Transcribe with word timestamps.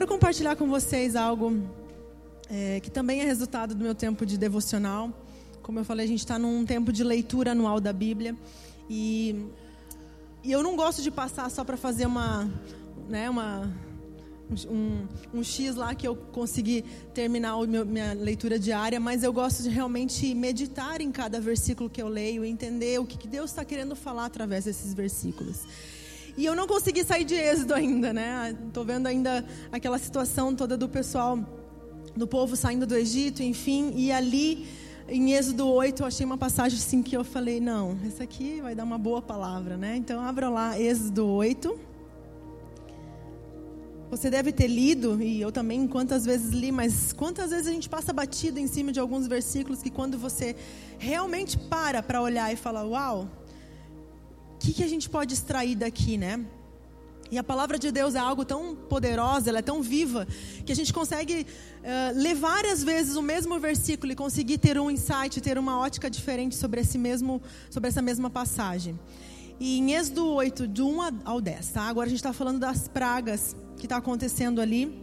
quero 0.00 0.08
compartilhar 0.08 0.56
com 0.56 0.66
vocês 0.66 1.14
algo 1.14 1.62
é, 2.48 2.80
que 2.80 2.90
também 2.90 3.20
é 3.20 3.24
resultado 3.24 3.74
do 3.74 3.84
meu 3.84 3.94
tempo 3.94 4.24
de 4.24 4.38
devocional. 4.38 5.12
Como 5.60 5.78
eu 5.78 5.84
falei, 5.84 6.06
a 6.06 6.08
gente 6.08 6.20
está 6.20 6.38
num 6.38 6.64
tempo 6.64 6.90
de 6.90 7.04
leitura 7.04 7.52
anual 7.52 7.78
da 7.78 7.92
Bíblia. 7.92 8.34
E, 8.88 9.44
e 10.42 10.50
eu 10.50 10.62
não 10.62 10.74
gosto 10.74 11.02
de 11.02 11.10
passar 11.10 11.50
só 11.50 11.64
para 11.64 11.76
fazer 11.76 12.06
uma, 12.06 12.50
né, 13.10 13.28
uma, 13.28 13.70
um, 14.70 15.06
um, 15.34 15.44
X 15.44 15.74
lá 15.74 15.94
que 15.94 16.08
eu 16.08 16.16
consegui 16.16 16.82
terminar 17.12 17.52
a 17.52 17.66
minha 17.66 18.14
leitura 18.14 18.58
diária, 18.58 18.98
mas 18.98 19.22
eu 19.22 19.34
gosto 19.34 19.62
de 19.62 19.68
realmente 19.68 20.34
meditar 20.34 21.02
em 21.02 21.12
cada 21.12 21.38
versículo 21.42 21.90
que 21.90 22.00
eu 22.00 22.08
leio, 22.08 22.42
entender 22.42 22.98
o 22.98 23.04
que, 23.04 23.28
Deus 23.28 23.50
está 23.50 23.66
querendo 23.66 23.94
falar 23.94 24.24
através 24.24 24.64
desses 24.64 24.94
versículos. 24.94 25.66
E 26.40 26.46
eu 26.46 26.56
não 26.56 26.66
consegui 26.66 27.04
sair 27.04 27.24
de 27.24 27.34
Êxodo 27.34 27.74
ainda, 27.74 28.14
né? 28.14 28.56
Estou 28.66 28.82
vendo 28.82 29.06
ainda 29.06 29.44
aquela 29.70 29.98
situação 29.98 30.54
toda 30.54 30.74
do 30.74 30.88
pessoal, 30.88 31.38
do 32.16 32.26
povo 32.26 32.56
saindo 32.56 32.86
do 32.86 32.96
Egito, 32.96 33.42
enfim, 33.42 33.92
e 33.94 34.10
ali 34.10 34.66
em 35.06 35.34
Êxodo 35.34 35.68
8 35.68 36.00
eu 36.00 36.06
achei 36.06 36.24
uma 36.24 36.38
passagem 36.38 36.78
assim 36.78 37.02
que 37.02 37.14
eu 37.14 37.22
falei, 37.22 37.60
não, 37.60 37.94
essa 38.06 38.24
aqui 38.24 38.58
vai 38.62 38.74
dar 38.74 38.84
uma 38.84 38.96
boa 38.96 39.20
palavra, 39.20 39.76
né? 39.76 39.96
Então 39.96 40.18
abra 40.18 40.48
lá 40.48 40.80
Êxodo 40.80 41.26
8. 41.26 41.78
Você 44.10 44.30
deve 44.30 44.50
ter 44.50 44.66
lido, 44.66 45.22
e 45.22 45.42
eu 45.42 45.52
também 45.52 45.86
quantas 45.86 46.24
vezes 46.24 46.52
li, 46.52 46.72
mas 46.72 47.12
quantas 47.12 47.50
vezes 47.50 47.66
a 47.66 47.70
gente 47.70 47.90
passa 47.90 48.14
batida 48.14 48.58
em 48.58 48.66
cima 48.66 48.92
de 48.92 48.98
alguns 48.98 49.26
versículos 49.26 49.82
que 49.82 49.90
quando 49.90 50.16
você 50.16 50.56
realmente 50.98 51.58
para 51.58 52.02
para 52.02 52.22
olhar 52.22 52.50
e 52.50 52.56
fala, 52.56 52.82
uau, 52.82 53.28
que, 54.60 54.72
que 54.74 54.84
a 54.84 54.88
gente 54.88 55.08
pode 55.08 55.34
extrair 55.34 55.74
daqui, 55.74 56.16
né? 56.16 56.44
E 57.30 57.38
a 57.38 57.44
palavra 57.44 57.78
de 57.78 57.92
Deus 57.92 58.14
é 58.16 58.18
algo 58.18 58.44
tão 58.44 58.74
poderosa, 58.74 59.48
ela 59.48 59.60
é 59.60 59.62
tão 59.62 59.80
viva, 59.80 60.26
que 60.66 60.72
a 60.72 60.74
gente 60.74 60.92
consegue 60.92 61.46
uh, 61.46 62.18
ler 62.18 62.34
várias 62.34 62.82
vezes 62.82 63.14
o 63.14 63.22
mesmo 63.22 63.58
versículo 63.60 64.12
e 64.12 64.16
conseguir 64.16 64.58
ter 64.58 64.78
um 64.78 64.90
insight, 64.90 65.40
ter 65.40 65.56
uma 65.56 65.78
ótica 65.78 66.10
diferente 66.10 66.56
sobre, 66.56 66.80
esse 66.80 66.98
mesmo, 66.98 67.40
sobre 67.70 67.88
essa 67.88 68.02
mesma 68.02 68.28
passagem. 68.28 68.98
E 69.60 69.78
em 69.78 69.92
Êxodo 69.94 70.26
8, 70.26 70.66
de 70.66 70.82
1 70.82 71.20
ao 71.24 71.40
10, 71.40 71.68
tá? 71.68 71.82
Agora 71.82 72.06
a 72.06 72.10
gente 72.10 72.18
está 72.18 72.32
falando 72.32 72.58
das 72.58 72.88
pragas 72.88 73.54
que 73.76 73.86
está 73.86 73.98
acontecendo 73.98 74.60
ali. 74.60 75.00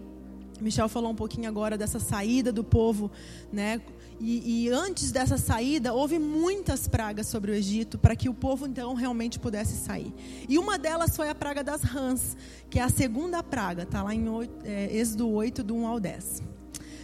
Michel 0.60 0.90
falou 0.90 1.12
um 1.12 1.16
pouquinho 1.16 1.48
agora 1.48 1.78
dessa 1.78 2.00
saída 2.00 2.52
do 2.52 2.64
povo, 2.64 3.10
né? 3.54 3.80
E, 4.20 4.66
e, 4.66 4.70
antes 4.70 5.12
dessa 5.12 5.38
saída, 5.38 5.94
houve 5.94 6.18
muitas 6.18 6.88
pragas 6.88 7.28
sobre 7.28 7.52
o 7.52 7.54
Egito 7.54 8.00
para 8.00 8.16
que 8.16 8.28
o 8.28 8.34
povo 8.34 8.66
então 8.66 8.96
realmente 8.96 9.38
pudesse 9.38 9.76
sair. 9.78 10.12
E 10.50 10.58
uma 10.58 10.78
delas 10.78 11.16
foi 11.16 11.30
a 11.30 11.36
praga 11.36 11.64
das 11.64 11.84
rãs, 11.84 12.36
que 12.70 12.80
é 12.80 12.84
a 12.84 12.90
segunda 12.90 13.44
praga, 13.44 13.84
está 13.84 14.02
lá 14.02 14.16
em 14.16 14.28
8, 14.28 14.54
é, 14.66 14.98
Êxodo 14.98 15.30
8, 15.30 15.64
do 15.64 15.76
1 15.76 15.88
ao 15.88 16.00
10. 16.00 16.42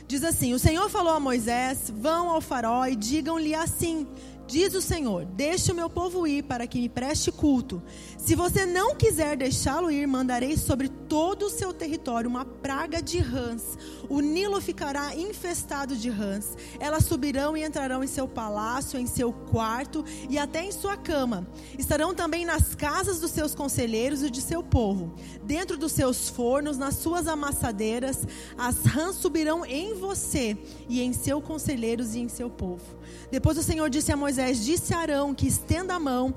Diz 0.07 0.23
assim: 0.23 0.53
O 0.53 0.59
Senhor 0.59 0.89
falou 0.89 1.13
a 1.13 1.19
Moisés: 1.19 1.91
Vão 1.95 2.29
ao 2.29 2.41
faraó 2.41 2.85
e 2.85 2.95
digam-lhe 2.95 3.55
assim: 3.55 4.07
Diz 4.45 4.75
o 4.75 4.81
Senhor: 4.81 5.25
Deixe 5.25 5.71
o 5.71 5.75
meu 5.75 5.89
povo 5.89 6.27
ir 6.27 6.43
para 6.43 6.67
que 6.67 6.79
me 6.79 6.89
preste 6.89 7.31
culto. 7.31 7.81
Se 8.17 8.35
você 8.35 8.65
não 8.65 8.95
quiser 8.95 9.37
deixá-lo 9.37 9.89
ir, 9.89 10.05
mandarei 10.05 10.57
sobre 10.57 10.89
todo 10.89 11.43
o 11.43 11.49
seu 11.49 11.73
território 11.73 12.29
uma 12.29 12.43
praga 12.43 13.01
de 13.01 13.19
rãs. 13.19 13.77
O 14.09 14.19
Nilo 14.19 14.59
ficará 14.59 15.15
infestado 15.15 15.95
de 15.95 16.09
rãs. 16.09 16.57
Elas 16.79 17.05
subirão 17.05 17.55
e 17.55 17.63
entrarão 17.63 18.03
em 18.03 18.07
seu 18.07 18.27
palácio, 18.27 18.99
em 18.99 19.07
seu 19.07 19.31
quarto 19.31 20.03
e 20.29 20.37
até 20.37 20.63
em 20.65 20.71
sua 20.71 20.97
cama. 20.97 21.47
Estarão 21.77 22.13
também 22.13 22.45
nas 22.45 22.75
casas 22.75 23.19
dos 23.19 23.31
seus 23.31 23.55
conselheiros 23.55 24.23
e 24.23 24.29
de 24.29 24.41
seu 24.41 24.61
povo. 24.61 25.13
Dentro 25.43 25.77
dos 25.77 25.93
seus 25.93 26.29
fornos, 26.29 26.77
nas 26.77 26.95
suas 26.95 27.27
amassadeiras, 27.27 28.27
as 28.57 28.83
rãs 28.85 29.15
subirão 29.15 29.65
em 29.65 29.93
você 29.93 30.57
e 30.89 31.01
em 31.01 31.13
seus 31.13 31.43
conselheiros 31.43 32.13
e 32.13 32.19
em 32.19 32.27
seu 32.27 32.49
povo. 32.49 32.83
Depois 33.31 33.57
o 33.57 33.63
Senhor 33.63 33.89
disse 33.89 34.11
a 34.11 34.17
Moisés: 34.17 34.32
Disse 34.65 34.93
a 34.93 34.99
Arão 34.99 35.33
que 35.33 35.47
estenda 35.47 35.93
a 35.93 35.99
mão 35.99 36.33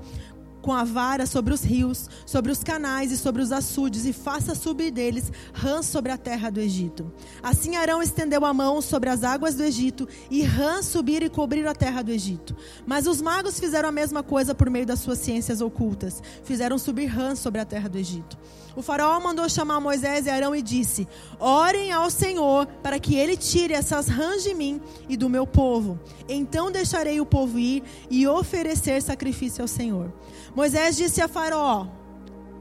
com 0.67 0.73
a 0.73 0.83
vara 0.83 1.27
sobre 1.27 1.55
os 1.55 1.63
rios, 1.63 2.11
sobre 2.27 2.51
os 2.51 2.65
canais 2.65 3.13
e 3.13 3.17
sobre 3.17 3.41
os 3.41 3.53
açudes, 3.53 4.05
e 4.05 4.13
faça 4.13 4.53
subir 4.53 4.91
deles 4.91 5.31
rãs 5.53 5.87
sobre 5.87 6.11
a 6.11 6.19
terra 6.19 6.51
do 6.51 6.59
Egito. 6.59 7.13
Assim 7.41 7.77
Arão 7.77 8.03
estendeu 8.03 8.45
a 8.45 8.53
mão 8.53 8.83
sobre 8.83 9.09
as 9.09 9.23
águas 9.23 9.55
do 9.55 9.63
Egito, 9.63 10.09
e 10.29 10.43
rãs 10.43 10.87
subiram 10.87 11.25
e 11.25 11.31
cobriram 11.31 11.71
a 11.71 11.75
terra 11.75 12.03
do 12.03 12.11
Egito. 12.11 12.57
Mas 12.85 13.07
os 13.07 13.23
magos 13.23 13.61
fizeram 13.61 13.89
a 13.89 13.93
mesma 13.93 14.25
coisa 14.25 14.57
por 14.57 14.69
meio 14.69 14.85
das 14.85 14.99
suas 14.99 15.21
ciências 15.21 15.61
ocultas, 15.61 16.21
fizeram 16.43 16.79
subir 16.79 17.07
rãs 17.07 17.39
sobre 17.39 17.61
a 17.61 17.65
terra 17.65 17.89
do 17.89 17.97
Egito. 17.97 18.37
O 18.77 18.83
faraó 18.83 19.19
mandou 19.19 19.49
chamar 19.49 19.81
Moisés 19.81 20.27
e 20.27 20.31
Arão 20.31 20.55
e 20.55 20.61
disse: 20.61 21.09
Orem 21.41 21.93
ao 21.93 22.11
Senhor 22.11 22.67
para 22.83 22.99
que 22.99 23.15
ele 23.15 23.35
tire 23.35 23.73
essas 23.73 24.07
rãs 24.07 24.43
de 24.43 24.53
mim 24.53 24.83
e 25.09 25.17
do 25.17 25.31
meu 25.31 25.47
povo. 25.47 25.99
Então 26.29 26.71
deixarei 26.71 27.19
o 27.19 27.25
povo 27.25 27.59
ir 27.59 27.83
e 28.11 28.27
oferecer 28.27 29.01
sacrifício 29.01 29.63
ao 29.63 29.69
Senhor. 29.69 30.13
Moisés 30.57 30.97
disse 30.97 31.21
a 31.21 31.29
Faraó: 31.29 31.87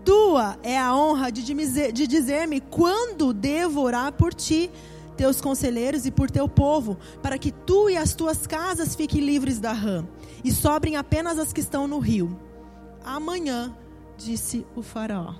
Tua 0.03 0.59
é 0.61 0.77
a 0.77 0.93
honra 0.93 1.31
de 1.31 2.07
dizer-me 2.07 2.59
quando 2.59 3.31
devo 3.33 3.79
orar 3.81 4.11
por 4.11 4.33
ti, 4.33 4.69
teus 5.15 5.39
conselheiros 5.39 6.05
e 6.05 6.11
por 6.11 6.29
teu 6.29 6.49
povo, 6.49 6.97
para 7.23 7.37
que 7.37 7.53
tu 7.53 7.89
e 7.89 7.95
as 7.95 8.13
tuas 8.13 8.45
casas 8.45 8.95
fiquem 8.95 9.21
livres 9.21 9.59
da 9.59 9.71
rã, 9.71 10.05
e 10.43 10.51
sobrem 10.51 10.97
apenas 10.97 11.39
as 11.39 11.53
que 11.53 11.61
estão 11.61 11.87
no 11.87 11.99
rio. 11.99 12.37
Amanhã, 13.01 13.73
disse 14.17 14.67
o 14.75 14.81
Faraó. 14.81 15.35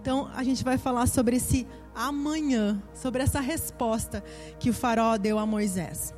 Então 0.00 0.30
a 0.34 0.42
gente 0.42 0.64
vai 0.64 0.78
falar 0.78 1.06
sobre 1.06 1.36
esse 1.36 1.66
amanhã, 1.94 2.82
sobre 2.94 3.22
essa 3.22 3.40
resposta 3.40 4.24
que 4.58 4.70
o 4.70 4.72
faraó 4.72 5.18
deu 5.18 5.38
a 5.38 5.44
Moisés. 5.44 6.14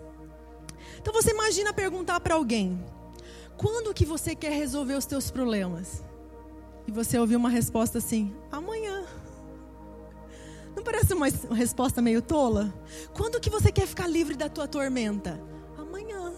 Então 1.00 1.12
você 1.12 1.30
imagina 1.30 1.72
perguntar 1.72 2.20
para 2.20 2.36
alguém: 2.36 2.78
"Quando 3.60 3.92
que 3.92 4.06
você 4.06 4.34
quer 4.34 4.52
resolver 4.52 4.94
os 4.94 5.04
teus 5.04 5.30
problemas?" 5.30 6.02
E 6.86 6.90
você 6.90 7.18
ouvir 7.18 7.36
uma 7.36 7.50
resposta 7.50 7.98
assim: 7.98 8.34
"Amanhã." 8.50 9.04
Não 10.74 10.82
parece 10.82 11.12
uma 11.12 11.26
resposta 11.54 12.00
meio 12.00 12.22
tola? 12.22 12.72
Quando 13.12 13.38
que 13.38 13.50
você 13.50 13.70
quer 13.70 13.86
ficar 13.86 14.06
livre 14.06 14.34
da 14.34 14.48
tua 14.48 14.66
tormenta? 14.66 15.38
Amanhã. 15.76 16.32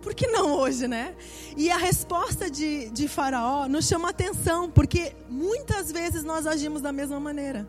Por 0.00 0.14
que 0.14 0.28
não 0.28 0.52
hoje, 0.52 0.86
né? 0.86 1.16
E 1.56 1.68
a 1.68 1.76
resposta 1.76 2.48
de, 2.48 2.90
de 2.90 3.08
Faraó 3.08 3.66
nos 3.66 3.88
chama 3.88 4.10
atenção, 4.10 4.70
porque 4.70 5.16
muitas 5.28 5.90
vezes 5.90 6.22
nós 6.22 6.46
agimos 6.46 6.80
da 6.80 6.92
mesma 6.92 7.18
maneira. 7.18 7.68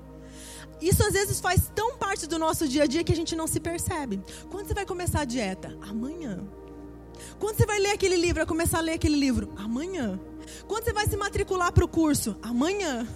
Isso 0.80 1.04
às 1.04 1.14
vezes 1.14 1.40
faz 1.40 1.72
tão 1.74 1.98
parte 1.98 2.28
do 2.28 2.38
nosso 2.38 2.68
dia 2.68 2.84
a 2.84 2.86
dia 2.86 3.04
que 3.04 3.12
a 3.12 3.16
gente 3.16 3.36
não 3.36 3.48
se 3.48 3.60
percebe. 3.60 4.22
Quando 4.52 4.68
você 4.68 4.76
vai 4.76 4.86
começar 4.86 5.22
a 5.22 5.26
dieta? 5.26 5.76
Amanhã. 5.82 6.48
Quando 7.40 7.58
você 7.58 7.66
vai 7.66 7.80
ler 7.80 7.92
aquele 7.92 8.16
livro, 8.16 8.36
vai 8.36 8.46
começar 8.46 8.80
a 8.80 8.82
ler 8.82 8.94
aquele 8.94 9.16
livro? 9.16 9.54
Amanhã. 9.58 10.20
Quando 10.68 10.84
você 10.84 10.94
vai 10.94 11.08
se 11.08 11.18
matricular 11.18 11.72
para 11.72 11.86
o 11.86 11.88
curso? 11.88 12.38
Amanhã. 12.42 13.08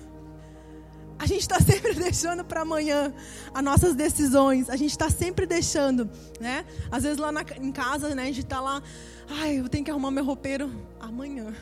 A 1.19 1.25
gente 1.25 1.41
está 1.41 1.59
sempre 1.61 1.93
deixando 1.93 2.43
para 2.43 2.61
amanhã 2.61 3.13
as 3.53 3.63
nossas 3.63 3.95
decisões. 3.95 4.69
A 4.69 4.75
gente 4.75 4.91
está 4.91 5.09
sempre 5.09 5.45
deixando, 5.45 6.09
né? 6.39 6.65
Às 6.91 7.03
vezes 7.03 7.17
lá 7.17 7.31
na, 7.31 7.43
em 7.61 7.71
casa, 7.71 8.13
né? 8.13 8.23
A 8.23 8.27
gente 8.27 8.41
está 8.41 8.59
lá, 8.59 8.81
ai, 9.29 9.59
eu 9.59 9.69
tenho 9.69 9.85
que 9.85 9.91
arrumar 9.91 10.11
meu 10.11 10.25
roupeiro 10.25 10.71
amanhã. 10.99 11.53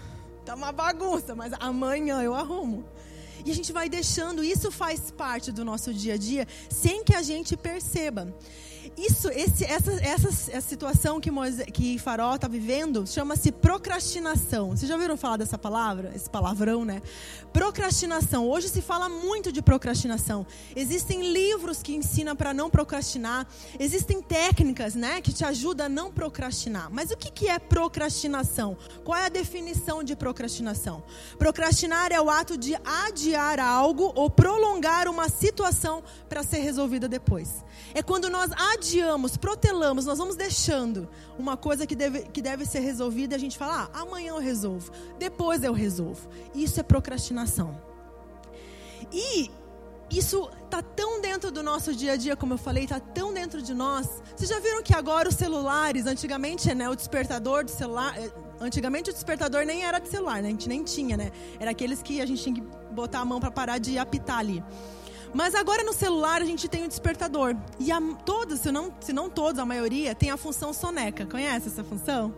Tá 0.46 0.56
uma 0.56 0.72
bagunça, 0.72 1.36
mas 1.36 1.54
amanhã 1.60 2.22
eu 2.22 2.34
arrumo. 2.34 2.84
E 3.46 3.52
a 3.52 3.56
gente 3.56 3.72
vai 3.72 3.90
deixando, 3.90 4.44
isso 4.44 4.72
faz 4.72 5.12
parte 5.12 5.52
do 5.52 5.66
nosso 5.66 5.94
dia 5.94 6.14
a 6.14 6.18
dia, 6.18 6.48
sem 6.70 7.04
que 7.04 7.16
a 7.16 7.22
gente 7.22 7.58
perceba. 7.58 8.34
Isso, 8.98 9.30
esse, 9.30 9.64
essa, 9.64 9.92
essa, 9.94 10.28
essa 10.28 10.62
situação 10.62 11.20
que, 11.20 11.30
que 11.72 12.00
Farol 12.00 12.36
está 12.36 12.48
vivendo 12.48 13.06
chama-se 13.06 13.52
procrastinação. 13.52 14.72
Vocês 14.72 14.88
já 14.88 14.96
ouviram 14.96 15.16
falar 15.16 15.38
dessa 15.38 15.58
palavra? 15.58 16.12
Esse 16.16 16.30
palavrão, 16.30 16.84
né? 16.84 17.02
Procrastinação. 17.54 18.48
Hoje 18.48 18.70
se 18.70 18.82
fala 18.82 19.08
muito 19.08 19.52
de 19.52 19.62
procrastinação. 19.62 20.46
Existem 20.76 21.32
livros 21.32 21.84
que 21.84 21.94
ensinam 21.94 22.36
para 22.36 22.54
não 22.54 22.70
procrastinar. 22.70 23.48
Existem 23.80 24.22
técnicas, 24.22 24.96
né, 24.96 25.22
que 25.22 25.34
te 25.34 25.46
ajudam 25.46 25.86
a 25.86 25.90
não 25.90 26.12
procrastinar. 26.12 26.90
Mas 26.92 27.12
o 27.12 27.18
que, 27.18 27.30
que 27.32 27.48
é 27.48 27.60
procrastinação? 27.60 28.78
Qual 29.04 29.18
é 29.18 29.26
a 29.26 29.30
definição 29.30 30.04
de 30.04 30.16
procrastinação? 30.16 31.04
Procrastinar 31.38 32.12
é 32.12 32.20
o 32.20 32.30
ato 32.30 32.58
de 32.58 32.76
adiar 32.84 33.60
algo 33.60 34.12
ou 34.16 34.30
prolongar 34.30 35.08
uma 35.08 35.30
situação 35.30 36.04
para 36.28 36.44
ser 36.44 36.60
resolvida 36.60 37.08
depois. 37.08 37.64
É 37.94 38.02
quando 38.02 38.30
nós 38.30 38.52
adiamos, 38.74 39.38
protelamos, 39.38 40.06
nós 40.06 40.18
vamos 40.18 40.36
deixando 40.36 41.10
uma 41.38 41.56
coisa 41.58 41.86
que 41.86 41.96
deve, 41.96 42.24
que 42.24 42.42
deve 42.42 42.66
ser 42.66 42.80
resolvida 42.80 43.36
e 43.36 43.38
a 43.38 43.40
gente 43.40 43.58
fala, 43.58 43.90
ah, 43.94 44.02
amanhã 44.02 44.30
eu 44.30 44.40
resolvo, 44.40 44.92
depois 45.18 45.64
eu 45.64 45.74
resolvo. 45.74 46.30
Isso 46.54 46.80
é 46.80 46.84
procrastinação. 46.84 47.80
E 49.12 49.52
isso 50.12 50.50
está 50.66 50.82
tão 50.82 51.22
dentro 51.22 51.52
do 51.52 51.64
nosso 51.64 51.96
dia 51.96 52.14
a 52.14 52.16
dia, 52.18 52.36
como 52.36 52.54
eu 52.54 52.58
falei, 52.58 52.84
está 52.84 53.00
tão 53.00 53.34
dentro 53.34 53.62
de 53.62 53.74
nós. 53.74 54.08
Vocês 54.36 54.50
já 54.50 54.60
viram 54.60 54.84
que 54.84 54.94
agora 54.94 55.30
os 55.30 55.36
celulares, 55.36 56.06
antigamente, 56.06 56.74
né, 56.76 56.90
o 56.90 56.96
despertador 56.96 57.64
do 57.64 57.72
celular, 57.72 58.18
eh, 58.18 58.30
antigamente 58.60 59.10
o 59.10 59.14
despertador 59.14 59.66
nem 59.66 59.86
era 59.86 60.00
de 60.00 60.10
celular, 60.10 60.42
né, 60.42 60.50
a 60.50 60.52
gente 60.52 60.68
nem 60.68 60.84
tinha, 60.84 61.16
né? 61.16 61.32
Era 61.60 61.72
aqueles 61.72 62.02
que 62.04 62.20
a 62.20 62.26
gente 62.26 62.44
tinha 62.44 62.56
que 62.56 62.62
botar 62.92 63.20
a 63.20 63.26
mão 63.26 63.40
para 63.40 63.52
parar 63.52 63.78
de 63.78 63.98
apitar 63.98 64.40
ali. 64.40 64.62
Mas 65.34 65.56
agora 65.56 65.84
no 65.84 65.94
celular 65.94 66.42
a 66.42 66.46
gente 66.46 66.68
tem 66.68 66.84
o 66.84 66.88
despertador. 66.88 67.56
E 67.80 67.92
a, 67.92 68.02
todos, 68.26 68.60
se 68.60 68.72
não, 68.72 68.94
se 69.00 69.14
não 69.14 69.30
todos, 69.30 69.60
a 69.60 69.66
maioria, 69.66 70.14
tem 70.14 70.30
a 70.30 70.38
função 70.38 70.74
soneca. 70.74 71.26
Conhece 71.26 71.70
essa 71.70 71.84
função? 71.84 72.34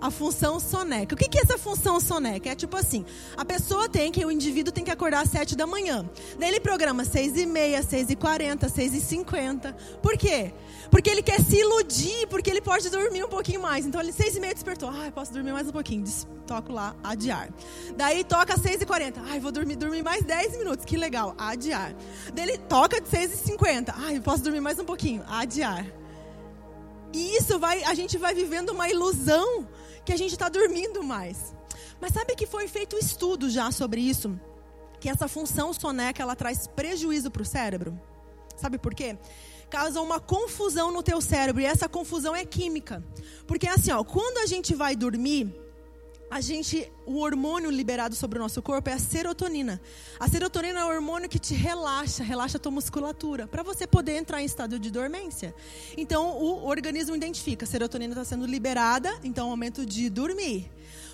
A 0.00 0.10
função 0.10 0.60
soneca. 0.60 1.14
O 1.14 1.18
que 1.18 1.38
é 1.38 1.42
essa 1.42 1.58
função 1.58 2.00
soneca? 2.00 2.50
É 2.50 2.54
tipo 2.54 2.76
assim, 2.76 3.04
a 3.36 3.44
pessoa 3.44 3.88
tem 3.88 4.10
que, 4.12 4.24
o 4.24 4.30
indivíduo 4.30 4.72
tem 4.72 4.84
que 4.84 4.90
acordar 4.90 5.22
às 5.22 5.30
7 5.30 5.56
da 5.56 5.66
manhã. 5.66 6.08
Daí 6.38 6.50
ele 6.50 6.60
programa 6.60 7.04
6 7.04 7.36
e 7.36 7.46
meia, 7.46 7.82
6 7.82 8.10
e 8.10 8.16
40, 8.16 8.68
6 8.68 8.94
e 8.94 9.00
50. 9.00 9.72
Por 10.02 10.16
quê? 10.16 10.52
Porque 10.90 11.10
ele 11.10 11.22
quer 11.22 11.40
se 11.40 11.56
iludir, 11.56 12.26
porque 12.28 12.50
ele 12.50 12.60
pode 12.60 12.88
dormir 12.90 13.24
um 13.24 13.28
pouquinho 13.28 13.60
mais. 13.60 13.86
Então 13.86 14.00
ele 14.00 14.12
6 14.12 14.36
e 14.36 14.40
meia 14.40 14.54
despertou. 14.54 14.90
Ai, 14.90 15.10
posso 15.10 15.32
dormir 15.32 15.52
mais 15.52 15.68
um 15.68 15.72
pouquinho. 15.72 16.04
Toco 16.46 16.72
lá, 16.72 16.94
adiar. 17.02 17.48
Daí 17.96 18.22
toca 18.22 18.56
6 18.56 18.82
e 18.82 18.86
40. 18.86 19.20
Ai, 19.26 19.40
vou 19.40 19.50
dormir, 19.50 19.76
dormir 19.76 20.02
mais 20.02 20.24
10 20.24 20.58
minutos. 20.58 20.84
Que 20.84 20.96
legal, 20.96 21.34
adiar. 21.36 21.94
Daí 22.32 22.48
ele 22.48 22.58
toca 22.58 23.00
de 23.00 23.08
6 23.08 23.32
e 23.32 23.36
50. 23.36 23.94
Ai, 23.96 24.20
posso 24.20 24.42
dormir 24.42 24.60
mais 24.60 24.78
um 24.78 24.84
pouquinho. 24.84 25.24
Adiar. 25.28 25.84
E 27.12 27.36
isso 27.36 27.58
vai, 27.58 27.82
a 27.84 27.94
gente 27.94 28.18
vai 28.18 28.34
vivendo 28.34 28.70
uma 28.70 28.88
ilusão 28.88 29.66
que 30.06 30.12
a 30.12 30.16
gente 30.16 30.32
está 30.32 30.48
dormindo 30.48 31.02
mais. 31.02 31.52
Mas 32.00 32.12
sabe 32.12 32.36
que 32.36 32.46
foi 32.46 32.68
feito 32.68 32.96
estudo 32.96 33.50
já 33.50 33.70
sobre 33.72 34.00
isso? 34.00 34.40
Que 35.00 35.08
essa 35.08 35.26
função 35.26 35.72
soneca 35.72 36.22
ela 36.22 36.36
traz 36.36 36.68
prejuízo 36.68 37.30
para 37.30 37.42
o 37.42 37.44
cérebro. 37.44 38.00
Sabe 38.56 38.78
por 38.78 38.94
quê? 38.94 39.18
Causa 39.68 40.00
uma 40.00 40.20
confusão 40.20 40.92
no 40.92 41.02
teu 41.02 41.20
cérebro 41.20 41.60
e 41.60 41.66
essa 41.66 41.88
confusão 41.88 42.34
é 42.36 42.44
química. 42.44 43.04
Porque 43.48 43.66
assim, 43.66 43.90
ó, 43.90 44.04
quando 44.04 44.38
a 44.38 44.46
gente 44.46 44.74
vai 44.74 44.94
dormir, 44.94 45.52
a 46.30 46.40
gente, 46.40 46.90
o 47.04 47.20
hormônio 47.20 47.70
liberado 47.70 48.14
sobre 48.14 48.38
o 48.38 48.42
nosso 48.42 48.60
corpo 48.60 48.90
é 48.90 48.92
a 48.92 48.98
serotonina. 48.98 49.80
A 50.18 50.28
serotonina 50.28 50.80
é 50.80 50.84
o 50.84 50.88
hormônio 50.88 51.28
que 51.28 51.38
te 51.38 51.54
relaxa, 51.54 52.24
relaxa 52.24 52.56
a 52.56 52.60
tua 52.60 52.72
musculatura, 52.72 53.46
para 53.46 53.62
você 53.62 53.86
poder 53.86 54.16
entrar 54.16 54.42
em 54.42 54.44
estado 54.44 54.78
de 54.78 54.90
dormência. 54.90 55.54
Então, 55.96 56.36
o 56.36 56.66
organismo 56.66 57.14
identifica, 57.14 57.64
a 57.64 57.68
serotonina 57.68 58.12
está 58.12 58.24
sendo 58.24 58.44
liberada, 58.44 59.12
então 59.22 59.44
é 59.44 59.46
o 59.46 59.50
momento 59.50 59.86
de 59.86 60.10
dormir. 60.10 60.70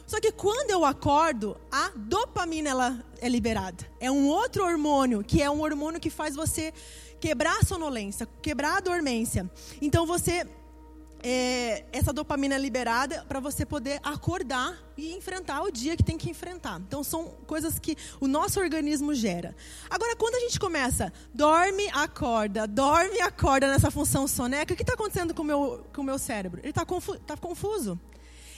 Só 0.07 0.19
que 0.21 0.33
quando 0.33 0.71
eu 0.71 0.85
acordo, 0.85 1.57
a 1.71 1.91
dopamina 1.95 2.71
ela 2.71 3.05
é 3.21 3.29
liberada. 3.29 3.87
É 4.01 4.11
um 4.11 4.27
outro 4.27 4.65
hormônio, 4.65 5.23
que 5.23 5.43
é 5.43 5.51
um 5.51 5.61
hormônio 5.61 6.01
que 6.01 6.11
faz 6.11 6.35
você 6.35 6.73
quebrar 7.21 7.59
a 7.61 7.65
sonolência, 7.65 8.27
quebrar 8.41 8.79
a 8.79 8.81
dormência. 8.81 9.49
Então 9.81 10.05
você 10.05 10.47
é, 11.23 11.85
essa 11.93 12.13
dopamina 12.13 12.55
é 12.55 12.59
liberada 12.59 13.25
para 13.29 13.39
você 13.39 13.65
poder 13.65 14.01
acordar 14.03 14.77
e 14.97 15.15
enfrentar 15.15 15.63
o 15.63 15.71
dia 15.71 15.97
que 15.97 16.03
tem 16.03 16.19
que 16.19 16.29
enfrentar. 16.29 16.81
Então, 16.81 17.05
são 17.05 17.27
coisas 17.47 17.79
que 17.79 17.97
o 18.21 18.27
nosso 18.27 18.61
organismo 18.61 19.15
gera. 19.15 19.55
Agora, 19.89 20.17
quando 20.17 20.35
a 20.35 20.41
gente 20.41 20.59
começa, 20.59 21.13
dorme, 21.33 21.89
acorda, 21.93 22.67
dorme, 22.67 23.21
acorda 23.21 23.69
nessa 23.69 23.91
função 23.91 24.27
soneca, 24.27 24.75
o 24.75 24.77
que 24.77 24.83
está 24.83 24.95
acontecendo 24.95 25.33
com 25.33 25.43
o 25.43 25.47
meu, 25.47 25.87
com 25.95 26.03
o 26.03 26.05
meu 26.05 26.19
cérebro? 26.19 26.61
Ele 26.61 26.71
está 26.71 26.85
confu 26.85 27.19
tá 27.21 27.37
confuso. 27.37 27.99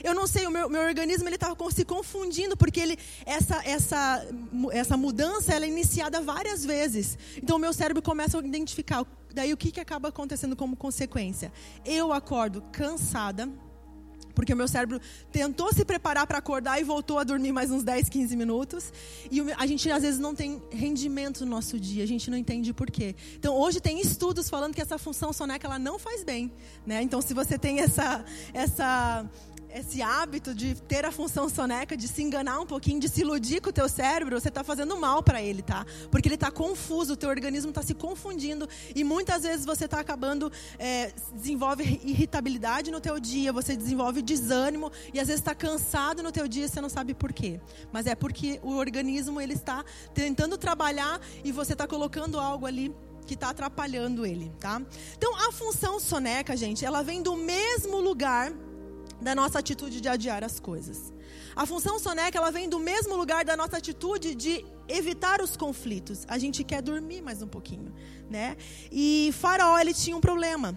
Eu 0.04 0.14
não 0.14 0.26
sei, 0.26 0.46
o 0.46 0.50
meu, 0.50 0.68
meu 0.68 0.82
organismo 0.82 1.26
ele 1.26 1.36
está 1.36 1.56
se 1.72 1.84
confundindo 1.84 2.58
porque 2.58 2.78
ele 2.78 2.98
essa 3.24 3.62
essa 3.64 4.28
essa 4.70 4.96
mudança 4.98 5.54
ela 5.54 5.64
é 5.64 5.68
iniciada 5.68 6.20
várias 6.20 6.62
vezes. 6.62 7.16
Então 7.38 7.56
o 7.56 7.58
meu 7.58 7.72
cérebro 7.72 8.02
começa 8.02 8.38
a 8.38 8.44
identificar. 8.44 9.06
Daí 9.32 9.50
o 9.54 9.56
que, 9.56 9.72
que 9.72 9.80
acaba 9.80 10.10
acontecendo 10.10 10.54
como 10.54 10.76
consequência? 10.76 11.50
Eu 11.86 12.12
acordo 12.12 12.62
cansada, 12.70 13.48
porque 14.34 14.52
o 14.52 14.56
meu 14.56 14.68
cérebro 14.68 15.00
tentou 15.32 15.72
se 15.72 15.86
preparar 15.86 16.26
para 16.26 16.36
acordar 16.36 16.78
e 16.78 16.84
voltou 16.84 17.18
a 17.18 17.24
dormir 17.24 17.52
mais 17.52 17.70
uns 17.70 17.82
10, 17.82 18.10
15 18.10 18.36
minutos. 18.36 18.92
E 19.30 19.40
a 19.56 19.66
gente 19.66 19.90
às 19.90 20.02
vezes 20.02 20.20
não 20.20 20.34
tem 20.34 20.62
rendimento 20.70 21.46
no 21.46 21.50
nosso 21.50 21.80
dia, 21.80 22.04
a 22.04 22.06
gente 22.06 22.30
não 22.30 22.36
entende 22.36 22.74
por 22.74 22.90
quê. 22.90 23.16
Então 23.36 23.56
hoje 23.56 23.80
tem 23.80 24.00
estudos 24.00 24.50
falando 24.50 24.74
que 24.74 24.82
essa 24.82 24.98
função 24.98 25.32
soneca 25.32 25.66
ela 25.66 25.78
não 25.78 25.98
faz 25.98 26.22
bem, 26.22 26.52
né? 26.84 27.00
Então 27.00 27.22
se 27.22 27.32
você 27.32 27.58
tem 27.58 27.80
essa 27.80 28.22
essa 28.52 29.24
esse 29.75 30.00
hábito 30.00 30.55
de 30.55 30.76
ter 30.76 31.05
a 31.05 31.11
função 31.11 31.49
soneca, 31.49 31.97
de 31.97 32.06
se 32.06 32.23
enganar 32.23 32.61
um 32.61 32.67
pouquinho, 32.67 33.00
de 33.00 33.09
se 33.09 33.23
iludir 33.23 33.61
com 33.61 33.71
o 33.71 33.73
teu 33.73 33.88
cérebro, 33.88 34.41
você 34.41 34.49
está 34.49 34.62
fazendo 34.62 34.97
mal 34.97 35.21
para 35.21 35.43
ele, 35.43 35.62
tá? 35.62 35.85
Porque 36.12 36.29
ele 36.29 36.37
está 36.37 36.49
confuso, 36.49 37.15
o 37.15 37.17
teu 37.17 37.29
organismo 37.29 37.71
está 37.71 37.82
se 37.82 37.93
confundindo 37.93 38.69
e 38.94 39.03
muitas 39.03 39.43
vezes 39.43 39.67
você 39.67 39.87
está 39.87 39.99
acabando, 39.99 40.50
é, 40.79 41.12
desenvolve 41.32 42.00
irritabilidade 42.05 42.93
no 42.93 43.00
teu 43.00 43.19
dia, 43.19 43.53
você 43.53 43.76
desenvolve 43.76 44.23
desânimo 44.23 44.93
e 45.12 45.19
às 45.19 45.26
vezes 45.26 45.41
está 45.41 45.56
cansado 45.56 46.23
no 46.23 46.31
teu 46.31 46.47
dia 46.47 46.67
e 46.67 46.69
você 46.69 46.81
não 46.81 46.88
sabe 46.88 47.12
por 47.12 47.32
quê. 47.32 47.61
Mas 47.93 48.06
é 48.06 48.15
porque 48.15 48.61
o 48.62 48.76
organismo 48.76 49.41
ele 49.41 49.55
está 49.55 49.85
tentando 50.15 50.56
trabalhar 50.56 51.21
e 51.43 51.50
você 51.50 51.73
está 51.73 51.88
colocando 51.88 52.38
algo 52.38 52.65
ali 52.65 52.94
que 53.26 53.35
está 53.35 53.50
atrapalhando 53.50 54.25
ele, 54.25 54.53
tá? 54.61 54.81
Então 55.17 55.35
a 55.35 55.50
função 55.50 55.99
soneca, 55.99 56.56
gente, 56.56 56.85
ela 56.85 57.03
vem 57.03 57.23
do 57.23 57.35
mesmo 57.35 57.99
lugar 58.00 58.53
da 59.25 59.35
nossa 59.35 59.59
atitude 59.59 60.00
de 60.00 60.09
adiar 60.09 60.44
as 60.44 60.61
coisas. 60.61 61.12
A 61.56 61.65
função 61.65 61.99
soneca 61.99 62.38
ela 62.38 62.53
vem 62.53 62.69
do 62.69 62.79
mesmo 62.79 63.17
lugar 63.17 63.44
da 63.44 63.56
nossa 63.56 63.79
atitude 63.79 64.35
de 64.35 64.65
evitar 64.87 65.41
os 65.41 65.56
conflitos. 65.56 66.25
A 66.29 66.37
gente 66.38 66.62
quer 66.62 66.82
dormir 66.82 67.23
mais 67.23 67.41
um 67.41 67.49
pouquinho, 67.49 67.93
né? 68.31 68.56
E 68.93 69.31
Faraó 69.32 69.79
ele 69.79 69.94
tinha 69.94 70.17
um 70.17 70.21
problema. 70.21 70.76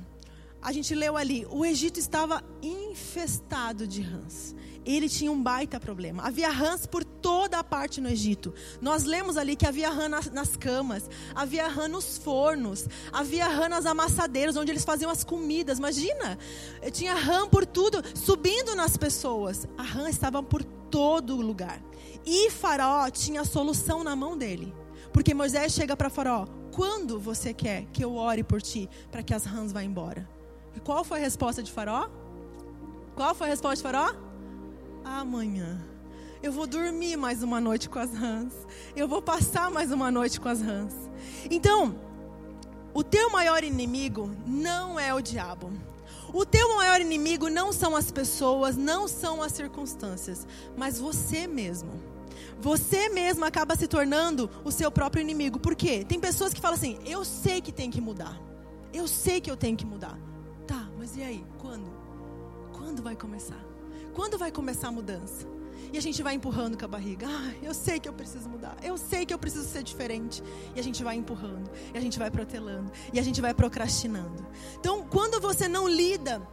A 0.68 0.72
gente 0.74 0.94
leu 0.94 1.16
ali, 1.16 1.48
o 1.50 1.66
Egito 1.66 1.98
estava 1.98 2.44
infestado 2.62 3.88
de 3.88 4.02
rãs 4.02 4.54
ele 4.88 5.10
tinha 5.10 5.30
um 5.30 5.44
baita 5.44 5.80
problema. 5.80 6.24
Havia 6.24 6.50
rãs 6.50 6.86
por 6.86 7.04
toda 7.04 7.60
a 7.60 7.64
parte 7.64 8.00
no 8.00 8.08
Egito. 8.08 8.54
Nós 8.80 9.04
lemos 9.04 9.36
ali 9.36 9.56
que 9.56 9.68
havia 9.68 9.90
rã 9.90 10.08
nas, 10.08 10.32
nas 10.32 10.56
camas, 10.56 11.10
havia 11.36 11.68
rã 11.68 11.90
nos 11.90 12.18
fornos, 12.18 12.88
havia 13.12 13.48
rã 13.50 13.68
nas 13.68 13.86
amassadeiras, 13.86 14.56
onde 14.56 14.72
eles 14.72 14.86
faziam 14.86 15.12
as 15.12 15.26
comidas. 15.26 15.78
Imagina, 15.78 16.40
tinha 16.94 17.14
rã 17.14 17.48
por 17.50 17.66
tudo, 17.66 18.02
subindo 18.16 18.76
nas 18.76 18.96
pessoas. 18.96 19.68
A 19.78 19.84
rã 19.84 20.10
estava 20.10 20.42
por 20.42 20.64
todo 20.64 21.36
lugar. 21.36 21.82
E 22.26 22.50
Faraó 22.50 23.10
tinha 23.10 23.42
a 23.42 23.46
solução 23.46 24.06
na 24.06 24.16
mão 24.16 24.38
dele. 24.38 24.74
Porque 25.12 25.34
Moisés 25.34 25.74
chega 25.74 25.98
para 25.98 26.10
Faraó: 26.10 26.46
quando 26.72 27.20
você 27.20 27.54
quer 27.54 27.86
que 27.92 28.04
eu 28.06 28.16
ore 28.16 28.44
por 28.44 28.62
ti 28.62 28.90
para 29.12 29.22
que 29.22 29.34
as 29.34 29.44
rãs 29.44 29.74
vá 29.74 29.84
embora? 29.84 30.37
E 30.78 30.80
qual 30.80 31.04
foi 31.04 31.18
a 31.18 31.22
resposta 31.22 31.64
de 31.64 31.72
Faraó? 31.72 32.08
Qual 33.16 33.34
foi 33.34 33.48
a 33.48 33.50
resposta 33.50 33.78
de 33.78 33.82
Faraó? 33.82 34.14
amanhã. 35.04 35.84
Eu 36.44 36.52
vou 36.52 36.68
dormir 36.68 37.18
mais 37.18 37.42
uma 37.42 37.60
noite 37.60 37.90
com 37.90 37.98
as 37.98 38.14
rãs. 38.14 38.54
Eu 38.96 39.08
vou 39.08 39.22
passar 39.22 39.72
mais 39.72 39.92
uma 39.92 40.12
noite 40.12 40.40
com 40.40 40.50
as 40.50 40.62
rãs. 40.62 40.94
Então, 41.50 42.00
o 42.94 43.04
teu 43.04 43.32
maior 43.32 43.64
inimigo 43.64 44.32
não 44.46 45.00
é 45.00 45.12
o 45.14 45.22
diabo. 45.22 45.72
O 46.32 46.46
teu 46.46 46.76
maior 46.76 47.02
inimigo 47.02 47.50
não 47.50 47.74
são 47.74 47.96
as 47.96 48.12
pessoas, 48.12 48.78
não 48.78 49.08
são 49.08 49.42
as 49.42 49.54
circunstâncias, 49.54 50.46
mas 50.76 51.00
você 51.00 51.48
mesmo. 51.48 51.90
Você 52.60 53.10
mesmo 53.10 53.46
acaba 53.46 53.76
se 53.76 53.88
tornando 53.88 54.48
o 54.64 54.72
seu 54.72 54.92
próprio 54.92 55.22
inimigo. 55.22 55.58
Por 55.58 55.76
quê? 55.76 56.06
Tem 56.08 56.20
pessoas 56.20 56.54
que 56.54 56.62
falam 56.62 56.78
assim: 56.78 57.00
eu 57.04 57.26
sei 57.26 57.62
que 57.62 57.72
tem 57.72 57.90
que 57.90 58.02
mudar. 58.02 58.40
Eu 58.94 59.08
sei 59.08 59.42
que 59.42 59.50
eu 59.50 59.58
tenho 59.58 59.78
que 59.78 59.86
mudar. 59.86 60.18
Mas 61.08 61.16
e 61.16 61.24
aí? 61.24 61.46
Quando? 61.58 61.90
Quando 62.74 63.02
vai 63.02 63.16
começar? 63.16 63.64
Quando 64.14 64.38
vai 64.38 64.52
começar 64.52 64.90
a 64.90 64.92
mudança? 64.92 65.48
E 65.94 65.98
a 65.98 66.02
gente 66.02 66.22
vai 66.22 66.34
empurrando 66.34 66.78
com 66.78 66.84
a 66.84 66.88
barriga. 66.88 67.26
Ah, 67.30 67.54
eu 67.64 67.74
sei 67.74 67.98
que 67.98 68.10
eu 68.10 68.14
preciso 68.14 68.50
mudar. 68.50 68.76
Eu 68.84 68.98
sei 68.98 69.26
que 69.26 69.34
eu 69.34 69.40
preciso 69.40 69.66
ser 69.66 69.84
diferente. 69.84 70.44
E 70.76 70.80
a 70.82 70.84
gente 70.84 71.02
vai 71.06 71.16
empurrando. 71.16 71.72
E 71.94 71.98
a 71.98 72.02
gente 72.02 72.20
vai 72.20 72.30
protelando. 72.30 72.92
E 73.14 73.20
a 73.22 73.24
gente 73.24 73.40
vai 73.40 73.54
procrastinando. 73.54 74.46
Então, 74.78 75.08
quando 75.08 75.40
você 75.40 75.70
não 75.70 75.88
lida 75.88 76.46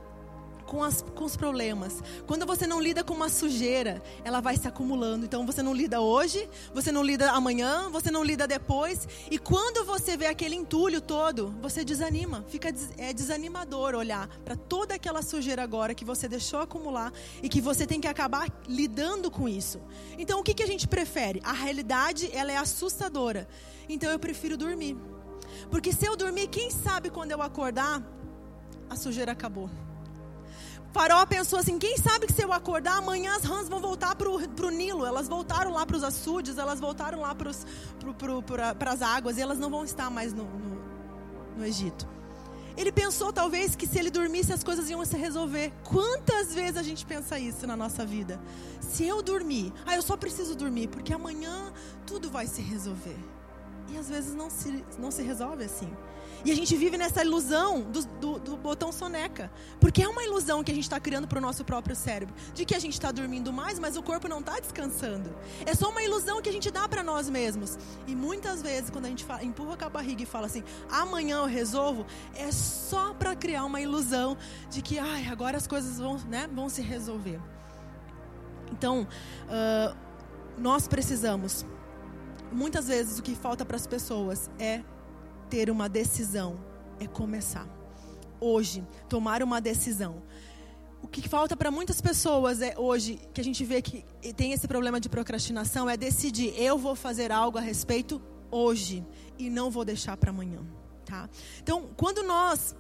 com, 0.75 0.83
as, 0.83 1.03
com 1.03 1.25
os 1.25 1.37
problemas. 1.37 2.03
Quando 2.27 2.45
você 2.45 2.67
não 2.67 2.81
lida 2.81 3.05
com 3.05 3.15
uma 3.15 3.29
sujeira, 3.29 4.03
ela 4.25 4.41
vai 4.41 4.57
se 4.57 4.67
acumulando. 4.67 5.25
Então 5.25 5.47
você 5.47 5.63
não 5.63 5.73
lida 5.73 6.01
hoje, 6.01 6.49
você 6.75 6.91
não 6.91 7.01
lida 7.01 7.31
amanhã, 7.31 7.89
você 7.91 8.11
não 8.11 8.25
lida 8.25 8.45
depois. 8.45 9.07
E 9.31 9.39
quando 9.39 9.85
você 9.85 10.17
vê 10.17 10.27
aquele 10.27 10.57
entulho 10.57 11.01
todo, 11.01 11.55
você 11.63 11.85
desanima. 11.85 12.45
Fica 12.49 12.75
é 12.99 13.13
desanimador 13.13 13.95
olhar 13.95 14.27
para 14.45 14.57
toda 14.57 14.97
aquela 14.97 15.23
sujeira 15.23 15.63
agora 15.63 15.95
que 15.95 16.05
você 16.05 16.27
deixou 16.27 16.59
acumular 16.59 17.13
e 17.41 17.49
que 17.49 17.61
você 17.61 17.87
tem 17.87 18.01
que 18.01 18.09
acabar 18.09 18.49
lidando 18.67 19.31
com 19.31 19.49
isso. 19.49 19.81
Então 20.19 20.41
o 20.41 20.43
que, 20.43 20.55
que 20.55 20.63
a 20.65 20.67
gente 20.67 20.89
prefere? 20.89 21.41
A 21.45 21.53
realidade 21.53 22.29
ela 22.33 22.51
é 22.51 22.57
assustadora. 22.57 23.47
Então 23.89 24.11
eu 24.11 24.19
prefiro 24.19 24.57
dormir. 24.57 24.97
Porque 25.71 25.93
se 25.93 26.05
eu 26.05 26.17
dormir, 26.17 26.49
quem 26.49 26.69
sabe 26.69 27.11
quando 27.11 27.31
eu 27.31 27.41
acordar, 27.41 28.03
a 28.91 28.97
sujeira 28.97 29.31
acabou. 29.31 29.71
Faraó 30.95 31.27
pensou 31.27 31.59
assim: 31.59 31.77
quem 31.77 31.99
sabe 31.99 32.29
que 32.29 32.33
se 32.33 32.43
eu 32.43 32.53
acordar, 32.53 32.99
amanhã 32.99 33.35
as 33.35 33.43
rãs 33.43 33.69
vão 33.69 33.81
voltar 33.81 34.15
para 34.15 34.31
o 34.31 34.71
Nilo. 34.71 35.05
Elas 35.05 35.27
voltaram 35.27 35.73
lá 35.73 35.85
para 35.85 35.97
os 35.97 36.05
açudes, 36.05 36.57
elas 36.57 36.79
voltaram 36.79 37.21
lá 37.21 37.35
para 37.35 38.91
as 38.93 39.03
águas 39.03 39.37
e 39.37 39.41
elas 39.41 39.59
não 39.59 39.69
vão 39.69 39.85
estar 39.85 40.09
mais 40.09 40.33
no, 40.33 40.45
no, 40.45 40.81
no 41.59 41.67
Egito. 41.67 42.07
Ele 42.77 42.93
pensou 42.93 43.33
talvez 43.33 43.75
que 43.75 43.87
se 43.87 43.99
ele 43.99 44.11
dormisse 44.11 44.53
as 44.53 44.63
coisas 44.63 44.89
iam 44.89 45.05
se 45.05 45.17
resolver. 45.17 45.73
Quantas 45.83 46.55
vezes 46.55 46.77
a 46.77 46.83
gente 46.83 47.05
pensa 47.05 47.39
isso 47.39 47.67
na 47.67 47.77
nossa 47.77 48.07
vida? 48.07 48.41
Se 48.81 49.05
eu 49.05 49.21
dormir, 49.21 49.73
ah, 49.85 49.97
eu 49.97 50.03
só 50.03 50.17
preciso 50.17 50.55
dormir 50.55 50.89
porque 50.89 51.13
amanhã 51.13 51.73
tudo 52.07 52.31
vai 52.31 52.47
se 52.47 52.63
resolver. 52.63 53.19
E 53.89 53.99
às 53.99 54.09
vezes 54.09 54.35
não 54.35 54.49
se, 54.49 54.85
não 54.99 55.11
se 55.11 55.23
resolve 55.23 55.65
assim. 55.65 55.93
E 56.45 56.53
a 56.53 56.55
gente 56.55 56.77
vive 56.77 56.99
nessa 56.99 57.23
ilusão 57.23 57.81
do, 57.81 58.05
do, 58.05 58.39
do 58.39 58.57
botão 58.57 58.93
soneca. 58.93 59.51
Porque 59.81 60.03
é 60.03 60.09
uma 60.09 60.23
ilusão 60.23 60.63
que 60.63 60.71
a 60.71 60.75
gente 60.75 60.85
está 60.85 61.01
criando 61.01 61.27
para 61.27 61.39
o 61.39 61.41
nosso 61.41 61.65
próprio 61.65 61.97
cérebro. 61.97 62.35
De 62.53 62.65
que 62.65 62.75
a 62.75 62.79
gente 62.79 62.93
está 62.93 63.11
dormindo 63.11 63.53
mais, 63.53 63.79
mas 63.79 63.97
o 63.97 64.03
corpo 64.03 64.29
não 64.29 64.41
está 64.41 64.61
descansando. 64.61 65.35
É 65.65 65.75
só 65.75 65.89
uma 65.89 66.03
ilusão 66.03 66.43
que 66.43 66.49
a 66.49 66.53
gente 66.53 66.71
dá 66.71 66.87
para 66.87 67.03
nós 67.03 67.31
mesmos. 67.31 67.79
E 68.07 68.15
muitas 68.15 68.61
vezes, 68.61 68.91
quando 68.91 69.07
a 69.07 69.09
gente 69.09 69.25
fala, 69.25 69.43
empurra 69.43 69.77
com 69.77 69.85
a 69.87 69.89
barriga 69.89 70.23
e 70.23 70.27
fala 70.27 70.47
assim, 70.47 70.63
amanhã 70.91 71.39
eu 71.39 71.47
resolvo, 71.47 72.05
é 72.35 72.53
só 72.53 73.15
para 73.15 73.35
criar 73.35 73.65
uma 73.65 73.81
ilusão 73.81 74.37
de 74.71 74.83
que 74.83 74.99
ai, 74.99 75.27
agora 75.29 75.57
as 75.57 75.67
coisas 75.67 75.99
vão, 75.99 76.19
né, 76.29 76.49
vão 76.53 76.69
se 76.69 76.83
resolver. 76.83 77.41
Então, 78.71 79.07
uh, 79.47 79.97
nós 80.59 80.87
precisamos. 80.87 81.65
Muitas 82.53 82.89
vezes 82.89 83.19
o 83.19 83.23
que 83.23 83.35
falta 83.35 83.65
para 83.65 83.77
as 83.77 83.87
pessoas 83.87 84.51
é 84.59 84.83
ter 85.55 85.71
uma 85.71 85.89
decisão, 85.89 86.59
é 86.99 87.07
começar. 87.07 87.69
Hoje, 88.41 88.85
tomar 89.09 89.41
uma 89.41 89.61
decisão. 89.61 90.21
O 91.01 91.07
que 91.07 91.29
falta 91.29 91.57
para 91.57 91.71
muitas 91.71 92.01
pessoas 92.01 92.61
é 92.61 92.75
hoje, 92.77 93.21
que 93.33 93.41
a 93.41 93.45
gente 93.45 93.65
vê 93.65 93.81
que 93.81 94.05
tem 94.35 94.51
esse 94.51 94.67
problema 94.67 94.99
de 94.99 95.09
procrastinação, 95.09 95.89
é 95.89 95.97
decidir, 95.97 96.53
eu 96.61 96.77
vou 96.77 96.97
fazer 96.97 97.31
algo 97.31 97.57
a 97.57 97.61
respeito 97.61 98.21
hoje 98.51 99.07
e 99.39 99.49
não 99.49 99.71
vou 99.71 99.85
deixar 99.85 100.17
para 100.17 100.31
amanhã, 100.31 100.61
tá? 101.05 101.31
Então, 101.63 101.89
quando 101.97 102.25
nós 102.25 102.75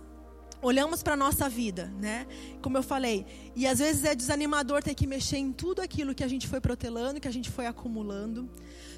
olhamos 0.62 1.02
para 1.02 1.14
a 1.14 1.16
nossa 1.16 1.48
vida, 1.48 1.92
né? 1.98 2.26
Como 2.62 2.76
eu 2.76 2.82
falei, 2.82 3.26
e 3.54 3.66
às 3.66 3.78
vezes 3.78 4.04
é 4.04 4.14
desanimador 4.14 4.82
ter 4.82 4.94
que 4.94 5.06
mexer 5.06 5.36
em 5.36 5.52
tudo 5.52 5.82
aquilo 5.82 6.14
que 6.14 6.24
a 6.24 6.28
gente 6.28 6.48
foi 6.48 6.60
protelando, 6.60 7.20
que 7.20 7.28
a 7.28 7.32
gente 7.32 7.50
foi 7.50 7.66
acumulando. 7.66 8.48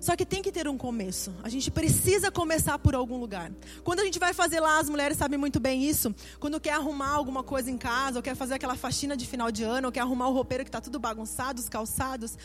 Só 0.00 0.14
que 0.14 0.26
tem 0.26 0.42
que 0.42 0.52
ter 0.52 0.68
um 0.68 0.76
começo. 0.76 1.34
A 1.42 1.48
gente 1.48 1.70
precisa 1.70 2.30
começar 2.30 2.78
por 2.78 2.94
algum 2.94 3.18
lugar. 3.18 3.50
Quando 3.82 4.00
a 4.00 4.04
gente 4.04 4.18
vai 4.18 4.32
fazer 4.32 4.60
lá, 4.60 4.78
as 4.78 4.88
mulheres 4.88 5.16
sabem 5.16 5.38
muito 5.38 5.58
bem 5.58 5.84
isso. 5.84 6.14
Quando 6.38 6.60
quer 6.60 6.74
arrumar 6.74 7.10
alguma 7.10 7.42
coisa 7.42 7.70
em 7.70 7.78
casa, 7.78 8.18
ou 8.18 8.22
quer 8.22 8.36
fazer 8.36 8.54
aquela 8.54 8.76
faxina 8.76 9.16
de 9.16 9.26
final 9.26 9.50
de 9.50 9.64
ano, 9.64 9.88
ou 9.88 9.92
quer 9.92 10.00
arrumar 10.00 10.28
o 10.28 10.32
roupeiro 10.32 10.64
que 10.64 10.68
está 10.68 10.80
tudo 10.80 10.98
bagunçado, 10.98 11.60
os 11.60 11.68
calçados. 11.68 12.36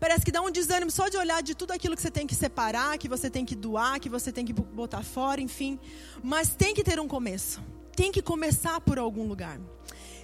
Parece 0.00 0.24
que 0.24 0.30
dá 0.30 0.40
um 0.40 0.50
desânimo 0.50 0.90
só 0.90 1.08
de 1.08 1.16
olhar 1.16 1.42
de 1.42 1.54
tudo 1.54 1.72
aquilo 1.72 1.96
que 1.96 2.02
você 2.02 2.10
tem 2.10 2.26
que 2.26 2.34
separar, 2.34 2.96
que 2.98 3.08
você 3.08 3.28
tem 3.28 3.44
que 3.44 3.56
doar, 3.56 3.98
que 3.98 4.08
você 4.08 4.30
tem 4.30 4.44
que 4.44 4.52
botar 4.52 5.02
fora, 5.02 5.40
enfim. 5.40 5.78
Mas 6.22 6.54
tem 6.54 6.72
que 6.74 6.84
ter 6.84 7.00
um 7.00 7.08
começo 7.08 7.60
tem 7.98 8.12
que 8.12 8.22
começar 8.22 8.80
por 8.80 8.96
algum 8.96 9.26
lugar. 9.26 9.58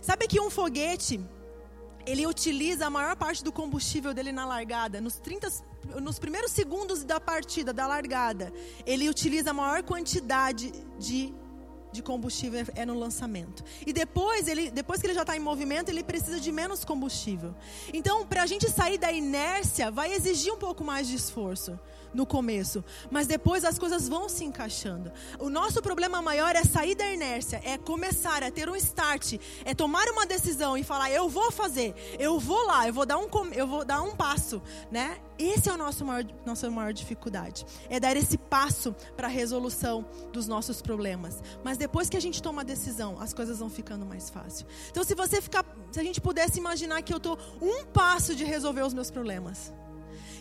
Sabe 0.00 0.28
que 0.28 0.40
um 0.40 0.48
foguete, 0.48 1.20
ele 2.06 2.24
utiliza 2.24 2.86
a 2.86 2.90
maior 2.90 3.16
parte 3.16 3.42
do 3.42 3.50
combustível 3.50 4.14
dele 4.14 4.30
na 4.30 4.46
largada, 4.46 5.00
nos 5.00 5.16
30 5.16 5.48
nos 6.00 6.18
primeiros 6.18 6.52
segundos 6.52 7.04
da 7.04 7.18
partida, 7.20 7.70
da 7.72 7.86
largada, 7.86 8.52
ele 8.86 9.08
utiliza 9.08 9.50
a 9.50 9.52
maior 9.52 9.82
quantidade 9.82 10.72
de 10.98 11.34
de 11.94 12.02
combustível 12.02 12.66
é 12.74 12.84
no 12.84 12.98
lançamento. 12.98 13.62
E 13.86 13.92
depois, 13.92 14.48
ele, 14.48 14.68
depois 14.68 15.00
que 15.00 15.06
ele 15.06 15.14
já 15.14 15.20
está 15.20 15.36
em 15.36 15.40
movimento, 15.40 15.90
ele 15.90 16.02
precisa 16.02 16.40
de 16.40 16.50
menos 16.50 16.84
combustível. 16.84 17.54
Então, 17.92 18.26
para 18.26 18.42
a 18.42 18.46
gente 18.46 18.68
sair 18.68 18.98
da 18.98 19.12
inércia, 19.12 19.92
vai 19.92 20.12
exigir 20.12 20.52
um 20.52 20.58
pouco 20.58 20.82
mais 20.82 21.06
de 21.06 21.14
esforço 21.14 21.78
no 22.14 22.24
começo, 22.24 22.82
mas 23.10 23.26
depois 23.26 23.64
as 23.64 23.78
coisas 23.78 24.08
vão 24.08 24.28
se 24.28 24.44
encaixando. 24.44 25.12
O 25.38 25.50
nosso 25.50 25.82
problema 25.82 26.22
maior 26.22 26.54
é 26.54 26.64
sair 26.64 26.94
da 26.94 27.10
inércia, 27.12 27.60
é 27.64 27.76
começar, 27.76 28.42
é 28.42 28.50
ter 28.50 28.68
um 28.68 28.76
start, 28.76 29.34
é 29.64 29.74
tomar 29.74 30.08
uma 30.08 30.24
decisão 30.24 30.78
e 30.78 30.84
falar: 30.84 31.10
eu 31.10 31.28
vou 31.28 31.50
fazer, 31.50 31.94
eu 32.18 32.38
vou 32.38 32.64
lá, 32.66 32.86
eu 32.86 32.94
vou 32.94 33.04
dar 33.04 33.18
um, 33.18 33.28
eu 33.52 33.66
vou 33.66 33.84
dar 33.84 34.02
um 34.02 34.14
passo, 34.14 34.62
né? 34.90 35.18
Esse 35.36 35.68
é 35.68 35.72
o 35.72 35.76
nosso 35.76 36.04
maior, 36.04 36.24
nossa 36.46 36.70
maior 36.70 36.92
dificuldade, 36.92 37.66
é 37.90 37.98
dar 37.98 38.16
esse 38.16 38.38
passo 38.38 38.94
para 39.16 39.26
a 39.26 39.30
resolução 39.30 40.06
dos 40.32 40.46
nossos 40.46 40.80
problemas. 40.80 41.42
Mas 41.64 41.76
depois 41.76 42.08
que 42.08 42.16
a 42.16 42.20
gente 42.20 42.40
toma 42.40 42.62
a 42.62 42.64
decisão, 42.64 43.20
as 43.20 43.34
coisas 43.34 43.58
vão 43.58 43.68
ficando 43.68 44.06
mais 44.06 44.30
fáceis. 44.30 44.64
Então, 44.90 45.02
se 45.02 45.14
você 45.14 45.42
ficar, 45.42 45.64
se 45.90 45.98
a 45.98 46.04
gente 46.04 46.20
pudesse 46.20 46.58
imaginar 46.58 47.02
que 47.02 47.12
eu 47.12 47.16
estou 47.16 47.36
um 47.60 47.84
passo 47.84 48.34
de 48.34 48.44
resolver 48.44 48.82
os 48.82 48.94
meus 48.94 49.10
problemas 49.10 49.72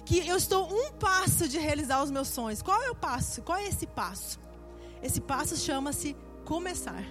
que 0.05 0.27
eu 0.27 0.35
estou 0.35 0.67
um 0.71 0.91
passo 0.93 1.47
de 1.47 1.57
realizar 1.57 2.03
os 2.03 2.11
meus 2.11 2.27
sonhos. 2.27 2.61
Qual 2.61 2.81
é 2.81 2.89
o 2.89 2.95
passo? 2.95 3.41
Qual 3.41 3.57
é 3.57 3.67
esse 3.67 3.87
passo? 3.87 4.39
Esse 5.01 5.21
passo 5.21 5.55
chama-se 5.55 6.15
começar. 6.45 7.03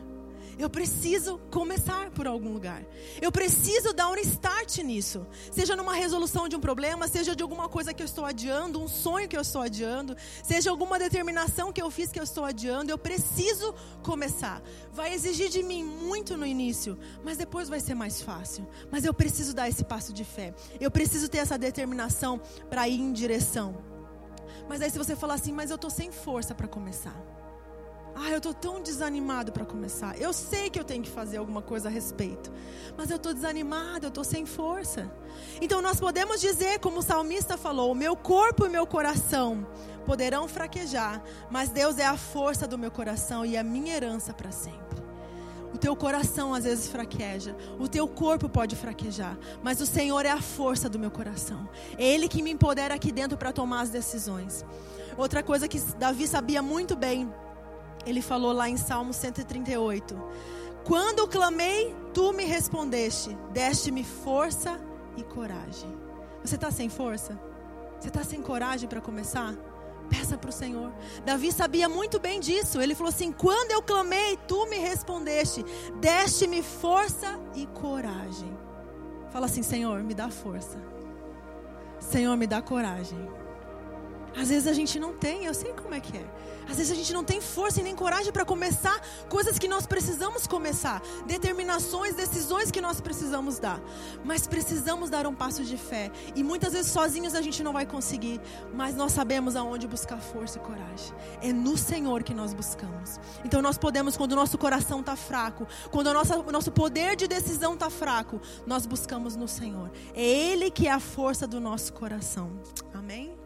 Eu 0.59 0.69
preciso 0.69 1.39
começar 1.51 2.11
por 2.11 2.27
algum 2.27 2.53
lugar. 2.53 2.85
Eu 3.21 3.33
preciso 3.33 3.93
dar 3.93 4.09
um 4.09 4.17
start 4.17 4.79
nisso. 4.79 5.27
Seja 5.51 5.75
numa 5.75 5.95
resolução 5.95 6.49
de 6.49 6.57
um 6.57 6.61
problema, 6.61 7.09
seja 7.09 7.35
de 7.35 7.43
alguma 7.43 7.69
coisa 7.69 7.93
que 7.95 8.03
eu 8.03 8.07
estou 8.07 8.25
adiando, 8.25 8.81
um 8.81 8.89
sonho 8.89 9.29
que 9.29 9.37
eu 9.37 9.41
estou 9.41 9.63
adiando, 9.63 10.17
seja 10.43 10.71
alguma 10.71 10.99
determinação 10.99 11.73
que 11.73 11.81
eu 11.81 11.91
fiz 11.91 12.13
que 12.13 12.19
eu 12.19 12.25
estou 12.25 12.45
adiando. 12.45 12.91
Eu 12.91 12.99
preciso 12.99 13.75
começar. 14.03 14.63
Vai 14.93 15.15
exigir 15.15 15.49
de 15.49 15.63
mim 15.63 15.83
muito 15.83 16.37
no 16.37 16.47
início, 16.47 16.99
mas 17.25 17.37
depois 17.37 17.69
vai 17.69 17.81
ser 17.81 17.95
mais 17.95 18.21
fácil. 18.21 18.67
Mas 18.91 19.05
eu 19.05 19.15
preciso 19.15 19.55
dar 19.55 19.69
esse 19.69 19.85
passo 19.85 20.13
de 20.13 20.25
fé. 20.25 20.55
Eu 20.81 20.91
preciso 20.91 21.29
ter 21.29 21.39
essa 21.39 21.59
determinação 21.59 22.41
para 22.69 22.89
ir 22.89 23.01
em 23.01 23.13
direção. 23.13 23.83
Mas 24.69 24.81
aí, 24.81 24.91
se 24.91 24.99
você 24.99 25.17
falar 25.17 25.35
assim, 25.35 25.53
mas 25.53 25.71
eu 25.71 25.77
estou 25.77 25.91
sem 25.91 26.13
força 26.13 26.55
para 26.55 26.69
começar. 26.69 27.32
Ah, 28.15 28.31
eu 28.31 28.37
estou 28.37 28.53
tão 28.53 28.81
desanimado 28.81 29.53
para 29.53 29.65
começar. 29.65 30.21
Eu 30.21 30.33
sei 30.33 30.69
que 30.69 30.79
eu 30.79 30.85
tenho 30.85 31.03
que 31.03 31.11
fazer 31.11 31.39
alguma 31.39 31.63
coisa 31.63 31.89
a 31.89 31.91
respeito, 31.91 32.53
mas 32.97 33.11
eu 33.11 33.17
estou 33.17 33.33
desanimado, 33.33 34.07
eu 34.07 34.09
estou 34.09 34.25
sem 34.25 34.45
força. 34.45 35.11
Então 35.61 35.81
nós 35.81 35.99
podemos 35.99 36.41
dizer, 36.41 36.79
como 36.79 36.99
o 36.99 37.03
salmista 37.03 37.57
falou: 37.57 37.95
meu 37.95 38.15
corpo 38.15 38.67
e 38.67 38.69
meu 38.69 38.87
coração 38.87 39.67
poderão 40.05 40.47
fraquejar, 40.47 41.23
mas 41.51 41.71
Deus 41.71 41.99
é 41.99 42.05
a 42.05 42.17
força 42.17 42.67
do 42.67 42.77
meu 42.77 42.91
coração 42.91 43.47
e 43.47 43.57
a 43.57 43.63
minha 43.63 43.95
herança 43.95 44.33
para 44.35 44.51
sempre. 44.51 45.03
O 45.73 45.79
teu 45.79 45.97
coração 45.97 46.53
às 46.53 46.65
vezes 46.65 46.89
fraqueja, 46.89 47.57
o 47.79 47.89
teu 47.89 48.07
corpo 48.07 48.47
pode 48.47 48.77
fraquejar, 48.77 49.39
mas 49.63 49.81
o 49.81 49.87
Senhor 49.87 50.27
é 50.27 50.31
a 50.31 50.41
força 50.41 50.87
do 50.87 50.99
meu 50.99 51.11
coração. 51.11 51.67
É 51.97 52.07
Ele 52.07 52.29
que 52.29 52.43
me 52.43 52.51
empodera 52.51 52.95
aqui 52.95 53.11
dentro 53.11 53.39
para 53.39 53.53
tomar 53.53 53.81
as 53.81 53.89
decisões. 53.89 54.67
Outra 55.17 55.43
coisa 55.43 55.67
que 55.67 55.81
Davi 55.99 56.27
sabia 56.27 56.61
muito 56.61 56.95
bem 56.95 57.33
ele 58.07 58.23
falou 58.23 58.53
lá 58.53 58.69
em 58.69 58.77
Salmo 58.77 59.13
138: 59.13 60.17
Quando 60.85 61.29
clamei, 61.29 61.95
tu 62.13 62.33
me 62.33 62.45
respondeste, 62.45 63.37
deste-me 63.53 64.05
força 64.05 64.81
e 65.17 65.23
coragem. 65.23 65.93
Você 66.45 66.57
está 66.57 66.71
sem 66.71 66.89
força? 66.89 67.39
Você 68.01 68.09
está 68.09 68.25
sem 68.25 68.43
coragem 68.43 68.89
para 68.89 69.01
começar? 69.01 69.55
Peça 70.11 70.37
para 70.37 70.51
o 70.51 70.53
Senhor. 70.53 70.93
Davi 71.25 71.53
sabia 71.53 71.89
muito 71.89 72.19
bem 72.19 72.41
disso. 72.41 72.81
Ele 72.81 72.95
falou 72.95 73.11
assim: 73.11 73.33
Quando 73.33 73.71
eu 73.71 73.83
clamei, 73.83 74.37
tu 74.49 74.67
me 74.67 74.79
respondeste, 74.79 75.65
deste-me 76.01 76.63
força 76.63 77.39
e 77.55 77.67
coragem. 77.67 78.53
Fala 79.31 79.47
assim: 79.47 79.63
Senhor, 79.63 80.03
me 80.03 80.15
dá 80.15 80.29
força. 80.31 80.79
Senhor, 81.99 82.37
me 82.37 82.47
dá 82.47 82.61
coragem. 82.61 83.19
Às 84.37 84.49
vezes 84.49 84.67
a 84.67 84.73
gente 84.73 84.99
não 84.99 85.13
tem, 85.13 85.45
eu 85.45 85.55
sei 85.55 85.73
como 85.73 85.95
é 85.95 86.01
que 86.01 86.17
é. 86.17 86.25
Às 86.69 86.77
vezes 86.77 86.93
a 86.93 86.95
gente 86.95 87.13
não 87.13 87.25
tem 87.25 87.41
força 87.41 87.81
e 87.81 87.83
nem 87.83 87.95
coragem 87.95 88.33
para 88.33 88.45
começar 88.45 89.01
coisas 89.29 89.59
que 89.59 89.69
nós 89.69 89.87
precisamos 89.87 90.47
começar, 90.47 91.03
determinações, 91.27 92.15
decisões 92.15 92.71
que 92.71 92.81
nós 92.81 93.01
precisamos 93.01 93.59
dar. 93.59 93.81
Mas 94.25 94.47
precisamos 94.47 95.11
dar 95.11 95.27
um 95.27 95.35
passo 95.35 95.65
de 95.65 95.77
fé. 95.77 96.11
E 96.35 96.43
muitas 96.43 96.73
vezes 96.73 96.91
sozinhos 96.91 97.35
a 97.35 97.43
gente 97.43 97.63
não 97.63 97.73
vai 97.73 97.85
conseguir, 97.85 98.41
mas 98.73 98.95
nós 98.95 99.13
sabemos 99.13 99.57
aonde 99.57 99.87
buscar 99.87 100.19
força 100.19 100.59
e 100.59 100.61
coragem. 100.61 101.15
É 101.43 101.53
no 101.53 101.77
Senhor 101.77 102.23
que 102.23 102.33
nós 102.33 102.55
buscamos. 102.55 103.19
Então 103.45 103.61
nós 103.61 103.77
podemos, 103.77 104.17
quando 104.17 104.33
o 104.33 104.37
nosso 104.37 104.57
coração 104.57 105.01
está 105.01 105.17
fraco, 105.17 105.67
quando 105.91 106.07
o 106.07 106.15
nosso, 106.15 106.43
nosso 106.45 106.73
poder 106.73 107.17
de 107.17 107.27
decisão 107.27 107.75
está 107.75 107.91
fraco, 107.91 108.41
nós 108.67 108.87
buscamos 108.87 109.37
no 109.37 109.49
Senhor. 109.49 109.91
É 110.15 110.23
Ele 110.23 110.71
que 110.71 110.87
é 110.87 110.93
a 110.93 111.01
força 111.01 111.47
do 111.47 111.61
nosso 111.61 111.93
coração. 111.93 112.51
Amém? 112.95 113.42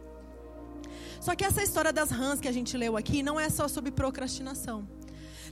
Só 1.26 1.34
que 1.34 1.44
essa 1.44 1.60
história 1.60 1.92
das 1.92 2.08
rãs 2.08 2.38
que 2.38 2.46
a 2.46 2.52
gente 2.52 2.76
leu 2.76 2.96
aqui 2.96 3.20
não 3.20 3.38
é 3.38 3.50
só 3.50 3.66
sobre 3.66 3.90
procrastinação. 3.90 4.88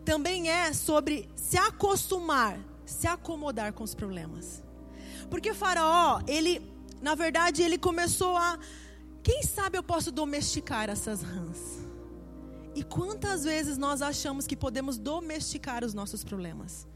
Também 0.05 0.49
é 0.49 0.73
sobre 0.73 1.29
se 1.35 1.57
acostumar, 1.59 2.61
se 2.87 3.09
acomodar 3.09 3.73
com 3.73 3.83
os 3.83 3.93
problemas. 3.93 4.63
Porque 5.29 5.53
Faraó, 5.53 6.21
ele, 6.29 6.63
na 7.03 7.17
verdade, 7.17 7.61
ele 7.61 7.77
começou 7.77 8.37
a. 8.37 8.57
Quem 9.21 9.43
sabe 9.43 9.77
eu 9.77 9.83
posso 9.83 10.13
domesticar 10.13 10.89
essas 10.89 11.23
rãs? 11.23 11.59
E 12.73 12.85
quantas 12.85 13.43
vezes 13.43 13.77
nós 13.77 14.01
achamos 14.01 14.47
que 14.47 14.55
podemos 14.55 14.97
domesticar 14.97 15.83
os 15.83 15.93
nossos 15.93 16.23
problemas? 16.23 16.87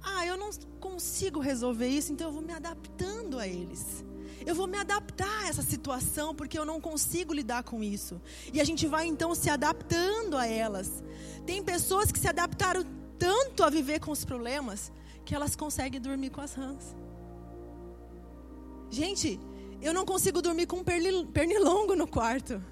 Ah, 0.00 0.24
eu 0.24 0.36
não 0.36 0.50
consigo 0.78 1.40
resolver 1.40 1.88
isso, 1.88 2.12
então 2.12 2.28
eu 2.28 2.32
vou 2.32 2.42
me 2.42 2.52
adaptando 2.52 3.40
a 3.40 3.48
eles. 3.48 4.04
Eu 4.46 4.54
vou 4.54 4.66
me 4.66 4.78
adaptar 4.78 5.44
a 5.44 5.48
essa 5.48 5.62
situação 5.62 6.34
porque 6.34 6.58
eu 6.58 6.64
não 6.64 6.80
consigo 6.80 7.32
lidar 7.32 7.62
com 7.62 7.82
isso. 7.82 8.20
E 8.52 8.60
a 8.60 8.64
gente 8.64 8.86
vai 8.86 9.06
então 9.06 9.34
se 9.34 9.50
adaptando 9.50 10.36
a 10.36 10.46
elas. 10.46 11.02
Tem 11.46 11.62
pessoas 11.62 12.10
que 12.10 12.18
se 12.18 12.28
adaptaram 12.28 12.84
tanto 13.18 13.62
a 13.62 13.70
viver 13.70 14.00
com 14.00 14.10
os 14.10 14.24
problemas 14.24 14.90
que 15.24 15.34
elas 15.34 15.54
conseguem 15.54 16.00
dormir 16.00 16.30
com 16.30 16.40
as 16.40 16.54
rãs. 16.54 16.96
Gente, 18.90 19.38
eu 19.80 19.94
não 19.94 20.04
consigo 20.04 20.42
dormir 20.42 20.66
com 20.66 20.78
um 20.78 20.84
pernilongo 20.84 21.94
no 21.94 22.06
quarto. 22.06 22.62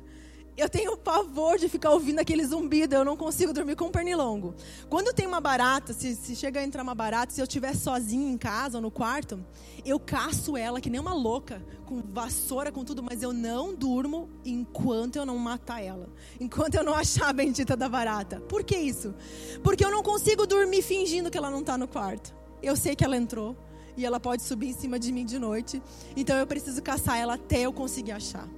Eu 0.58 0.68
tenho 0.68 0.96
pavor 0.96 1.56
de 1.56 1.68
ficar 1.68 1.90
ouvindo 1.92 2.18
aquele 2.18 2.44
zumbido, 2.44 2.96
eu 2.96 3.04
não 3.04 3.16
consigo 3.16 3.52
dormir 3.52 3.76
com 3.76 3.84
um 3.84 3.90
pernilongo. 3.92 4.56
Quando 4.90 5.14
tem 5.14 5.24
uma 5.24 5.40
barata, 5.40 5.92
se, 5.92 6.16
se 6.16 6.34
chega 6.34 6.58
a 6.58 6.64
entrar 6.64 6.82
uma 6.82 6.96
barata, 6.96 7.32
se 7.32 7.40
eu 7.40 7.44
estiver 7.44 7.76
sozinho 7.76 8.28
em 8.28 8.36
casa 8.36 8.78
ou 8.78 8.82
no 8.82 8.90
quarto, 8.90 9.38
eu 9.84 10.00
caço 10.00 10.56
ela 10.56 10.80
que 10.80 10.90
nem 10.90 11.00
uma 11.00 11.14
louca, 11.14 11.64
com 11.86 12.02
vassoura, 12.02 12.72
com 12.72 12.84
tudo, 12.84 13.04
mas 13.04 13.22
eu 13.22 13.32
não 13.32 13.72
durmo 13.72 14.28
enquanto 14.44 15.14
eu 15.14 15.24
não 15.24 15.38
matar 15.38 15.80
ela. 15.80 16.08
Enquanto 16.40 16.74
eu 16.74 16.82
não 16.82 16.92
achar 16.92 17.28
a 17.28 17.32
bendita 17.32 17.76
da 17.76 17.88
barata. 17.88 18.40
Por 18.40 18.64
que 18.64 18.76
isso? 18.76 19.14
Porque 19.62 19.84
eu 19.84 19.92
não 19.92 20.02
consigo 20.02 20.44
dormir 20.44 20.82
fingindo 20.82 21.30
que 21.30 21.38
ela 21.38 21.52
não 21.52 21.60
está 21.60 21.78
no 21.78 21.86
quarto. 21.86 22.34
Eu 22.60 22.74
sei 22.74 22.96
que 22.96 23.04
ela 23.04 23.16
entrou 23.16 23.56
e 23.96 24.04
ela 24.04 24.18
pode 24.18 24.42
subir 24.42 24.70
em 24.70 24.74
cima 24.74 24.98
de 24.98 25.12
mim 25.12 25.24
de 25.24 25.38
noite. 25.38 25.80
Então 26.16 26.36
eu 26.36 26.48
preciso 26.48 26.82
caçar 26.82 27.16
ela 27.16 27.34
até 27.34 27.60
eu 27.60 27.72
conseguir 27.72 28.10
achar. 28.10 28.48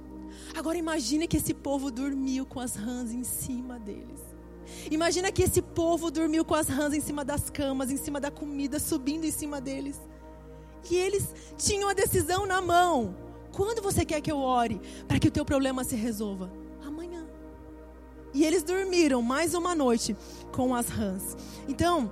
Agora 0.55 0.77
imagine 0.77 1.27
que 1.27 1.37
esse 1.37 1.53
povo 1.53 1.89
dormiu 1.89 2.45
com 2.45 2.59
as 2.59 2.75
rãs 2.75 3.11
em 3.11 3.23
cima 3.23 3.79
deles. 3.79 4.19
Imagina 4.89 5.31
que 5.31 5.43
esse 5.43 5.61
povo 5.61 6.11
dormiu 6.11 6.45
com 6.45 6.55
as 6.55 6.67
rãs 6.67 6.93
em 6.93 7.01
cima 7.01 7.23
das 7.25 7.49
camas, 7.49 7.91
em 7.91 7.97
cima 7.97 8.19
da 8.19 8.31
comida, 8.31 8.79
subindo 8.79 9.25
em 9.25 9.31
cima 9.31 9.59
deles. 9.59 9.99
E 10.89 10.95
eles 10.95 11.33
tinham 11.57 11.89
a 11.89 11.93
decisão 11.93 12.45
na 12.45 12.61
mão. 12.61 13.15
Quando 13.51 13.81
você 13.81 14.05
quer 14.05 14.21
que 14.21 14.31
eu 14.31 14.37
ore 14.37 14.81
para 15.07 15.19
que 15.19 15.27
o 15.27 15.31
teu 15.31 15.45
problema 15.45 15.83
se 15.83 15.95
resolva? 15.95 16.51
Amanhã. 16.85 17.27
E 18.33 18.45
eles 18.45 18.63
dormiram 18.63 19.21
mais 19.21 19.53
uma 19.53 19.75
noite 19.75 20.15
com 20.51 20.73
as 20.73 20.87
rãs. 20.87 21.35
Então, 21.67 22.09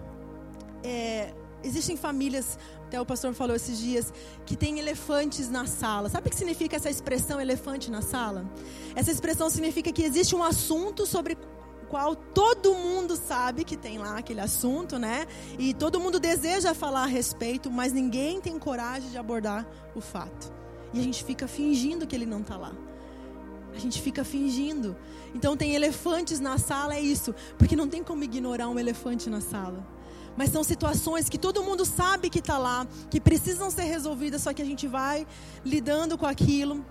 é, 0.83 1.33
existem 1.63 1.95
famílias 1.95 2.57
até 2.89 2.99
o 2.99 3.05
pastor 3.05 3.35
falou 3.35 3.55
esses 3.55 3.77
dias 3.77 4.11
que 4.47 4.55
tem 4.55 4.79
elefantes 4.79 5.47
na 5.47 5.67
sala. 5.67 6.09
Sabe 6.09 6.27
o 6.27 6.31
que 6.31 6.35
significa 6.35 6.75
essa 6.75 6.89
expressão 6.89 7.39
elefante 7.39 7.91
na 7.91 8.01
sala? 8.01 8.51
Essa 8.95 9.11
expressão 9.11 9.47
significa 9.47 9.91
que 9.91 10.01
existe 10.01 10.35
um 10.35 10.43
assunto 10.43 11.05
sobre 11.05 11.33
o 11.83 11.85
qual 11.87 12.15
todo 12.15 12.73
mundo 12.73 13.15
sabe 13.15 13.63
que 13.63 13.77
tem 13.77 13.99
lá 13.99 14.17
aquele 14.17 14.39
assunto, 14.41 14.97
né? 14.97 15.27
E 15.59 15.71
todo 15.71 15.99
mundo 15.99 16.19
deseja 16.19 16.73
falar 16.73 17.03
a 17.03 17.05
respeito, 17.05 17.69
mas 17.69 17.93
ninguém 17.93 18.41
tem 18.41 18.57
coragem 18.57 19.11
de 19.11 19.19
abordar 19.19 19.67
o 19.93 20.01
fato. 20.01 20.51
E 20.91 20.99
a 20.99 21.03
gente 21.03 21.23
fica 21.23 21.47
fingindo 21.47 22.07
que 22.07 22.15
ele 22.15 22.25
não 22.25 22.41
está 22.41 22.57
lá. 22.57 22.73
A 23.71 23.77
gente 23.77 24.01
fica 24.01 24.23
fingindo. 24.23 24.97
Então 25.35 25.55
tem 25.55 25.75
elefantes 25.75 26.39
na 26.39 26.57
sala, 26.57 26.95
é 26.95 26.99
isso. 26.99 27.35
Porque 27.55 27.75
não 27.75 27.87
tem 27.87 28.03
como 28.03 28.23
ignorar 28.23 28.67
um 28.67 28.79
elefante 28.79 29.29
na 29.29 29.41
sala 29.41 29.98
mas 30.39 30.51
são 30.51 30.63
situações 30.63 31.27
que 31.27 31.37
todo 31.37 31.61
mundo 31.61 31.83
sabe 31.83 32.29
que 32.29 32.39
está 32.39 32.57
lá, 32.57 32.87
que 33.09 33.19
precisam 33.19 33.69
ser 33.69 33.83
resolvidas, 33.83 34.41
só 34.41 34.53
que 34.53 34.61
a 34.61 34.65
gente 34.65 34.87
vai 34.87 35.27
lidando 35.65 36.17
com 36.17 36.25
aquilo, 36.25 36.85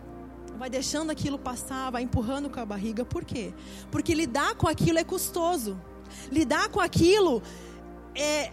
vai 0.58 0.68
deixando 0.68 1.08
aquilo 1.08 1.38
passar, 1.38 1.90
vai 1.90 2.02
empurrando 2.02 2.50
com 2.50 2.60
a 2.60 2.66
barriga. 2.66 3.06
Por 3.06 3.24
quê? 3.24 3.54
Porque 3.90 4.12
lidar 4.12 4.54
com 4.56 4.68
aquilo 4.68 4.98
é 4.98 5.02
custoso. 5.02 5.80
Lidar 6.30 6.68
com 6.68 6.78
aquilo 6.78 7.42
é, 8.14 8.52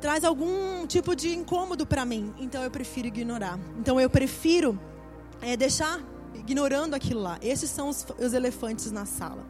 traz 0.00 0.22
algum 0.22 0.86
tipo 0.86 1.16
de 1.16 1.34
incômodo 1.34 1.84
para 1.84 2.04
mim. 2.04 2.32
Então 2.38 2.62
eu 2.62 2.70
prefiro 2.70 3.08
ignorar. 3.08 3.58
Então 3.80 4.00
eu 4.00 4.08
prefiro 4.08 4.78
é, 5.40 5.56
deixar 5.56 6.00
ignorando 6.36 6.94
aquilo 6.94 7.20
lá. 7.20 7.40
Esses 7.42 7.68
são 7.70 7.88
os, 7.88 8.06
os 8.20 8.34
elefantes 8.34 8.92
na 8.92 9.04
sala. 9.04 9.44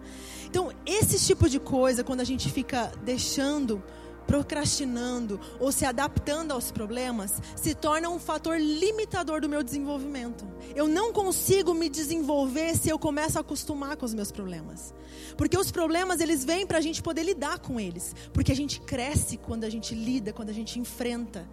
Então, 0.46 0.70
esse 0.84 1.18
tipo 1.26 1.46
de 1.46 1.58
coisa, 1.58 2.02
quando 2.04 2.20
a 2.20 2.24
gente 2.24 2.50
fica 2.50 2.90
deixando 3.02 3.82
procrastinando 4.26 5.40
ou 5.60 5.70
se 5.72 5.84
adaptando 5.84 6.52
aos 6.52 6.70
problemas 6.70 7.40
se 7.56 7.74
torna 7.74 8.08
um 8.08 8.18
fator 8.18 8.58
limitador 8.58 9.40
do 9.40 9.48
meu 9.48 9.62
desenvolvimento. 9.62 10.46
Eu 10.74 10.88
não 10.88 11.12
consigo 11.12 11.74
me 11.74 11.88
desenvolver 11.88 12.76
se 12.76 12.88
eu 12.88 12.98
começo 12.98 13.38
a 13.38 13.40
acostumar 13.40 13.96
com 13.96 14.06
os 14.06 14.14
meus 14.14 14.30
problemas. 14.30 14.94
Porque 15.36 15.58
os 15.58 15.70
problemas 15.70 16.20
eles 16.20 16.44
vêm 16.44 16.66
para 16.66 16.78
a 16.78 16.80
gente 16.80 17.02
poder 17.02 17.22
lidar 17.22 17.58
com 17.58 17.78
eles. 17.78 18.14
Porque 18.32 18.52
a 18.52 18.56
gente 18.56 18.80
cresce 18.80 19.36
quando 19.36 19.64
a 19.64 19.70
gente 19.70 19.94
lida, 19.94 20.32
quando 20.32 20.50
a 20.50 20.54
gente 20.54 20.78
enfrenta. 20.78 21.48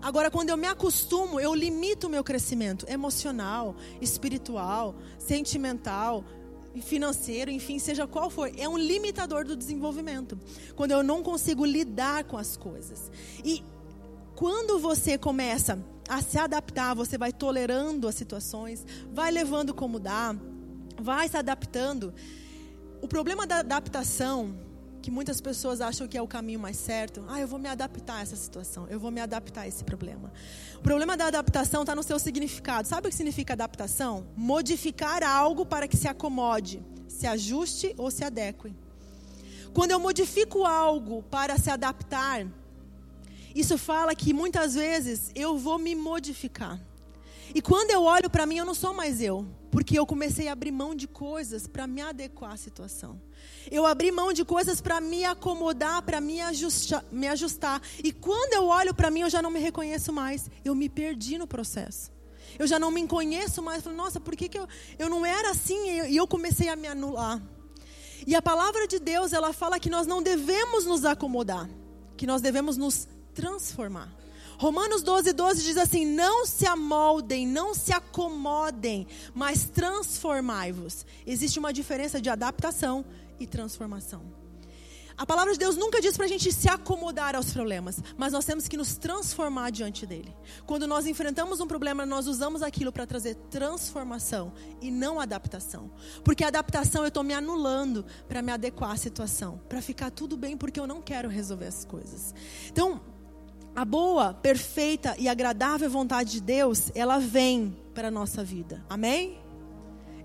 Agora, 0.00 0.30
quando 0.30 0.50
eu 0.50 0.56
me 0.56 0.66
acostumo, 0.66 1.40
eu 1.40 1.54
limito 1.54 2.06
o 2.06 2.10
meu 2.10 2.22
crescimento 2.22 2.86
emocional, 2.88 3.74
espiritual, 4.00 4.94
sentimental, 5.18 6.24
financeiro, 6.80 7.50
enfim, 7.50 7.78
seja 7.78 8.06
qual 8.06 8.30
for, 8.30 8.50
é 8.56 8.68
um 8.68 8.76
limitador 8.76 9.44
do 9.44 9.56
desenvolvimento. 9.56 10.38
Quando 10.74 10.92
eu 10.92 11.02
não 11.02 11.22
consigo 11.22 11.64
lidar 11.64 12.24
com 12.24 12.36
as 12.36 12.56
coisas. 12.56 13.10
E 13.44 13.62
quando 14.34 14.78
você 14.78 15.16
começa 15.16 15.78
a 16.08 16.20
se 16.22 16.38
adaptar, 16.38 16.94
você 16.94 17.16
vai 17.16 17.32
tolerando 17.32 18.06
as 18.06 18.14
situações, 18.14 18.84
vai 19.12 19.30
levando 19.30 19.74
como 19.74 19.98
dá, 19.98 20.36
vai 21.00 21.28
se 21.28 21.36
adaptando. 21.36 22.12
O 23.00 23.08
problema 23.08 23.46
da 23.46 23.58
adaptação 23.58 24.65
que 25.06 25.10
muitas 25.12 25.40
pessoas 25.40 25.80
acham 25.80 26.08
que 26.08 26.18
é 26.18 26.20
o 26.20 26.26
caminho 26.26 26.58
mais 26.58 26.76
certo. 26.76 27.24
Ah, 27.28 27.40
eu 27.40 27.46
vou 27.46 27.60
me 27.60 27.68
adaptar 27.68 28.16
a 28.16 28.22
essa 28.22 28.34
situação, 28.34 28.88
eu 28.90 28.98
vou 28.98 29.12
me 29.12 29.20
adaptar 29.20 29.60
a 29.60 29.68
esse 29.68 29.84
problema. 29.84 30.32
O 30.74 30.80
problema 30.80 31.16
da 31.16 31.28
adaptação 31.28 31.82
está 31.82 31.94
no 31.94 32.02
seu 32.02 32.18
significado. 32.18 32.88
Sabe 32.88 33.06
o 33.06 33.10
que 33.10 33.16
significa 33.16 33.52
adaptação? 33.52 34.26
Modificar 34.36 35.22
algo 35.22 35.64
para 35.64 35.86
que 35.86 35.96
se 35.96 36.08
acomode, 36.08 36.84
se 37.06 37.24
ajuste 37.24 37.94
ou 37.96 38.10
se 38.10 38.24
adeque. 38.24 38.74
Quando 39.72 39.92
eu 39.92 40.00
modifico 40.00 40.64
algo 40.64 41.22
para 41.22 41.56
se 41.56 41.70
adaptar, 41.70 42.44
isso 43.54 43.78
fala 43.78 44.12
que 44.12 44.34
muitas 44.34 44.74
vezes 44.74 45.30
eu 45.36 45.56
vou 45.56 45.78
me 45.78 45.94
modificar. 45.94 46.80
E 47.54 47.62
quando 47.62 47.92
eu 47.92 48.02
olho 48.02 48.28
para 48.28 48.44
mim, 48.44 48.58
eu 48.58 48.66
não 48.66 48.74
sou 48.74 48.92
mais 48.92 49.20
eu, 49.20 49.46
porque 49.70 49.96
eu 49.96 50.04
comecei 50.04 50.48
a 50.48 50.52
abrir 50.52 50.72
mão 50.72 50.96
de 50.96 51.06
coisas 51.06 51.68
para 51.68 51.86
me 51.86 52.00
adequar 52.00 52.50
à 52.50 52.56
situação. 52.56 53.20
Eu 53.70 53.86
abri 53.86 54.10
mão 54.10 54.32
de 54.32 54.44
coisas 54.44 54.80
para 54.80 55.00
me 55.00 55.24
acomodar, 55.24 56.02
para 56.02 56.20
me, 56.20 56.38
me 57.10 57.28
ajustar. 57.28 57.82
E 58.02 58.12
quando 58.12 58.54
eu 58.54 58.66
olho 58.66 58.94
para 58.94 59.10
mim, 59.10 59.20
eu 59.20 59.30
já 59.30 59.42
não 59.42 59.50
me 59.50 59.60
reconheço 59.60 60.12
mais. 60.12 60.50
Eu 60.64 60.74
me 60.74 60.88
perdi 60.88 61.38
no 61.38 61.46
processo. 61.46 62.12
Eu 62.58 62.66
já 62.66 62.78
não 62.78 62.90
me 62.90 63.06
conheço 63.06 63.62
mais. 63.62 63.82
Falei, 63.82 63.98
nossa, 63.98 64.20
por 64.20 64.34
que, 64.36 64.48
que 64.48 64.58
eu, 64.58 64.68
eu 64.98 65.08
não 65.08 65.26
era 65.26 65.50
assim? 65.50 66.06
E 66.08 66.16
eu 66.16 66.26
comecei 66.26 66.68
a 66.68 66.76
me 66.76 66.86
anular. 66.86 67.42
E 68.26 68.34
a 68.34 68.42
palavra 68.42 68.86
de 68.86 68.98
Deus, 68.98 69.32
ela 69.32 69.52
fala 69.52 69.78
que 69.78 69.90
nós 69.90 70.06
não 70.06 70.22
devemos 70.22 70.84
nos 70.84 71.04
acomodar, 71.04 71.68
que 72.16 72.26
nós 72.26 72.40
devemos 72.40 72.76
nos 72.76 73.06
transformar. 73.34 74.12
Romanos 74.58 75.02
12, 75.02 75.32
12 75.32 75.62
diz 75.62 75.76
assim: 75.76 76.06
Não 76.06 76.46
se 76.46 76.66
amoldem, 76.66 77.46
não 77.46 77.74
se 77.74 77.92
acomodem, 77.92 79.06
mas 79.34 79.64
transformai-vos. 79.64 81.04
Existe 81.26 81.58
uma 81.58 81.72
diferença 81.72 82.20
de 82.20 82.30
adaptação 82.30 83.04
e 83.38 83.46
transformação. 83.46 84.46
A 85.18 85.24
palavra 85.24 85.54
de 85.54 85.58
Deus 85.58 85.76
nunca 85.76 85.98
diz 85.98 86.14
para 86.14 86.26
a 86.26 86.28
gente 86.28 86.52
se 86.52 86.68
acomodar 86.68 87.34
aos 87.34 87.50
problemas, 87.50 88.02
mas 88.18 88.34
nós 88.34 88.44
temos 88.44 88.68
que 88.68 88.76
nos 88.76 88.98
transformar 88.98 89.70
diante 89.70 90.04
dele. 90.04 90.36
Quando 90.66 90.86
nós 90.86 91.06
enfrentamos 91.06 91.58
um 91.58 91.66
problema, 91.66 92.04
nós 92.04 92.26
usamos 92.26 92.62
aquilo 92.62 92.92
para 92.92 93.06
trazer 93.06 93.34
transformação 93.50 94.52
e 94.82 94.90
não 94.90 95.18
adaptação. 95.18 95.90
Porque 96.22 96.44
a 96.44 96.48
adaptação 96.48 97.00
eu 97.02 97.08
estou 97.08 97.22
me 97.22 97.32
anulando 97.32 98.04
para 98.28 98.42
me 98.42 98.52
adequar 98.52 98.90
à 98.90 98.96
situação, 98.96 99.58
para 99.70 99.80
ficar 99.80 100.10
tudo 100.10 100.36
bem, 100.36 100.54
porque 100.54 100.78
eu 100.78 100.86
não 100.86 101.00
quero 101.00 101.30
resolver 101.30 101.66
as 101.66 101.82
coisas. 101.82 102.34
Então, 102.70 103.00
a 103.74 103.86
boa, 103.86 104.34
perfeita 104.34 105.16
e 105.18 105.28
agradável 105.28 105.88
vontade 105.88 106.32
de 106.32 106.40
Deus, 106.42 106.90
ela 106.94 107.18
vem 107.18 107.74
para 107.94 108.08
a 108.08 108.10
nossa 108.10 108.44
vida. 108.44 108.84
Amém? 108.86 109.45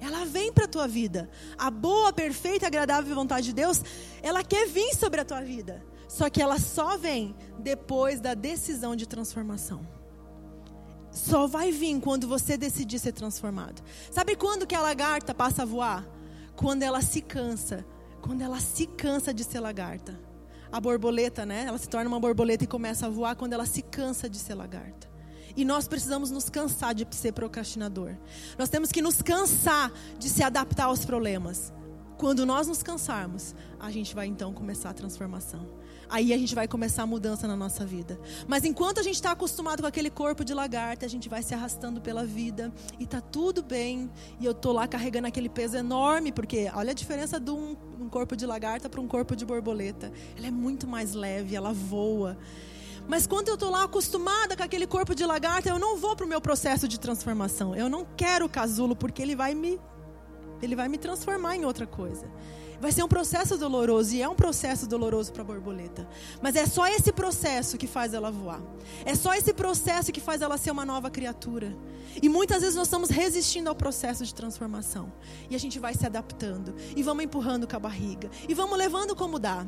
Ela 0.02 0.26
vem 0.26 0.52
para 0.52 0.66
a 0.66 0.68
tua 0.68 0.88
vida. 0.88 1.30
A 1.56 1.70
boa, 1.70 2.12
perfeita 2.12 2.66
agradável 2.66 3.16
vontade 3.16 3.46
de 3.46 3.54
Deus, 3.54 3.82
ela 4.24 4.44
quer 4.44 4.68
vir 4.68 4.96
sobre 4.96 5.22
a 5.22 5.26
tua 5.26 5.42
vida. 5.42 5.86
Só 6.08 6.28
que 6.28 6.42
ela 6.42 6.60
só 6.60 6.98
vem 6.98 7.36
depois 7.60 8.20
da 8.20 8.34
decisão 8.34 8.96
de 8.96 9.08
transformação. 9.08 9.88
Só 11.12 11.46
vai 11.46 11.72
vir 11.72 12.00
quando 12.02 12.28
você 12.28 12.58
decidir 12.58 12.98
ser 12.98 13.12
transformado. 13.12 13.84
Sabe 14.10 14.36
quando 14.36 14.66
que 14.66 14.74
a 14.74 14.82
lagarta 14.82 15.36
passa 15.36 15.62
a 15.62 15.66
voar? 15.66 16.08
Quando 16.56 16.82
ela 16.82 17.02
se 17.02 17.22
cansa. 17.22 17.86
Quando 18.22 18.42
ela 18.42 18.60
se 18.60 18.88
cansa 18.88 19.32
de 19.32 19.44
ser 19.44 19.60
lagarta. 19.60 20.20
A 20.72 20.80
borboleta, 20.80 21.46
né? 21.46 21.66
Ela 21.68 21.78
se 21.78 21.88
torna 21.88 22.08
uma 22.08 22.20
borboleta 22.20 22.64
e 22.64 22.68
começa 22.68 23.06
a 23.06 23.10
voar 23.10 23.36
quando 23.36 23.54
ela 23.54 23.66
se 23.66 23.82
cansa 23.84 24.28
de 24.28 24.38
ser 24.38 24.56
lagarta. 24.56 25.11
E 25.56 25.66
nós 25.66 25.88
precisamos 25.88 26.32
nos 26.32 26.50
cansar 26.50 26.94
de 26.94 27.08
ser 27.12 27.32
procrastinador. 27.34 28.16
Nós 28.58 28.70
temos 28.70 28.92
que 28.92 29.02
nos 29.02 29.22
cansar 29.22 29.92
de 30.18 30.30
se 30.30 30.44
adaptar 30.44 30.86
aos 30.86 31.06
problemas. 31.06 31.74
Quando 32.18 32.46
nós 32.46 32.68
nos 32.68 32.84
cansarmos, 32.84 33.56
a 33.80 33.90
gente 33.90 34.14
vai 34.14 34.28
então 34.28 34.54
começar 34.54 34.92
a 34.92 34.94
transformação. 34.94 35.68
Aí 36.08 36.34
a 36.34 36.38
gente 36.38 36.54
vai 36.54 36.68
começar 36.68 37.04
a 37.04 37.08
mudança 37.08 37.48
na 37.48 37.56
nossa 37.56 37.86
vida. 37.86 38.20
Mas 38.46 38.66
enquanto 38.66 39.00
a 39.00 39.04
gente 39.04 39.16
está 39.16 39.32
acostumado 39.32 39.82
com 39.82 39.88
aquele 39.88 40.10
corpo 40.10 40.44
de 40.44 40.54
lagarta, 40.54 41.06
a 41.06 41.10
gente 41.10 41.28
vai 41.30 41.42
se 41.42 41.56
arrastando 41.56 42.02
pela 42.02 42.26
vida 42.26 42.72
e 43.00 43.08
tá 43.08 43.22
tudo 43.22 43.64
bem. 43.64 44.12
E 44.40 44.46
eu 44.46 44.54
tô 44.54 44.72
lá 44.72 44.88
carregando 44.88 45.28
aquele 45.28 45.50
peso 45.50 45.78
enorme, 45.78 46.32
porque 46.32 46.70
olha 46.76 46.92
a 46.92 46.94
diferença 46.94 47.40
de 47.40 47.50
um, 47.50 47.78
um 48.00 48.10
corpo 48.10 48.36
de 48.36 48.46
lagarta 48.46 48.90
para 48.90 49.02
um 49.02 49.08
corpo 49.08 49.36
de 49.36 49.46
borboleta. 49.46 50.12
Ela 50.38 50.48
é 50.48 50.52
muito 50.52 50.86
mais 50.86 51.14
leve, 51.14 51.56
ela 51.56 51.74
voa. 51.74 52.38
Mas 53.08 53.28
quando 53.28 53.50
eu 53.50 53.56
estou 53.56 53.70
lá 53.70 53.84
acostumada 53.84 54.56
com 54.56 54.64
aquele 54.64 54.88
corpo 54.88 55.14
de 55.14 55.26
lagarta, 55.26 55.70
eu 55.70 55.80
não 55.80 55.98
vou 55.98 56.16
para 56.16 56.26
o 56.26 56.30
meu 56.30 56.40
processo 56.40 56.88
de 56.88 57.00
transformação. 57.00 57.76
Eu 57.76 57.90
não 57.90 58.06
quero 58.16 58.46
o 58.46 58.50
casulo, 58.50 58.96
porque 58.96 59.22
ele 59.22 59.36
vai 59.36 59.54
me 59.54 59.80
Ele 60.62 60.76
vai 60.76 60.88
me 60.88 60.98
transformar 60.98 61.56
em 61.56 61.66
outra 61.66 61.88
coisa. 61.88 62.26
Vai 62.80 62.92
ser 62.92 63.04
um 63.04 63.08
processo 63.08 63.60
doloroso 63.60 64.16
e 64.16 64.24
é 64.24 64.28
um 64.28 64.34
processo 64.34 64.88
doloroso 64.88 65.32
para 65.32 65.44
a 65.44 65.46
borboleta. 65.46 66.08
Mas 66.42 66.56
é 66.56 66.66
só 66.66 66.88
esse 66.88 67.12
processo 67.12 67.78
que 67.78 67.86
faz 67.86 68.12
ela 68.12 68.32
voar. 68.32 68.60
É 69.06 69.14
só 69.14 69.36
esse 69.36 69.54
processo 69.54 70.12
que 70.12 70.20
faz 70.20 70.42
ela 70.42 70.58
ser 70.58 70.72
uma 70.72 70.84
nova 70.84 71.10
criatura. 71.12 71.78
E 72.20 72.28
muitas 72.28 72.62
vezes 72.62 72.76
nós 72.76 72.88
estamos 72.88 73.12
resistindo 73.12 73.68
ao 73.68 73.76
processo 73.76 74.26
de 74.26 74.34
transformação. 74.34 75.14
E 75.48 75.56
a 75.56 75.60
gente 75.60 75.78
vai 75.78 75.94
se 75.94 76.08
adaptando. 76.08 76.74
E 76.96 77.04
vamos 77.04 77.24
empurrando 77.24 77.68
com 77.68 77.76
a 77.76 77.80
barriga. 77.80 78.32
E 78.50 78.54
vamos 78.56 78.76
levando 78.76 79.16
como 79.16 79.38
dá. 79.38 79.64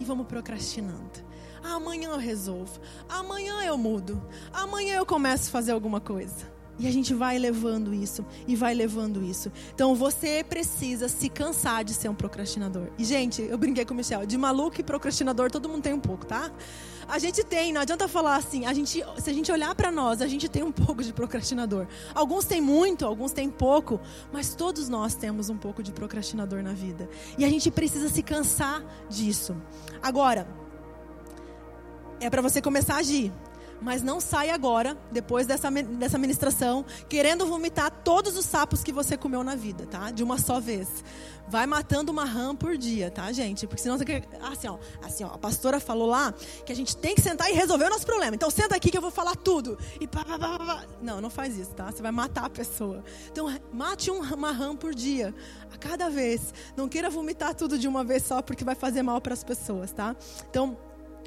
E 0.00 0.04
vamos 0.04 0.26
procrastinando. 0.26 1.26
Amanhã 1.74 2.10
eu 2.10 2.18
resolvo. 2.18 2.80
Amanhã 3.08 3.62
eu 3.64 3.76
mudo. 3.76 4.22
Amanhã 4.52 4.96
eu 4.96 5.06
começo 5.06 5.48
a 5.48 5.52
fazer 5.52 5.72
alguma 5.72 6.00
coisa. 6.00 6.56
E 6.78 6.86
a 6.86 6.92
gente 6.92 7.14
vai 7.14 7.38
levando 7.38 7.94
isso 7.94 8.24
e 8.46 8.54
vai 8.54 8.74
levando 8.74 9.22
isso. 9.22 9.50
Então 9.74 9.94
você 9.94 10.44
precisa 10.46 11.08
se 11.08 11.28
cansar 11.28 11.82
de 11.82 11.94
ser 11.94 12.08
um 12.10 12.14
procrastinador. 12.14 12.88
E 12.98 13.04
gente, 13.04 13.40
eu 13.40 13.56
brinquei 13.56 13.84
com 13.84 13.94
o 13.94 13.96
Michel, 13.96 14.26
de 14.26 14.36
maluco 14.36 14.78
e 14.78 14.84
procrastinador 14.84 15.50
todo 15.50 15.68
mundo 15.68 15.82
tem 15.82 15.94
um 15.94 16.00
pouco, 16.00 16.26
tá? 16.26 16.50
A 17.08 17.18
gente 17.18 17.42
tem, 17.44 17.72
não 17.72 17.80
adianta 17.80 18.08
falar 18.08 18.36
assim, 18.36 18.66
a 18.66 18.74
gente, 18.74 19.02
se 19.18 19.30
a 19.30 19.32
gente 19.32 19.50
olhar 19.50 19.74
para 19.74 19.90
nós, 19.92 20.20
a 20.20 20.26
gente 20.26 20.48
tem 20.48 20.62
um 20.62 20.72
pouco 20.72 21.02
de 21.02 21.12
procrastinador. 21.12 21.86
Alguns 22.14 22.44
têm 22.44 22.60
muito, 22.60 23.06
alguns 23.06 23.32
têm 23.32 23.48
pouco, 23.48 23.98
mas 24.30 24.54
todos 24.54 24.88
nós 24.88 25.14
temos 25.14 25.48
um 25.48 25.56
pouco 25.56 25.82
de 25.82 25.92
procrastinador 25.92 26.62
na 26.62 26.72
vida. 26.72 27.08
E 27.38 27.44
a 27.44 27.48
gente 27.48 27.70
precisa 27.70 28.08
se 28.10 28.22
cansar 28.22 28.84
disso. 29.08 29.56
Agora, 30.02 30.46
é 32.20 32.30
para 32.30 32.42
você 32.42 32.60
começar 32.60 32.94
a 32.94 32.98
agir. 32.98 33.32
Mas 33.80 34.02
não 34.02 34.20
sai 34.20 34.50
agora, 34.50 34.96
depois 35.12 35.46
dessa, 35.46 35.70
dessa 35.70 36.18
ministração, 36.18 36.84
querendo 37.08 37.46
vomitar 37.46 37.90
todos 37.90 38.36
os 38.36 38.46
sapos 38.46 38.82
que 38.82 38.92
você 38.92 39.16
comeu 39.16 39.44
na 39.44 39.54
vida, 39.54 39.86
tá? 39.86 40.10
De 40.10 40.22
uma 40.22 40.38
só 40.38 40.58
vez. 40.58 40.88
Vai 41.48 41.66
matando 41.66 42.10
uma 42.10 42.24
rã 42.24 42.56
por 42.56 42.76
dia, 42.76 43.10
tá, 43.10 43.30
gente? 43.30 43.66
Porque 43.66 43.82
senão 43.82 43.96
você 43.96 44.04
quer. 44.04 44.24
Assim, 44.40 44.66
ó, 44.66 44.78
assim, 45.02 45.24
ó, 45.24 45.28
a 45.28 45.38
pastora 45.38 45.78
falou 45.78 46.08
lá 46.08 46.34
que 46.64 46.72
a 46.72 46.74
gente 46.74 46.96
tem 46.96 47.14
que 47.14 47.20
sentar 47.20 47.48
e 47.50 47.52
resolver 47.52 47.84
o 47.84 47.90
nosso 47.90 48.06
problema. 48.06 48.34
Então 48.34 48.50
senta 48.50 48.74
aqui 48.74 48.90
que 48.90 48.96
eu 48.96 49.02
vou 49.02 49.12
falar 49.12 49.36
tudo. 49.36 49.78
E 50.00 50.08
pá, 50.08 50.24
pá, 50.24 50.38
pá, 50.38 50.58
pá. 50.58 50.84
Não, 51.00 51.20
não 51.20 51.30
faz 51.30 51.56
isso, 51.56 51.70
tá? 51.70 51.92
Você 51.92 52.02
vai 52.02 52.10
matar 52.10 52.46
a 52.46 52.50
pessoa. 52.50 53.04
Então, 53.30 53.46
mate 53.72 54.10
um, 54.10 54.20
uma 54.34 54.50
rã 54.50 54.74
por 54.74 54.92
dia, 54.94 55.32
a 55.72 55.76
cada 55.76 56.10
vez. 56.10 56.52
Não 56.76 56.88
queira 56.88 57.08
vomitar 57.08 57.54
tudo 57.54 57.78
de 57.78 57.86
uma 57.86 58.02
vez 58.02 58.24
só, 58.24 58.42
porque 58.42 58.64
vai 58.64 58.74
fazer 58.74 59.02
mal 59.02 59.20
para 59.20 59.34
as 59.34 59.44
pessoas, 59.44 59.92
tá? 59.92 60.16
Então, 60.50 60.76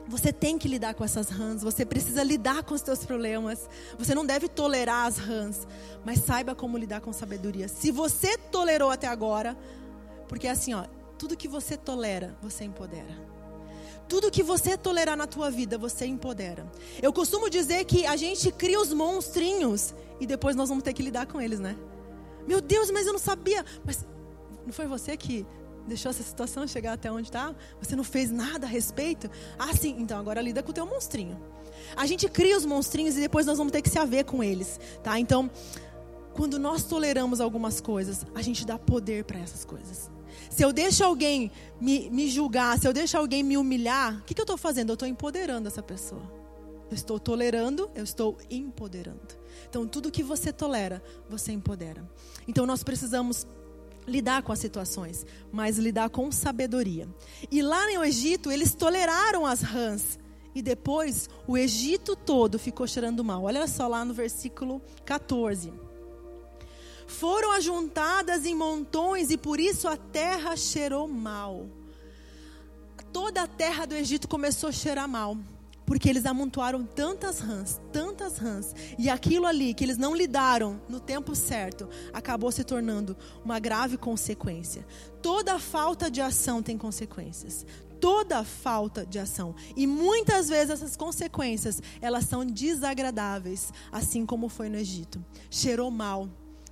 você 0.09 0.33
tem 0.33 0.57
que 0.57 0.67
lidar 0.67 0.95
com 0.95 1.05
essas 1.05 1.29
rãs, 1.29 1.61
você 1.61 1.85
precisa 1.85 2.23
lidar 2.23 2.63
com 2.63 2.73
os 2.73 2.81
seus 2.81 3.05
problemas. 3.05 3.69
Você 3.97 4.15
não 4.15 4.25
deve 4.25 4.49
tolerar 4.49 5.05
as 5.05 5.17
rãs, 5.17 5.67
mas 6.03 6.19
saiba 6.19 6.55
como 6.55 6.77
lidar 6.77 6.99
com 6.99 7.13
sabedoria. 7.13 7.67
Se 7.67 7.91
você 7.91 8.35
tolerou 8.35 8.89
até 8.89 9.07
agora, 9.07 9.55
porque 10.27 10.47
é 10.47 10.51
assim, 10.51 10.73
ó, 10.73 10.85
tudo 11.17 11.37
que 11.37 11.47
você 11.47 11.77
tolera, 11.77 12.35
você 12.41 12.63
empodera. 12.63 13.29
Tudo 14.07 14.31
que 14.31 14.41
você 14.41 14.75
tolerar 14.75 15.15
na 15.15 15.27
tua 15.27 15.51
vida, 15.51 15.77
você 15.77 16.07
empodera. 16.07 16.65
Eu 16.99 17.13
costumo 17.13 17.47
dizer 17.47 17.85
que 17.85 18.07
a 18.07 18.15
gente 18.15 18.51
cria 18.51 18.81
os 18.81 18.91
monstrinhos 18.91 19.93
e 20.19 20.25
depois 20.25 20.55
nós 20.55 20.69
vamos 20.69 20.83
ter 20.83 20.93
que 20.93 21.03
lidar 21.03 21.27
com 21.27 21.39
eles, 21.39 21.59
né? 21.59 21.77
Meu 22.47 22.59
Deus, 22.59 22.89
mas 22.89 23.05
eu 23.05 23.13
não 23.13 23.19
sabia. 23.19 23.63
Mas 23.85 24.03
não 24.65 24.73
foi 24.73 24.87
você 24.87 25.15
que 25.15 25.45
deixou 25.87 26.09
essa 26.09 26.23
situação 26.23 26.67
chegar 26.67 26.93
até 26.93 27.11
onde 27.11 27.27
está? 27.27 27.53
Você 27.81 27.95
não 27.95 28.03
fez 28.03 28.31
nada 28.31 28.65
a 28.65 28.69
respeito? 28.69 29.29
Ah, 29.57 29.75
sim, 29.75 29.95
então 29.99 30.19
agora 30.19 30.41
lida 30.41 30.61
com 30.61 30.71
o 30.71 30.73
teu 30.73 30.85
monstrinho. 30.85 31.39
A 31.95 32.05
gente 32.05 32.27
cria 32.29 32.57
os 32.57 32.65
monstrinhos 32.65 33.17
e 33.17 33.21
depois 33.21 33.45
nós 33.45 33.57
vamos 33.57 33.71
ter 33.71 33.81
que 33.81 33.89
se 33.89 33.97
haver 33.97 34.25
com 34.25 34.43
eles, 34.43 34.79
tá? 35.03 35.19
Então, 35.19 35.49
quando 36.33 36.59
nós 36.59 36.83
toleramos 36.83 37.41
algumas 37.41 37.81
coisas, 37.81 38.25
a 38.35 38.41
gente 38.41 38.65
dá 38.65 38.77
poder 38.77 39.23
para 39.23 39.39
essas 39.39 39.65
coisas. 39.65 40.09
Se 40.49 40.63
eu 40.63 40.71
deixo 40.71 41.03
alguém 41.03 41.51
me, 41.79 42.09
me, 42.09 42.29
julgar, 42.29 42.79
se 42.79 42.87
eu 42.87 42.93
deixo 42.93 43.17
alguém 43.17 43.43
me 43.43 43.57
humilhar, 43.57 44.17
o 44.19 44.21
que, 44.23 44.33
que 44.33 44.41
eu 44.41 44.43
estou 44.43 44.57
fazendo? 44.57 44.89
Eu 44.89 44.93
estou 44.93 45.07
empoderando 45.07 45.67
essa 45.67 45.83
pessoa. 45.83 46.21
Eu 46.89 46.95
estou 46.95 47.19
tolerando, 47.19 47.89
eu 47.93 48.03
estou 48.03 48.37
empoderando. 48.49 49.37
Então, 49.69 49.87
tudo 49.87 50.09
que 50.09 50.23
você 50.23 50.51
tolera, 50.51 51.03
você 51.29 51.51
empodera. 51.51 52.09
Então, 52.47 52.65
nós 52.65 52.83
precisamos 52.83 53.45
lidar 54.09 54.43
com 54.43 54.51
as 54.51 54.59
situações, 54.59 55.25
mas 55.51 55.77
lidar 55.77 56.09
com 56.09 56.31
sabedoria. 56.31 57.07
E 57.51 57.61
lá 57.61 57.85
no 57.93 58.03
Egito, 58.03 58.51
eles 58.51 58.73
toleraram 58.73 59.45
as 59.45 59.61
rãs. 59.61 60.19
E 60.53 60.61
depois 60.61 61.29
o 61.47 61.57
Egito 61.57 62.15
todo 62.15 62.59
ficou 62.59 62.87
cheirando 62.87 63.23
mal. 63.23 63.43
Olha 63.43 63.67
só 63.67 63.87
lá 63.87 64.03
no 64.03 64.13
versículo 64.13 64.81
14. 65.05 65.71
Foram 67.07 67.51
ajuntadas 67.51 68.45
em 68.45 68.55
montões 68.55 69.31
e 69.31 69.37
por 69.37 69.59
isso 69.59 69.87
a 69.87 69.95
terra 69.95 70.55
cheirou 70.57 71.07
mal. 71.07 71.67
Toda 73.13 73.43
a 73.43 73.47
terra 73.47 73.85
do 73.85 73.95
Egito 73.95 74.27
começou 74.27 74.69
a 74.69 74.73
cheirar 74.73 75.07
mal 75.07 75.37
porque 75.89 76.07
eles 76.07 76.27
amontoaram 76.27 76.85
tantas 76.85 77.39
rãs, 77.39 77.81
tantas 77.91 78.37
rãs, 78.37 78.75
e 78.95 79.09
aquilo 79.09 79.47
ali 79.47 79.73
que 79.73 79.83
eles 79.83 79.97
não 79.97 80.15
lidaram 80.15 80.79
no 80.87 80.99
tempo 80.99 81.33
certo, 81.33 81.89
acabou 82.13 82.51
se 82.51 82.63
tornando 82.63 83.17
uma 83.43 83.57
grave 83.57 83.97
consequência. 83.97 84.85
Toda 85.19 85.57
falta 85.57 86.11
de 86.11 86.21
ação 86.21 86.61
tem 86.61 86.77
consequências. 86.77 87.65
Toda 87.99 88.43
falta 88.43 89.03
de 89.03 89.17
ação. 89.17 89.55
E 89.75 89.87
muitas 89.87 90.47
vezes 90.47 90.69
essas 90.69 90.95
consequências, 90.95 91.81
elas 91.99 92.25
são 92.25 92.45
desagradáveis, 92.45 93.73
assim 93.91 94.27
como 94.27 94.47
foi 94.47 94.69
no 94.69 94.77
Egito. 94.77 95.25
Cheirou 95.49 95.89
mal, 95.89 96.29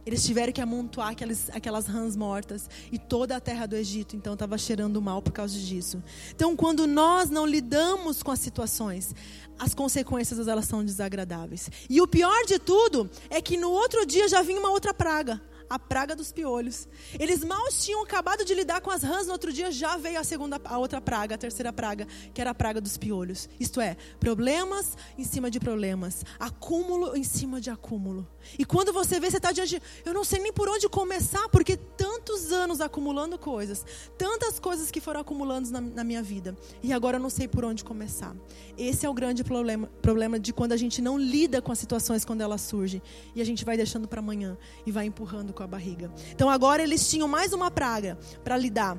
eles 0.08 0.24
tiveram 0.26 0.54
que 0.54 0.62
amontoar 0.62 1.10
aquelas, 1.10 1.50
aquelas 1.50 1.86
rãs 1.86 2.16
mortas. 2.16 2.70
E 2.90 2.98
toda 2.98 3.36
a 3.36 3.42
terra 3.42 3.66
do 3.66 3.76
Egito, 3.76 4.16
então, 4.16 4.36
estava 4.36 4.58
cheirando 4.58 5.02
mal 5.02 5.22
por 5.22 5.34
causa 5.34 5.60
disso. 5.60 6.02
Então, 6.34 6.56
quando 6.56 6.88
nós 6.88 7.30
não 7.30 7.46
lidamos 7.46 8.24
com 8.24 8.32
as 8.32 8.40
situações, 8.40 9.14
as 9.60 9.74
consequências 9.74 10.48
elas 10.48 10.64
são 10.64 10.82
desagradáveis. 10.82 11.70
E 11.90 12.00
o 12.00 12.08
pior 12.08 12.46
de 12.46 12.58
tudo 12.58 13.10
é 13.30 13.42
que 13.42 13.58
no 13.58 13.70
outro 13.70 14.06
dia 14.06 14.30
já 14.30 14.42
vinha 14.42 14.62
uma 14.62 14.70
outra 14.70 14.94
praga 14.94 15.42
a 15.70 15.78
praga 15.78 16.16
dos 16.16 16.32
piolhos. 16.32 16.88
Eles 17.20 17.44
mal 17.44 17.68
tinham 17.70 18.02
acabado 18.02 18.46
de 18.46 18.54
lidar 18.54 18.82
com 18.82 18.90
as 18.90 19.04
rãs, 19.04 19.28
no 19.28 19.34
outro 19.34 19.52
dia 19.52 19.72
já 19.72 19.98
veio 19.98 20.20
a 20.20 20.24
segunda, 20.24 20.60
a 20.64 20.78
outra 20.78 21.02
praga, 21.02 21.36
a 21.36 21.38
terceira 21.38 21.74
praga, 21.74 22.08
que 22.34 22.42
era 22.42 22.52
a 22.52 22.56
praga 22.56 22.80
dos 22.80 22.98
piolhos. 22.98 23.50
Isto 23.60 23.82
é, 23.82 23.98
problemas 24.20 24.98
em 25.18 25.24
cima 25.24 25.52
de 25.52 25.60
problemas, 25.60 26.24
acúmulo 26.40 27.16
em 27.16 27.24
cima 27.24 27.60
de 27.60 27.70
acúmulo. 27.70 28.28
E 28.58 28.66
quando 28.66 28.94
você 28.94 29.20
vê, 29.20 29.30
você 29.30 29.38
está 29.38 29.52
diante 29.52 29.76
de, 29.76 29.82
eu 30.06 30.14
não 30.14 30.24
sei 30.24 30.40
nem 30.40 30.54
por 30.54 30.70
onde 30.70 30.88
começar, 30.88 31.48
porque 31.50 31.76
tantos 31.76 32.52
anos 32.52 32.82
acumulando 32.82 33.38
coisas, 33.38 33.86
tantas 34.18 34.60
coisas 34.60 34.92
que 34.92 35.02
foram 35.02 35.22
acumulando 35.22 35.70
na, 35.72 35.82
na 35.82 36.04
minha 36.04 36.22
vida, 36.22 36.56
e 36.84 36.94
agora 36.94 37.18
eu 37.18 37.22
não 37.22 37.30
sei 37.30 37.48
por 37.48 37.66
onde 37.66 37.84
começar. 37.84 38.36
Esse 38.78 39.06
é 39.06 39.10
o 39.10 39.14
grande 39.14 39.44
problema, 39.44 39.88
problema 40.02 40.40
de 40.40 40.54
quando 40.54 40.72
a 40.72 40.78
gente 40.78 41.02
não 41.02 41.18
lida 41.18 41.62
com 41.62 41.72
as 41.72 41.80
situações 41.80 42.24
quando 42.24 42.42
elas 42.42 42.62
surgem, 42.62 43.02
e 43.36 43.42
a 43.42 43.46
gente 43.46 43.66
vai 43.66 43.78
deixando 43.78 44.08
para 44.08 44.20
amanhã 44.20 44.58
e 44.86 44.92
vai 44.92 45.06
empurrando 45.06 45.54
com 45.54 45.64
a 45.64 45.68
barriga. 45.68 46.12
Então 46.32 46.50
agora 46.50 46.84
eles 46.84 47.10
tinham 47.10 47.28
mais 47.28 47.54
uma 47.54 47.72
praga 47.72 48.18
para 48.44 48.58
lidar. 48.58 48.98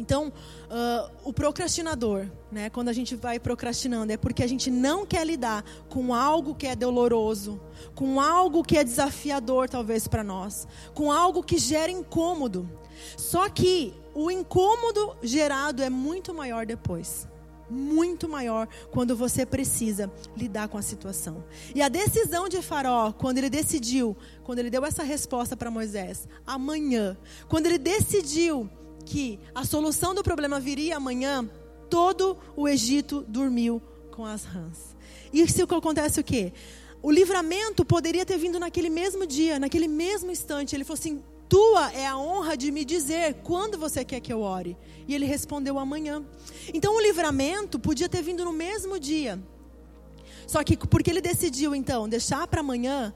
Então, 0.00 0.28
uh, 0.28 1.10
o 1.24 1.30
procrastinador, 1.30 2.26
né, 2.50 2.70
quando 2.70 2.88
a 2.88 2.92
gente 2.92 3.14
vai 3.14 3.38
procrastinando, 3.38 4.10
é 4.10 4.16
porque 4.16 4.42
a 4.42 4.46
gente 4.46 4.70
não 4.70 5.04
quer 5.04 5.26
lidar 5.26 5.62
com 5.90 6.14
algo 6.14 6.54
que 6.54 6.66
é 6.66 6.74
doloroso, 6.74 7.60
com 7.94 8.18
algo 8.18 8.62
que 8.62 8.78
é 8.78 8.82
desafiador, 8.82 9.68
talvez, 9.68 10.08
para 10.08 10.24
nós, 10.24 10.66
com 10.94 11.12
algo 11.12 11.42
que 11.42 11.58
gera 11.58 11.92
incômodo. 11.92 12.66
Só 13.14 13.46
que 13.50 13.92
o 14.14 14.30
incômodo 14.30 15.14
gerado 15.22 15.82
é 15.82 15.90
muito 15.90 16.32
maior 16.32 16.64
depois 16.64 17.28
muito 17.72 18.28
maior 18.28 18.66
quando 18.90 19.14
você 19.14 19.46
precisa 19.46 20.10
lidar 20.36 20.66
com 20.66 20.76
a 20.76 20.82
situação. 20.82 21.44
E 21.72 21.80
a 21.80 21.88
decisão 21.88 22.48
de 22.48 22.60
Faraó, 22.60 23.12
quando 23.12 23.38
ele 23.38 23.48
decidiu, 23.48 24.16
quando 24.42 24.58
ele 24.58 24.70
deu 24.70 24.84
essa 24.84 25.04
resposta 25.04 25.56
para 25.56 25.70
Moisés, 25.70 26.26
amanhã, 26.44 27.16
quando 27.48 27.66
ele 27.66 27.78
decidiu 27.78 28.68
que 29.04 29.38
a 29.54 29.64
solução 29.64 30.14
do 30.14 30.22
problema 30.22 30.60
viria 30.60 30.96
amanhã, 30.96 31.48
todo 31.88 32.36
o 32.56 32.68
Egito 32.68 33.24
dormiu 33.26 33.82
com 34.10 34.24
as 34.24 34.44
rãs. 34.44 34.96
E 35.32 35.40
isso 35.40 35.62
acontece 35.62 36.20
o 36.20 36.24
quê? 36.24 36.52
O 37.02 37.10
livramento 37.10 37.84
poderia 37.84 38.26
ter 38.26 38.36
vindo 38.36 38.58
naquele 38.58 38.90
mesmo 38.90 39.26
dia, 39.26 39.58
naquele 39.58 39.88
mesmo 39.88 40.30
instante. 40.30 40.76
Ele 40.76 40.84
falou 40.84 40.98
assim: 40.98 41.22
tua 41.48 41.90
é 41.92 42.06
a 42.06 42.16
honra 42.16 42.56
de 42.56 42.70
me 42.70 42.84
dizer 42.84 43.34
quando 43.42 43.78
você 43.78 44.04
quer 44.04 44.20
que 44.20 44.32
eu 44.32 44.40
ore. 44.40 44.76
E 45.08 45.14
ele 45.14 45.24
respondeu 45.24 45.78
amanhã. 45.78 46.24
Então 46.72 46.94
o 46.94 47.00
livramento 47.00 47.78
podia 47.78 48.08
ter 48.08 48.22
vindo 48.22 48.44
no 48.44 48.52
mesmo 48.52 49.00
dia. 49.00 49.40
Só 50.46 50.62
que 50.62 50.76
porque 50.76 51.10
ele 51.10 51.20
decidiu 51.20 51.74
então 51.74 52.08
deixar 52.08 52.46
para 52.46 52.60
amanhã, 52.60 53.14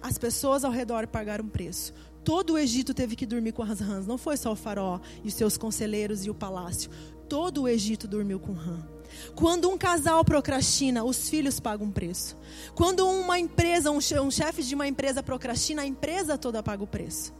as 0.00 0.16
pessoas 0.16 0.64
ao 0.64 0.70
redor 0.70 1.06
pagaram 1.06 1.46
preço. 1.46 1.92
Todo 2.28 2.52
o 2.52 2.58
Egito 2.58 2.92
teve 2.92 3.16
que 3.16 3.24
dormir 3.24 3.52
com 3.52 3.62
as 3.62 3.80
rãs. 3.80 4.06
Não 4.06 4.18
foi 4.18 4.36
só 4.36 4.52
o 4.52 4.54
faraó 4.54 5.00
e 5.24 5.28
os 5.28 5.32
seus 5.32 5.56
conselheiros 5.56 6.26
e 6.26 6.30
o 6.30 6.34
palácio. 6.34 6.90
Todo 7.26 7.62
o 7.62 7.68
Egito 7.68 8.06
dormiu 8.06 8.38
com 8.38 8.52
rã. 8.52 8.86
Quando 9.34 9.70
um 9.70 9.78
casal 9.78 10.22
procrastina, 10.22 11.02
os 11.04 11.30
filhos 11.30 11.58
pagam 11.58 11.90
preço. 11.90 12.36
Quando 12.74 13.08
uma 13.08 13.38
empresa, 13.38 13.90
um 13.90 14.30
chefe 14.30 14.62
de 14.62 14.74
uma 14.74 14.86
empresa 14.86 15.22
procrastina, 15.22 15.80
a 15.80 15.86
empresa 15.86 16.36
toda 16.36 16.62
paga 16.62 16.84
o 16.84 16.86
preço. 16.86 17.32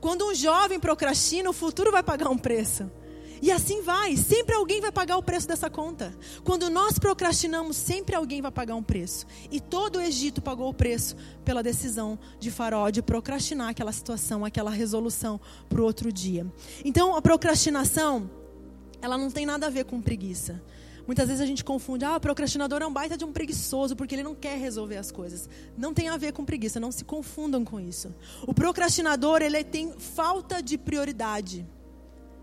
Quando 0.00 0.24
um 0.24 0.32
jovem 0.32 0.78
procrastina, 0.78 1.50
o 1.50 1.52
futuro 1.52 1.90
vai 1.90 2.04
pagar 2.04 2.28
um 2.28 2.38
preço. 2.38 2.88
E 3.40 3.50
assim 3.50 3.82
vai, 3.82 4.16
sempre 4.16 4.54
alguém 4.54 4.80
vai 4.80 4.90
pagar 4.90 5.16
o 5.16 5.22
preço 5.22 5.46
dessa 5.46 5.70
conta. 5.70 6.14
Quando 6.44 6.68
nós 6.68 6.98
procrastinamos, 6.98 7.76
sempre 7.76 8.14
alguém 8.14 8.42
vai 8.42 8.50
pagar 8.50 8.74
um 8.74 8.82
preço. 8.82 9.26
E 9.50 9.60
todo 9.60 9.96
o 9.96 10.00
Egito 10.00 10.42
pagou 10.42 10.68
o 10.68 10.74
preço 10.74 11.16
pela 11.44 11.62
decisão 11.62 12.18
de 12.38 12.50
Faraó 12.50 12.90
de 12.90 13.02
procrastinar 13.02 13.68
aquela 13.68 13.92
situação, 13.92 14.44
aquela 14.44 14.70
resolução 14.70 15.40
para 15.68 15.80
o 15.80 15.84
outro 15.84 16.12
dia. 16.12 16.46
Então, 16.84 17.14
a 17.14 17.22
procrastinação, 17.22 18.30
ela 19.00 19.16
não 19.16 19.30
tem 19.30 19.46
nada 19.46 19.66
a 19.66 19.70
ver 19.70 19.84
com 19.84 20.00
preguiça. 20.00 20.62
Muitas 21.06 21.26
vezes 21.26 21.40
a 21.40 21.46
gente 21.46 21.64
confunde, 21.64 22.04
ah, 22.04 22.16
o 22.16 22.20
procrastinador 22.20 22.82
é 22.82 22.86
um 22.86 22.92
baita 22.92 23.16
de 23.16 23.24
um 23.24 23.32
preguiçoso 23.32 23.96
porque 23.96 24.14
ele 24.14 24.22
não 24.22 24.34
quer 24.34 24.58
resolver 24.58 24.98
as 24.98 25.10
coisas. 25.10 25.48
Não 25.74 25.94
tem 25.94 26.10
a 26.10 26.18
ver 26.18 26.34
com 26.34 26.44
preguiça, 26.44 26.78
não 26.78 26.92
se 26.92 27.02
confundam 27.02 27.64
com 27.64 27.80
isso. 27.80 28.14
O 28.46 28.52
procrastinador, 28.52 29.40
ele 29.40 29.64
tem 29.64 29.90
falta 29.98 30.62
de 30.62 30.76
prioridade 30.76 31.66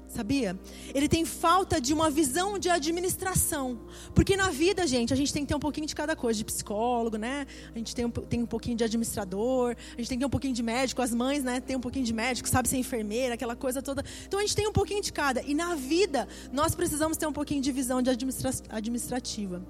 sabia? 0.07 0.57
Ele 0.93 1.07
tem 1.07 1.25
falta 1.25 1.79
de 1.79 1.93
uma 1.93 2.09
visão 2.09 2.57
de 2.57 2.69
administração. 2.69 3.79
Porque 4.13 4.37
na 4.37 4.49
vida, 4.49 4.85
gente, 4.87 5.13
a 5.13 5.15
gente 5.15 5.33
tem 5.33 5.43
que 5.43 5.49
ter 5.49 5.55
um 5.55 5.59
pouquinho 5.59 5.87
de 5.87 5.95
cada 5.95 6.15
coisa, 6.15 6.37
de 6.37 6.45
psicólogo, 6.45 7.17
né? 7.17 7.45
A 7.73 7.77
gente 7.77 7.93
tem 7.95 8.05
um, 8.05 8.09
tem 8.09 8.41
um 8.43 8.45
pouquinho 8.45 8.77
de 8.77 8.83
administrador, 8.83 9.75
a 9.75 9.97
gente 9.97 10.09
tem 10.09 10.17
que 10.17 10.23
ter 10.23 10.25
um 10.25 10.29
pouquinho 10.29 10.53
de 10.53 10.63
médico, 10.63 11.01
as 11.01 11.13
mães, 11.13 11.43
né, 11.43 11.59
tem 11.59 11.75
um 11.75 11.81
pouquinho 11.81 12.05
de 12.05 12.13
médico, 12.13 12.47
sabe 12.47 12.67
ser 12.67 12.77
enfermeira, 12.77 13.33
aquela 13.33 13.55
coisa 13.55 13.81
toda. 13.81 14.03
Então 14.27 14.39
a 14.39 14.41
gente 14.43 14.55
tem 14.55 14.67
um 14.67 14.73
pouquinho 14.73 15.01
de 15.01 15.11
cada. 15.11 15.41
E 15.41 15.53
na 15.53 15.75
vida, 15.75 16.27
nós 16.51 16.75
precisamos 16.75 17.17
ter 17.17 17.27
um 17.27 17.33
pouquinho 17.33 17.61
de 17.61 17.71
visão 17.71 18.01
de 18.01 18.09
administra 18.09 18.51
administrativa. 18.69 19.61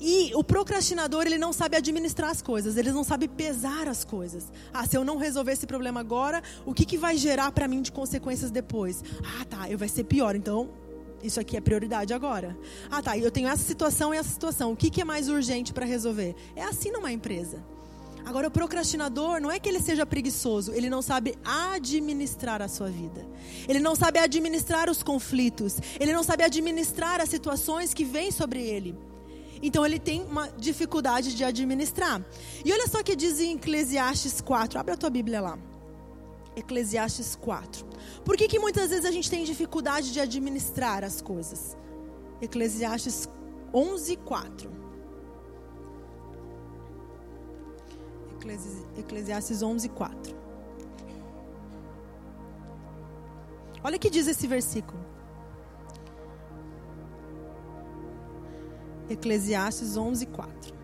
E 0.00 0.32
o 0.34 0.44
procrastinador, 0.44 1.26
ele 1.26 1.38
não 1.38 1.52
sabe 1.52 1.76
administrar 1.76 2.30
as 2.30 2.42
coisas, 2.42 2.76
ele 2.76 2.92
não 2.92 3.04
sabe 3.04 3.28
pesar 3.28 3.88
as 3.88 4.04
coisas. 4.04 4.50
Ah, 4.72 4.86
se 4.86 4.96
eu 4.96 5.04
não 5.04 5.16
resolver 5.16 5.52
esse 5.52 5.66
problema 5.66 6.00
agora, 6.00 6.42
o 6.64 6.74
que, 6.74 6.84
que 6.84 6.96
vai 6.96 7.16
gerar 7.16 7.50
para 7.52 7.68
mim 7.68 7.82
de 7.82 7.92
consequências 7.92 8.50
depois? 8.50 9.02
Ah, 9.40 9.44
tá, 9.44 9.70
eu 9.70 9.78
vai 9.78 9.88
ser 9.88 10.04
pior, 10.04 10.36
então 10.36 10.70
isso 11.22 11.38
aqui 11.38 11.56
é 11.56 11.60
prioridade 11.60 12.12
agora. 12.12 12.56
Ah, 12.90 13.02
tá, 13.02 13.16
eu 13.16 13.30
tenho 13.30 13.48
essa 13.48 13.62
situação 13.62 14.12
e 14.12 14.16
essa 14.16 14.30
situação, 14.30 14.72
o 14.72 14.76
que, 14.76 14.90
que 14.90 15.00
é 15.00 15.04
mais 15.04 15.28
urgente 15.28 15.72
para 15.72 15.86
resolver? 15.86 16.34
É 16.56 16.64
assim 16.64 16.90
numa 16.90 17.12
empresa. 17.12 17.62
Agora, 18.24 18.48
o 18.48 18.50
procrastinador 18.50 19.40
não 19.40 19.50
é 19.50 19.58
que 19.58 19.68
ele 19.68 19.80
seja 19.80 20.06
preguiçoso, 20.06 20.72
ele 20.72 20.88
não 20.88 21.02
sabe 21.02 21.36
administrar 21.44 22.62
a 22.62 22.68
sua 22.68 22.88
vida. 22.88 23.26
Ele 23.68 23.80
não 23.80 23.96
sabe 23.96 24.18
administrar 24.18 24.88
os 24.88 25.02
conflitos, 25.02 25.78
ele 25.98 26.12
não 26.12 26.22
sabe 26.22 26.44
administrar 26.44 27.20
as 27.20 27.28
situações 27.28 27.92
que 27.92 28.04
vêm 28.04 28.30
sobre 28.30 28.62
ele. 28.62 28.96
Então 29.62 29.86
ele 29.86 29.98
tem 29.98 30.22
uma 30.24 30.48
dificuldade 30.48 31.36
de 31.36 31.44
administrar. 31.44 32.24
E 32.64 32.72
olha 32.72 32.88
só 32.88 32.98
o 33.00 33.04
que 33.04 33.14
diz 33.14 33.38
em 33.38 33.54
Eclesiastes 33.54 34.40
4. 34.40 34.78
Abre 34.78 34.94
a 34.94 34.96
tua 34.96 35.08
Bíblia 35.08 35.40
lá. 35.40 35.58
Eclesiastes 36.56 37.36
4. 37.36 37.86
Por 38.24 38.36
que, 38.36 38.48
que 38.48 38.58
muitas 38.58 38.90
vezes 38.90 39.04
a 39.04 39.10
gente 39.10 39.30
tem 39.30 39.44
dificuldade 39.44 40.12
de 40.12 40.20
administrar 40.20 41.04
as 41.04 41.22
coisas? 41.22 41.76
Eclesiastes 42.40 43.28
11, 43.72 44.16
4. 44.16 44.70
Eclesiastes 48.98 49.62
11, 49.62 49.88
4. 49.88 50.36
Olha 53.84 53.96
o 53.96 54.00
que 54.00 54.10
diz 54.10 54.26
esse 54.26 54.46
versículo. 54.46 55.11
Eclesiastes 59.08 59.96
11, 59.96 60.26
4. 60.26 60.74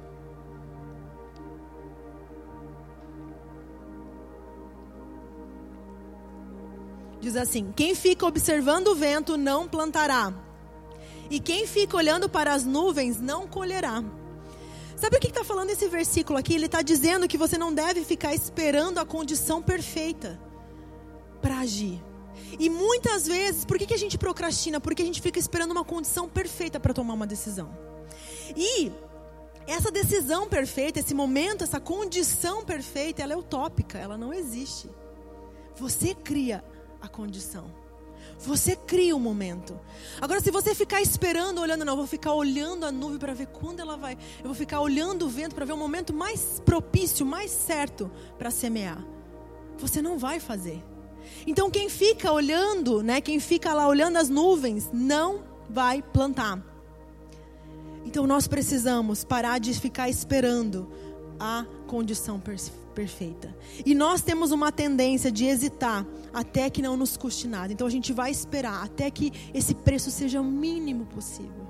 Diz 7.20 7.37
assim: 7.37 7.72
Quem 7.74 7.94
fica 7.94 8.26
observando 8.26 8.88
o 8.88 8.94
vento 8.94 9.37
não 9.37 9.68
plantará, 9.68 10.33
e 11.31 11.40
quem 11.40 11.66
fica 11.66 11.96
olhando 11.96 12.28
para 12.28 12.52
as 12.52 12.64
nuvens 12.64 13.20
não 13.20 13.46
colherá. 13.46 14.02
Sabe 14.96 15.16
o 15.16 15.20
que 15.20 15.28
está 15.28 15.44
falando 15.44 15.70
esse 15.70 15.88
versículo 15.88 16.38
aqui? 16.38 16.54
Ele 16.54 16.66
está 16.66 16.83
dizendo 16.83 17.28
que 17.28 17.38
você 17.38 17.57
não 17.57 17.72
deve 17.72 18.04
ficar 18.04 18.35
esperando 18.35 18.98
a 18.98 19.07
condição 19.07 19.62
perfeita 19.62 20.40
para 21.40 21.61
agir. 21.61 22.02
E 22.59 22.68
muitas 22.68 23.26
vezes, 23.26 23.64
por 23.64 23.78
que, 23.78 23.87
que 23.87 23.94
a 23.94 23.98
gente 23.98 24.18
procrastina? 24.18 24.81
Porque 24.81 25.02
a 25.02 25.04
gente 25.04 25.20
fica 25.20 25.38
esperando 25.38 25.70
uma 25.70 25.85
condição 25.85 26.28
perfeita 26.28 26.81
para 26.81 26.92
tomar 26.92 27.14
uma 27.14 27.26
decisão. 27.26 27.88
E 28.57 28.93
essa 29.67 29.91
decisão 29.91 30.49
perfeita, 30.49 30.99
esse 30.99 31.15
momento, 31.15 31.63
essa 31.63 31.79
condição 31.79 32.65
perfeita, 32.65 33.23
ela 33.23 33.35
é 33.35 33.37
utópica, 33.37 33.99
ela 33.99 34.17
não 34.17 34.33
existe. 34.33 34.89
Você 35.77 36.15
cria 36.15 36.65
a 37.01 37.09
condição. 37.09 37.71
Você 38.39 38.77
cria 38.77 39.15
o 39.17 39.21
momento. 39.21 39.79
Agora, 40.21 40.41
se 40.41 40.51
você 40.51 40.75
ficar 40.75 41.03
esperando, 41.03 41.61
olhando, 41.61 41.85
não, 41.85 41.95
eu 41.95 41.99
vou 41.99 42.07
ficar 42.07 42.33
olhando 42.33 42.87
a 42.87 42.93
nuvem 42.93 43.19
para 43.19 43.35
ver 43.35 43.49
quando 43.49 43.81
ela 43.81 43.97
vai. 43.97 44.17
Eu 44.39 44.47
vou 44.47 44.55
ficar 44.55 44.81
olhando 44.81 45.27
o 45.27 45.29
vento 45.29 45.55
para 45.55 45.65
ver 45.65 45.73
o 45.73 45.77
momento 45.77 46.15
mais 46.15 46.63
propício, 46.65 47.27
mais 47.27 47.51
certo 47.51 48.11
para 48.39 48.51
semear. 48.51 49.05
Você 49.77 50.01
não 50.01 50.19
vai 50.19 50.41
fazer. 50.41 50.83
Então, 51.47 51.71
quem 51.71 51.89
fica 51.89 52.33
olhando, 52.33 53.03
né, 53.03 53.21
quem 53.21 53.39
fica 53.39 53.75
lá 53.75 53.87
olhando 53.87 54.17
as 54.17 54.29
nuvens, 54.29 54.89
não 54.93 55.45
vai 55.69 56.01
plantar. 56.01 56.63
Então 58.09 58.27
nós 58.27 58.49
precisamos 58.49 59.23
parar 59.23 59.61
de 59.61 59.75
ficar 59.79 60.09
esperando 60.09 60.90
a 61.38 61.66
condição 61.87 62.40
perfeita. 62.94 63.55
E 63.85 63.94
nós 63.94 64.23
temos 64.23 64.51
uma 64.51 64.73
tendência 64.73 65.31
de 65.31 65.44
hesitar 65.44 66.07
até 66.33 66.71
que 66.71 66.81
não 66.81 66.97
nos 66.97 67.18
custe 67.18 67.47
nada. 67.47 67.71
Então 67.71 67.87
a 67.87 67.90
gente 67.90 68.11
vai 68.14 68.31
esperar 68.31 68.83
até 68.83 69.11
que 69.11 69.31
esse 69.53 69.75
preço 69.75 70.11
seja 70.11 70.40
o 70.40 70.44
mínimo 70.44 71.05
possível. 71.05 71.68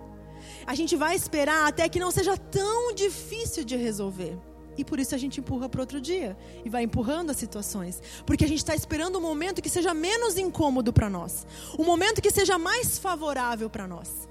A 0.64 0.76
gente 0.76 0.94
vai 0.94 1.16
esperar 1.16 1.66
até 1.66 1.88
que 1.88 1.98
não 1.98 2.12
seja 2.12 2.36
tão 2.36 2.94
difícil 2.94 3.64
de 3.64 3.74
resolver. 3.74 4.38
E 4.76 4.84
por 4.84 5.00
isso 5.00 5.16
a 5.16 5.18
gente 5.18 5.40
empurra 5.40 5.68
para 5.68 5.80
outro 5.80 6.00
dia. 6.00 6.38
E 6.64 6.70
vai 6.70 6.84
empurrando 6.84 7.30
as 7.30 7.36
situações. 7.36 8.00
Porque 8.24 8.44
a 8.44 8.48
gente 8.48 8.58
está 8.58 8.76
esperando 8.76 9.18
um 9.18 9.22
momento 9.22 9.60
que 9.60 9.68
seja 9.68 9.92
menos 9.92 10.38
incômodo 10.38 10.92
para 10.92 11.10
nós. 11.10 11.44
Um 11.76 11.84
momento 11.84 12.22
que 12.22 12.30
seja 12.30 12.56
mais 12.58 12.96
favorável 12.96 13.68
para 13.68 13.88
nós. 13.88 14.27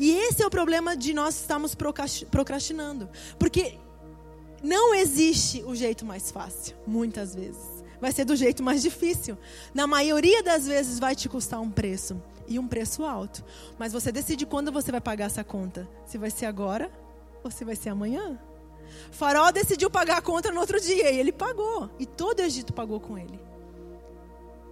E 0.00 0.12
esse 0.12 0.42
é 0.42 0.46
o 0.46 0.50
problema 0.50 0.96
de 0.96 1.12
nós 1.12 1.38
estarmos 1.38 1.74
procrastinando. 1.74 3.06
Porque 3.38 3.74
não 4.62 4.94
existe 4.94 5.62
o 5.64 5.74
jeito 5.74 6.06
mais 6.06 6.30
fácil, 6.30 6.74
muitas 6.86 7.34
vezes. 7.34 7.84
Vai 8.00 8.10
ser 8.10 8.24
do 8.24 8.34
jeito 8.34 8.62
mais 8.62 8.80
difícil. 8.80 9.36
Na 9.74 9.86
maioria 9.86 10.42
das 10.42 10.66
vezes 10.66 10.98
vai 10.98 11.14
te 11.14 11.28
custar 11.28 11.60
um 11.60 11.70
preço. 11.70 12.18
E 12.48 12.58
um 12.58 12.66
preço 12.66 13.04
alto. 13.04 13.44
Mas 13.78 13.92
você 13.92 14.10
decide 14.10 14.46
quando 14.46 14.72
você 14.72 14.90
vai 14.90 15.02
pagar 15.02 15.26
essa 15.26 15.44
conta. 15.44 15.86
Se 16.06 16.16
vai 16.16 16.30
ser 16.30 16.46
agora 16.46 16.90
ou 17.44 17.50
se 17.50 17.62
vai 17.62 17.76
ser 17.76 17.90
amanhã. 17.90 18.40
Faraó 19.10 19.50
decidiu 19.50 19.90
pagar 19.90 20.16
a 20.16 20.22
conta 20.22 20.50
no 20.50 20.60
outro 20.60 20.80
dia 20.80 21.10
e 21.10 21.18
ele 21.18 21.30
pagou. 21.30 21.90
E 21.98 22.06
todo 22.06 22.40
o 22.40 22.42
Egito 22.42 22.72
pagou 22.72 23.00
com 23.00 23.18
ele. 23.18 23.38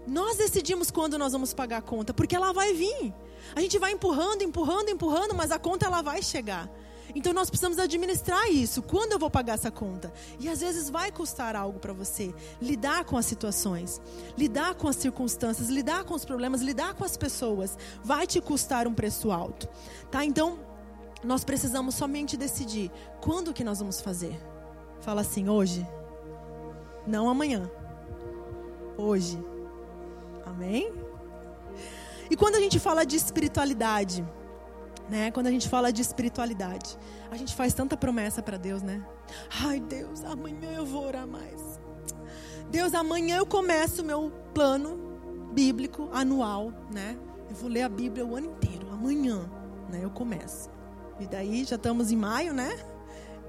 Nós 0.06 0.38
decidimos 0.38 0.90
quando 0.90 1.18
nós 1.18 1.32
vamos 1.32 1.52
pagar 1.52 1.76
a 1.76 1.82
conta, 1.82 2.14
porque 2.14 2.34
ela 2.34 2.50
vai 2.50 2.72
vir. 2.72 3.12
A 3.54 3.60
gente 3.60 3.78
vai 3.78 3.92
empurrando, 3.92 4.42
empurrando, 4.42 4.90
empurrando, 4.90 5.34
mas 5.34 5.50
a 5.50 5.58
conta 5.58 5.86
ela 5.86 6.02
vai 6.02 6.22
chegar. 6.22 6.68
Então 7.14 7.32
nós 7.32 7.48
precisamos 7.48 7.78
administrar 7.78 8.50
isso. 8.50 8.82
Quando 8.82 9.12
eu 9.12 9.18
vou 9.18 9.30
pagar 9.30 9.54
essa 9.54 9.70
conta? 9.70 10.12
E 10.38 10.48
às 10.48 10.60
vezes 10.60 10.90
vai 10.90 11.10
custar 11.10 11.56
algo 11.56 11.78
para 11.78 11.92
você. 11.92 12.34
Lidar 12.60 13.04
com 13.04 13.16
as 13.16 13.26
situações, 13.26 14.00
lidar 14.36 14.74
com 14.74 14.88
as 14.88 14.96
circunstâncias, 14.96 15.68
lidar 15.68 16.04
com 16.04 16.14
os 16.14 16.24
problemas, 16.24 16.60
lidar 16.60 16.94
com 16.94 17.04
as 17.04 17.16
pessoas. 17.16 17.76
Vai 18.02 18.26
te 18.26 18.40
custar 18.40 18.86
um 18.86 18.94
preço 18.94 19.30
alto. 19.30 19.68
Tá? 20.10 20.24
Então, 20.24 20.58
nós 21.24 21.44
precisamos 21.44 21.94
somente 21.94 22.36
decidir 22.36 22.90
quando 23.20 23.52
que 23.52 23.64
nós 23.64 23.78
vamos 23.78 24.00
fazer. 24.00 24.38
Fala 25.00 25.22
assim, 25.22 25.48
hoje. 25.48 25.86
Não 27.06 27.28
amanhã. 27.28 27.70
Hoje. 28.96 29.38
Amém? 30.44 30.92
E 32.30 32.36
quando 32.36 32.56
a 32.56 32.60
gente 32.60 32.78
fala 32.78 33.04
de 33.04 33.16
espiritualidade, 33.16 34.24
né? 35.08 35.30
Quando 35.30 35.46
a 35.46 35.50
gente 35.50 35.68
fala 35.68 35.92
de 35.92 36.02
espiritualidade, 36.02 36.98
a 37.30 37.36
gente 37.36 37.54
faz 37.54 37.72
tanta 37.72 37.96
promessa 37.96 38.42
para 38.42 38.56
Deus, 38.56 38.82
né? 38.82 39.04
Ai, 39.64 39.80
Deus, 39.80 40.24
amanhã 40.24 40.72
eu 40.74 40.84
vou 40.84 41.06
orar 41.06 41.26
mais. 41.26 41.80
Deus, 42.70 42.92
amanhã 42.94 43.38
eu 43.38 43.46
começo 43.46 44.02
o 44.02 44.04
meu 44.04 44.30
plano 44.52 44.98
bíblico 45.52 46.08
anual, 46.12 46.72
né? 46.90 47.16
Eu 47.48 47.56
vou 47.56 47.70
ler 47.70 47.82
a 47.82 47.88
Bíblia 47.88 48.26
o 48.26 48.36
ano 48.36 48.48
inteiro. 48.48 48.90
Amanhã, 48.90 49.50
né? 49.88 50.00
Eu 50.02 50.10
começo. 50.10 50.70
E 51.18 51.26
daí 51.26 51.64
já 51.64 51.76
estamos 51.76 52.12
em 52.12 52.16
maio, 52.16 52.52
né? 52.52 52.76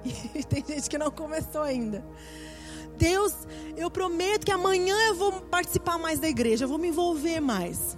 E 0.33 0.43
tem 0.45 0.63
gente 0.65 0.89
que 0.89 0.97
não 0.97 1.11
começou 1.11 1.61
ainda. 1.61 2.05
Deus, 2.97 3.33
eu 3.75 3.91
prometo 3.91 4.45
que 4.45 4.51
amanhã 4.51 4.95
eu 5.07 5.15
vou 5.15 5.31
participar 5.41 5.97
mais 5.97 6.19
da 6.19 6.29
igreja, 6.29 6.63
eu 6.63 6.69
vou 6.69 6.77
me 6.77 6.87
envolver 6.87 7.41
mais. 7.41 7.97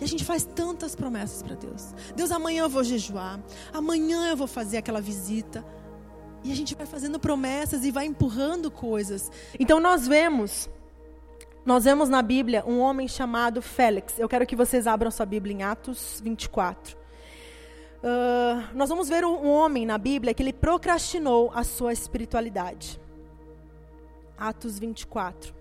E 0.00 0.04
a 0.04 0.08
gente 0.08 0.24
faz 0.24 0.44
tantas 0.44 0.94
promessas 0.94 1.42
para 1.42 1.54
Deus. 1.54 1.94
Deus, 2.16 2.30
amanhã 2.30 2.62
eu 2.62 2.68
vou 2.68 2.82
jejuar. 2.82 3.38
Amanhã 3.72 4.30
eu 4.30 4.36
vou 4.36 4.46
fazer 4.46 4.78
aquela 4.78 5.00
visita. 5.00 5.64
E 6.42 6.50
a 6.50 6.56
gente 6.56 6.74
vai 6.74 6.86
fazendo 6.86 7.20
promessas 7.20 7.84
e 7.84 7.90
vai 7.90 8.06
empurrando 8.06 8.70
coisas. 8.70 9.30
Então 9.58 9.78
nós 9.78 10.08
vemos 10.08 10.70
nós 11.64 11.84
vemos 11.84 12.08
na 12.08 12.22
Bíblia 12.22 12.64
um 12.66 12.80
homem 12.80 13.06
chamado 13.06 13.60
Félix. 13.60 14.18
Eu 14.18 14.28
quero 14.28 14.46
que 14.46 14.56
vocês 14.56 14.86
abram 14.86 15.10
sua 15.10 15.26
Bíblia 15.26 15.54
em 15.54 15.62
Atos 15.62 16.20
24. 16.24 16.96
Uh, 18.02 18.74
nós 18.74 18.88
vamos 18.88 19.10
ver 19.10 19.26
um 19.26 19.50
homem 19.50 19.84
na 19.84 19.98
Bíblia 19.98 20.32
que 20.32 20.42
ele 20.42 20.54
procrastinou 20.54 21.52
a 21.54 21.62
sua 21.62 21.92
espiritualidade. 21.92 22.98
Atos 24.38 24.78
24. 24.78 25.59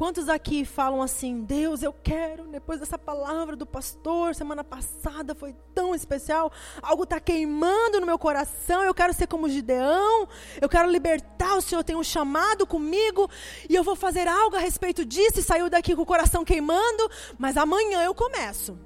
Quantos 0.00 0.30
aqui 0.30 0.64
falam 0.64 1.02
assim, 1.02 1.42
Deus, 1.42 1.82
eu 1.82 1.92
quero, 1.92 2.44
depois 2.44 2.80
dessa 2.80 2.96
palavra 2.96 3.54
do 3.54 3.66
pastor, 3.66 4.34
semana 4.34 4.64
passada 4.64 5.34
foi 5.34 5.54
tão 5.74 5.94
especial, 5.94 6.50
algo 6.80 7.02
está 7.02 7.20
queimando 7.20 8.00
no 8.00 8.06
meu 8.06 8.18
coração, 8.18 8.82
eu 8.82 8.94
quero 8.94 9.12
ser 9.12 9.26
como 9.26 9.46
Gideão, 9.46 10.26
eu 10.58 10.70
quero 10.70 10.90
libertar, 10.90 11.54
o 11.54 11.60
Senhor 11.60 11.84
tem 11.84 11.96
um 11.96 12.02
chamado 12.02 12.66
comigo, 12.66 13.28
e 13.68 13.74
eu 13.74 13.84
vou 13.84 13.94
fazer 13.94 14.26
algo 14.26 14.56
a 14.56 14.58
respeito 14.58 15.04
disso, 15.04 15.38
e 15.38 15.42
saiu 15.42 15.68
daqui 15.68 15.94
com 15.94 16.00
o 16.00 16.06
coração 16.06 16.46
queimando, 16.46 17.10
mas 17.36 17.58
amanhã 17.58 18.02
eu 18.02 18.14
começo. 18.14 18.78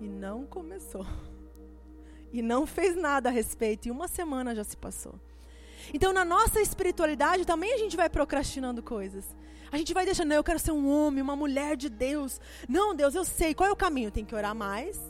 E 0.00 0.06
não 0.06 0.46
começou. 0.46 1.04
E 2.32 2.40
não 2.40 2.68
fez 2.68 2.94
nada 2.94 3.30
a 3.30 3.32
respeito, 3.32 3.88
e 3.88 3.90
uma 3.90 4.06
semana 4.06 4.54
já 4.54 4.62
se 4.62 4.76
passou. 4.76 5.16
Então, 5.92 6.12
na 6.12 6.24
nossa 6.24 6.60
espiritualidade, 6.60 7.44
também 7.44 7.74
a 7.74 7.78
gente 7.78 7.96
vai 7.96 8.08
procrastinando 8.08 8.80
coisas. 8.80 9.24
A 9.74 9.76
gente 9.76 9.92
vai 9.92 10.04
deixando, 10.04 10.28
não, 10.28 10.36
eu 10.36 10.44
quero 10.44 10.60
ser 10.60 10.70
um 10.70 10.88
homem, 10.88 11.20
uma 11.20 11.34
mulher 11.34 11.76
de 11.76 11.88
Deus. 11.88 12.40
Não, 12.68 12.94
Deus, 12.94 13.12
eu 13.12 13.24
sei. 13.24 13.52
Qual 13.52 13.68
é 13.68 13.72
o 13.72 13.76
caminho? 13.76 14.08
Tem 14.08 14.24
que 14.24 14.32
orar 14.32 14.54
mais, 14.54 15.00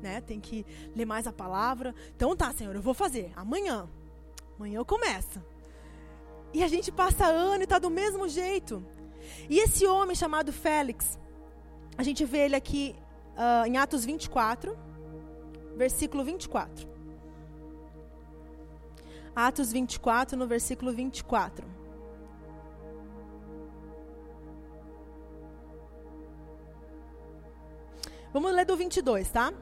né? 0.00 0.22
Tem 0.22 0.40
que 0.40 0.64
ler 0.96 1.04
mais 1.04 1.26
a 1.26 1.32
palavra. 1.32 1.94
Então 2.16 2.34
tá, 2.34 2.50
Senhor, 2.50 2.74
eu 2.74 2.80
vou 2.80 2.94
fazer. 2.94 3.30
Amanhã. 3.36 3.86
Amanhã 4.56 4.78
eu 4.78 4.84
começo. 4.86 5.44
E 6.54 6.64
a 6.64 6.68
gente 6.68 6.90
passa 6.90 7.26
ano 7.26 7.60
e 7.60 7.64
está 7.64 7.78
do 7.78 7.90
mesmo 7.90 8.26
jeito. 8.26 8.82
E 9.46 9.58
esse 9.58 9.86
homem 9.86 10.16
chamado 10.16 10.54
Félix, 10.54 11.18
a 11.98 12.02
gente 12.02 12.24
vê 12.24 12.46
ele 12.46 12.56
aqui 12.56 12.96
uh, 13.36 13.66
em 13.66 13.76
Atos 13.76 14.06
24, 14.06 14.74
versículo 15.76 16.24
24. 16.24 16.88
Atos 19.36 19.70
24, 19.70 20.34
no 20.38 20.46
versículo 20.46 20.94
24. 20.94 21.83
Vamos 28.34 28.52
ler 28.52 28.66
do 28.66 28.74
22, 28.74 29.30
tá? 29.30 29.52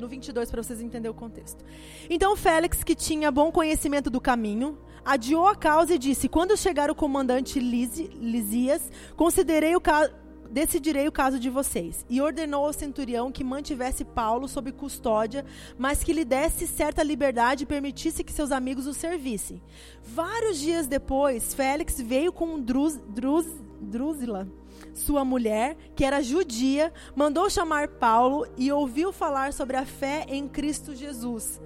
No 0.00 0.08
22 0.08 0.50
para 0.50 0.60
vocês 0.60 0.80
entenderem 0.80 1.12
o 1.12 1.14
contexto. 1.14 1.64
Então 2.10 2.36
Félix, 2.36 2.82
que 2.82 2.92
tinha 2.92 3.30
bom 3.30 3.52
conhecimento 3.52 4.10
do 4.10 4.20
caminho, 4.20 4.76
adiou 5.04 5.46
a 5.46 5.54
causa 5.54 5.94
e 5.94 5.98
disse: 5.98 6.28
Quando 6.28 6.56
chegar 6.56 6.90
o 6.90 6.94
comandante 6.94 7.60
Lisias, 7.60 8.90
considerei 9.16 9.76
o 9.76 9.80
caso 9.80 10.12
decidirei 10.50 11.06
o 11.06 11.12
caso 11.12 11.38
de 11.38 11.50
vocês. 11.50 12.04
E 12.08 12.20
ordenou 12.20 12.64
ao 12.64 12.72
centurião 12.72 13.30
que 13.30 13.44
mantivesse 13.44 14.02
Paulo 14.02 14.48
sob 14.48 14.72
custódia, 14.72 15.44
mas 15.76 16.02
que 16.02 16.12
lhe 16.12 16.24
desse 16.24 16.66
certa 16.66 17.02
liberdade 17.02 17.64
e 17.64 17.66
permitisse 17.66 18.24
que 18.24 18.32
seus 18.32 18.50
amigos 18.50 18.86
o 18.86 18.94
servissem. 18.94 19.62
Vários 20.02 20.58
dias 20.58 20.86
depois, 20.86 21.54
Félix 21.54 22.00
veio 22.00 22.32
com 22.32 22.58
Druz, 22.58 22.98
Druz, 23.08 23.46
Drúzila, 23.80 24.48
sua 24.94 25.24
mulher, 25.24 25.76
que 25.94 26.04
era 26.04 26.22
judia, 26.22 26.92
mandou 27.14 27.48
chamar 27.48 27.88
Paulo 27.88 28.46
e 28.56 28.70
ouviu 28.70 29.12
falar 29.12 29.52
sobre 29.52 29.76
a 29.76 29.84
fé 29.84 30.24
em 30.28 30.48
Cristo 30.48 30.94
Jesus. 30.94 31.60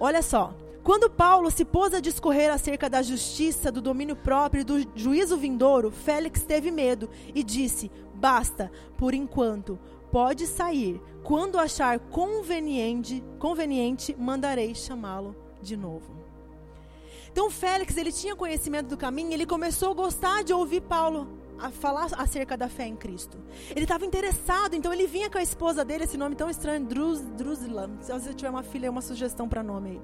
Olha 0.00 0.22
só, 0.22 0.54
quando 0.82 1.10
Paulo 1.10 1.50
se 1.50 1.64
pôs 1.64 1.92
a 1.92 2.00
discorrer 2.00 2.50
acerca 2.50 2.88
da 2.88 3.02
justiça, 3.02 3.70
do 3.70 3.82
domínio 3.82 4.16
próprio 4.16 4.62
e 4.62 4.64
do 4.64 4.90
juízo 4.94 5.36
vindouro, 5.36 5.90
Félix 5.90 6.42
teve 6.44 6.70
medo 6.70 7.10
e 7.34 7.42
disse: 7.42 7.90
Basta, 8.14 8.70
por 8.96 9.12
enquanto, 9.12 9.78
pode 10.10 10.46
sair. 10.46 11.00
Quando 11.22 11.58
achar 11.58 11.98
conveniente, 11.98 13.22
conveniente 13.38 14.16
mandarei 14.18 14.74
chamá-lo 14.74 15.36
de 15.60 15.76
novo. 15.76 16.27
Então 17.38 17.52
Félix, 17.52 17.96
ele 17.96 18.10
tinha 18.10 18.34
conhecimento 18.34 18.88
do 18.88 18.96
caminho, 18.96 19.32
ele 19.32 19.46
começou 19.46 19.92
a 19.92 19.94
gostar 19.94 20.42
de 20.42 20.52
ouvir 20.52 20.80
Paulo 20.80 21.38
a 21.56 21.70
falar 21.70 22.08
acerca 22.18 22.56
da 22.56 22.68
fé 22.68 22.84
em 22.84 22.96
Cristo. 22.96 23.38
Ele 23.70 23.84
estava 23.84 24.04
interessado, 24.04 24.74
então 24.74 24.92
ele 24.92 25.06
vinha 25.06 25.30
com 25.30 25.38
a 25.38 25.42
esposa 25.42 25.84
dele, 25.84 26.02
esse 26.02 26.16
nome 26.16 26.34
tão 26.34 26.50
estranho, 26.50 26.84
Druz, 26.84 27.20
Druzila. 27.36 27.88
Se 28.00 28.12
você 28.12 28.34
tiver 28.34 28.50
uma 28.50 28.64
filha, 28.64 28.88
é 28.88 28.90
uma 28.90 29.00
sugestão 29.00 29.48
para 29.48 29.62
nome 29.62 29.90
aí. 29.90 30.00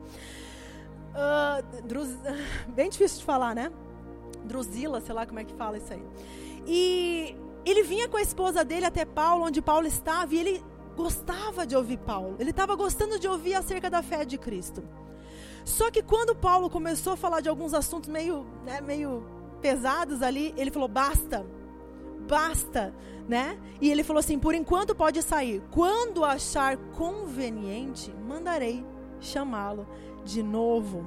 Uh, 1.11 1.83
Druz, 1.83 2.17
bem 2.73 2.89
difícil 2.89 3.19
de 3.19 3.25
falar, 3.25 3.53
né? 3.53 3.73
Druzila, 4.45 5.01
sei 5.01 5.13
lá 5.13 5.27
como 5.27 5.41
é 5.41 5.45
que 5.45 5.55
fala 5.55 5.77
isso 5.77 5.93
aí. 5.93 6.07
E 6.69 7.35
ele 7.67 7.83
vinha 7.83 8.09
com 8.09 8.17
a 8.17 8.23
esposa 8.23 8.65
dele 8.65 8.87
até 8.87 9.05
Paulo, 9.05 9.47
onde 9.47 9.61
Paulo 9.61 9.89
estava, 9.89 10.33
e 10.33 10.39
ele 10.39 10.65
gostava 10.95 11.67
de 11.67 11.75
ouvir 11.75 11.99
Paulo. 11.99 12.37
Ele 12.39 12.51
estava 12.51 12.77
gostando 12.77 13.19
de 13.19 13.27
ouvir 13.27 13.55
acerca 13.55 13.91
da 13.91 14.05
fé 14.05 14.25
de 14.25 14.39
Cristo. 14.39 14.85
Só 15.65 15.91
que 15.91 16.03
quando 16.03 16.35
Paulo 16.35 16.69
começou 16.69 17.15
a 17.15 17.17
falar 17.17 17.41
de 17.41 17.49
alguns 17.49 17.73
assuntos 17.73 18.11
meio, 18.11 18.47
né, 18.65 18.81
meio 18.81 19.25
pesados 19.61 20.23
ali, 20.23 20.55
ele 20.57 20.71
falou: 20.71 20.89
basta, 20.89 21.45
basta, 22.29 22.95
né? 23.27 23.59
E 23.81 23.91
ele 23.91 24.05
falou 24.05 24.21
assim: 24.21 24.39
por 24.39 24.55
enquanto 24.55 24.95
pode 24.95 25.23
sair. 25.23 25.63
Quando 25.71 26.25
achar 26.25 26.77
conveniente, 26.77 28.13
mandarei 28.27 28.85
chamá-lo 29.21 29.87
de 30.25 30.43
novo. 30.43 31.07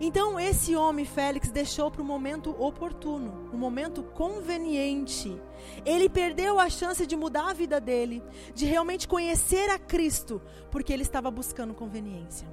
Então 0.00 0.38
esse 0.38 0.76
homem 0.76 1.04
Félix 1.04 1.50
deixou 1.50 1.90
para 1.90 2.02
o 2.02 2.04
momento 2.04 2.54
oportuno, 2.62 3.48
o 3.52 3.56
um 3.56 3.58
momento 3.58 4.02
conveniente. 4.02 5.40
Ele 5.84 6.08
perdeu 6.08 6.58
a 6.58 6.68
chance 6.70 7.06
de 7.06 7.16
mudar 7.16 7.50
a 7.50 7.54
vida 7.54 7.80
dele, 7.80 8.22
de 8.54 8.66
realmente 8.66 9.08
conhecer 9.08 9.68
a 9.70 9.78
Cristo, 9.78 10.40
porque 10.70 10.92
ele 10.92 11.02
estava 11.02 11.30
buscando 11.30 11.74
conveniência. 11.74 12.48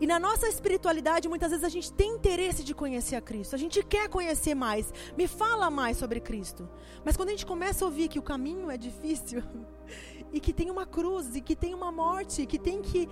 E 0.00 0.06
na 0.06 0.18
nossa 0.18 0.46
espiritualidade, 0.48 1.28
muitas 1.28 1.50
vezes 1.50 1.64
a 1.64 1.68
gente 1.68 1.92
tem 1.92 2.14
interesse 2.14 2.62
de 2.62 2.74
conhecer 2.74 3.16
a 3.16 3.20
Cristo. 3.20 3.54
A 3.54 3.58
gente 3.58 3.82
quer 3.82 4.08
conhecer 4.08 4.54
mais. 4.54 4.92
Me 5.16 5.26
fala 5.26 5.70
mais 5.70 5.96
sobre 5.96 6.20
Cristo. 6.20 6.68
Mas 7.04 7.16
quando 7.16 7.28
a 7.28 7.32
gente 7.32 7.46
começa 7.46 7.84
a 7.84 7.88
ouvir 7.88 8.08
que 8.08 8.18
o 8.18 8.22
caminho 8.22 8.70
é 8.70 8.76
difícil, 8.76 9.42
e 10.32 10.40
que 10.40 10.52
tem 10.52 10.70
uma 10.70 10.86
cruz, 10.86 11.34
e 11.34 11.40
que 11.40 11.56
tem 11.56 11.74
uma 11.74 11.90
morte, 11.90 12.46
que 12.46 12.58
tem 12.58 12.82
que 12.82 13.08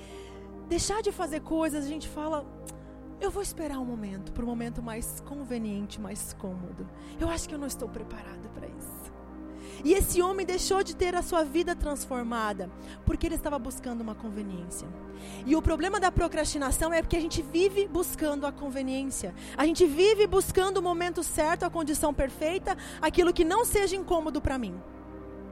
deixar 0.69 1.03
de 1.03 1.13
fazer 1.13 1.41
coisas, 1.41 1.85
a 1.85 1.89
gente 1.89 2.09
fala. 2.09 2.45
Eu 3.21 3.31
vou 3.31 3.43
esperar 3.43 3.79
um 3.79 3.85
momento, 3.85 4.33
para 4.33 4.43
um 4.43 4.49
momento 4.49 4.83
mais 4.83 5.21
conveniente, 5.21 6.01
mais 6.01 6.33
cômodo. 6.35 6.87
Eu 7.19 7.29
acho 7.29 7.49
que 7.49 7.55
eu 7.55 7.59
não 7.59 7.67
estou 7.67 7.89
preparado 7.89 8.51
para 8.53 8.67
isso. 8.67 9.04
E 9.83 9.93
esse 9.93 10.21
homem 10.23 10.47
deixou 10.47 10.83
de 10.83 10.95
ter 10.95 11.15
a 11.15 11.23
sua 11.23 11.43
vida 11.43 11.75
transformada 11.75 12.71
porque 13.05 13.27
ele 13.27 13.35
estava 13.35 13.59
buscando 13.59 14.01
uma 14.01 14.15
conveniência. 14.15 14.87
E 15.47 15.57
o 15.57 15.63
problema 15.63 15.99
da 15.99 16.13
procrastinação 16.13 16.93
é 16.93 17.01
porque 17.01 17.17
a 17.17 17.21
gente 17.21 17.43
vive 17.43 17.89
buscando 17.89 18.47
a 18.47 18.53
conveniência. 18.53 19.35
A 19.57 19.67
gente 19.67 19.87
vive 19.87 20.27
buscando 20.27 20.79
o 20.79 20.83
momento 20.83 21.23
certo, 21.23 21.65
a 21.65 21.71
condição 21.71 22.13
perfeita, 22.13 22.77
aquilo 23.01 23.33
que 23.33 23.45
não 23.45 23.65
seja 23.65 23.97
incômodo 23.97 24.41
para 24.41 24.59
mim. 24.59 24.75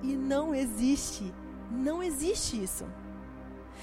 E 0.02 0.14
não 0.14 0.54
existe. 0.54 1.32
Não 1.70 2.02
existe 2.02 2.62
isso. 2.62 2.84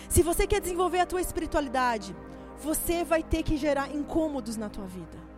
Se 0.07 0.21
você 0.21 0.47
quer 0.47 0.61
desenvolver 0.61 0.99
a 0.99 1.05
tua 1.05 1.21
espiritualidade, 1.21 2.15
você 2.61 3.03
vai 3.03 3.23
ter 3.23 3.43
que 3.43 3.57
gerar 3.57 3.93
incômodos 3.93 4.55
na 4.55 4.69
tua 4.69 4.85
vida. 4.85 5.28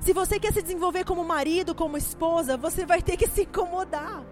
Se 0.00 0.12
você 0.12 0.38
quer 0.38 0.52
se 0.52 0.62
desenvolver 0.62 1.04
como 1.04 1.24
marido, 1.24 1.74
como 1.74 1.96
esposa, 1.96 2.56
você 2.56 2.84
vai 2.86 3.02
ter 3.02 3.16
que 3.16 3.28
se 3.28 3.42
incomodar. 3.42 4.24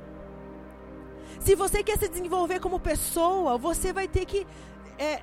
Se 1.40 1.54
você 1.54 1.82
quer 1.82 1.98
se 1.98 2.08
desenvolver 2.08 2.60
como 2.60 2.78
pessoa, 2.80 3.58
você 3.58 3.92
vai 3.92 4.08
ter 4.08 4.24
que 4.24 4.46
é, 4.98 5.22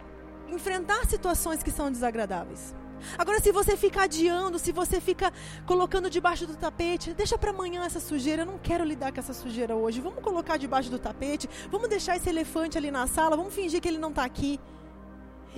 enfrentar 0.49 1.05
situações 1.07 1.63
que 1.63 1.71
são 1.71 1.91
desagradáveis. 1.91 2.75
Agora, 3.17 3.39
se 3.39 3.51
você 3.51 3.75
fica 3.75 4.03
adiando, 4.03 4.59
se 4.59 4.71
você 4.71 5.01
fica 5.01 5.33
colocando 5.65 6.09
debaixo 6.09 6.45
do 6.45 6.55
tapete, 6.55 7.13
deixa 7.13 7.37
para 7.37 7.49
amanhã 7.49 7.83
essa 7.83 7.99
sujeira, 7.99 8.43
eu 8.43 8.45
não 8.45 8.57
quero 8.57 8.83
lidar 8.83 9.11
com 9.11 9.19
essa 9.19 9.33
sujeira 9.33 9.75
hoje. 9.75 9.99
Vamos 9.99 10.23
colocar 10.23 10.57
debaixo 10.57 10.89
do 10.89 10.99
tapete, 10.99 11.49
vamos 11.69 11.89
deixar 11.89 12.17
esse 12.17 12.29
elefante 12.29 12.77
ali 12.77 12.91
na 12.91 13.07
sala, 13.07 13.35
vamos 13.35 13.53
fingir 13.53 13.81
que 13.81 13.87
ele 13.87 13.97
não 13.97 14.09
está 14.09 14.23
aqui. 14.23 14.59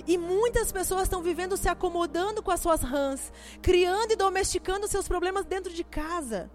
E 0.06 0.18
muitas 0.18 0.72
pessoas 0.72 1.04
estão 1.04 1.22
vivendo 1.22 1.56
se 1.56 1.68
acomodando 1.68 2.42
com 2.42 2.50
as 2.50 2.60
suas 2.60 2.82
rãs, 2.82 3.32
criando 3.62 4.12
e 4.12 4.16
domesticando 4.16 4.88
seus 4.88 5.06
problemas 5.06 5.44
dentro 5.44 5.72
de 5.72 5.84
casa, 5.84 6.50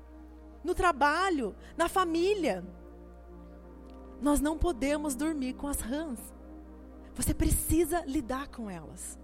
no 0.63 0.75
trabalho, 0.75 1.55
na 1.77 1.87
família. 1.87 2.63
Nós 4.21 4.41
não 4.41 4.57
podemos 4.57 5.15
dormir 5.15 5.53
com 5.53 5.67
as 5.67 5.79
rãs. 5.79 6.19
Você 7.15 7.33
precisa 7.33 8.03
lidar 8.05 8.49
com 8.49 8.69
elas. 8.69 9.17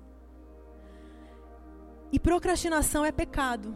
E 2.12 2.20
procrastinação 2.20 3.04
é 3.04 3.12
pecado. 3.12 3.76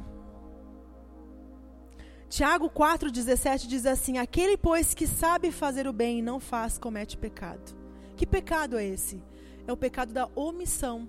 Tiago 2.29 2.69
4,17 2.69 3.67
diz 3.67 3.85
assim: 3.85 4.17
Aquele, 4.17 4.55
pois, 4.55 4.93
que 4.93 5.07
sabe 5.07 5.51
fazer 5.51 5.87
o 5.87 5.93
bem 5.93 6.19
e 6.19 6.21
não 6.21 6.39
faz, 6.39 6.77
comete 6.77 7.17
pecado. 7.17 7.75
Que 8.15 8.25
pecado 8.25 8.77
é 8.77 8.85
esse? 8.85 9.21
É 9.69 9.73
o 9.73 9.77
pecado 9.77 10.11
da 10.11 10.27
omissão. 10.35 11.07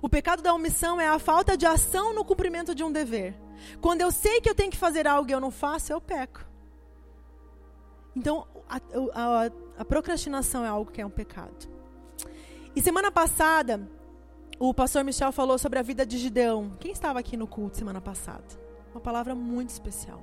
O 0.00 0.08
pecado 0.08 0.42
da 0.42 0.54
omissão 0.54 1.00
é 1.00 1.08
a 1.08 1.18
falta 1.18 1.56
de 1.56 1.66
ação 1.66 2.14
no 2.14 2.24
cumprimento 2.24 2.74
de 2.74 2.84
um 2.84 2.92
dever. 2.92 3.34
Quando 3.80 4.00
eu 4.00 4.12
sei 4.12 4.40
que 4.40 4.48
eu 4.48 4.54
tenho 4.54 4.70
que 4.70 4.76
fazer 4.76 5.06
algo 5.06 5.28
e 5.28 5.32
eu 5.32 5.40
não 5.40 5.50
faço, 5.50 5.92
eu 5.92 6.00
peco. 6.00 6.44
Então, 8.14 8.46
a, 8.68 8.76
a, 9.12 9.50
a 9.78 9.84
procrastinação 9.84 10.64
é 10.64 10.68
algo 10.68 10.90
que 10.90 11.00
é 11.00 11.06
um 11.06 11.10
pecado. 11.10 11.68
E 12.74 12.80
semana 12.80 13.10
passada, 13.10 13.80
o 14.58 14.72
pastor 14.72 15.02
Michel 15.02 15.32
falou 15.32 15.58
sobre 15.58 15.78
a 15.78 15.82
vida 15.82 16.06
de 16.06 16.18
Gideão. 16.18 16.76
Quem 16.78 16.92
estava 16.92 17.18
aqui 17.18 17.36
no 17.36 17.46
culto 17.46 17.76
semana 17.76 18.00
passada? 18.00 18.44
Uma 18.92 19.00
palavra 19.00 19.34
muito 19.34 19.70
especial. 19.70 20.22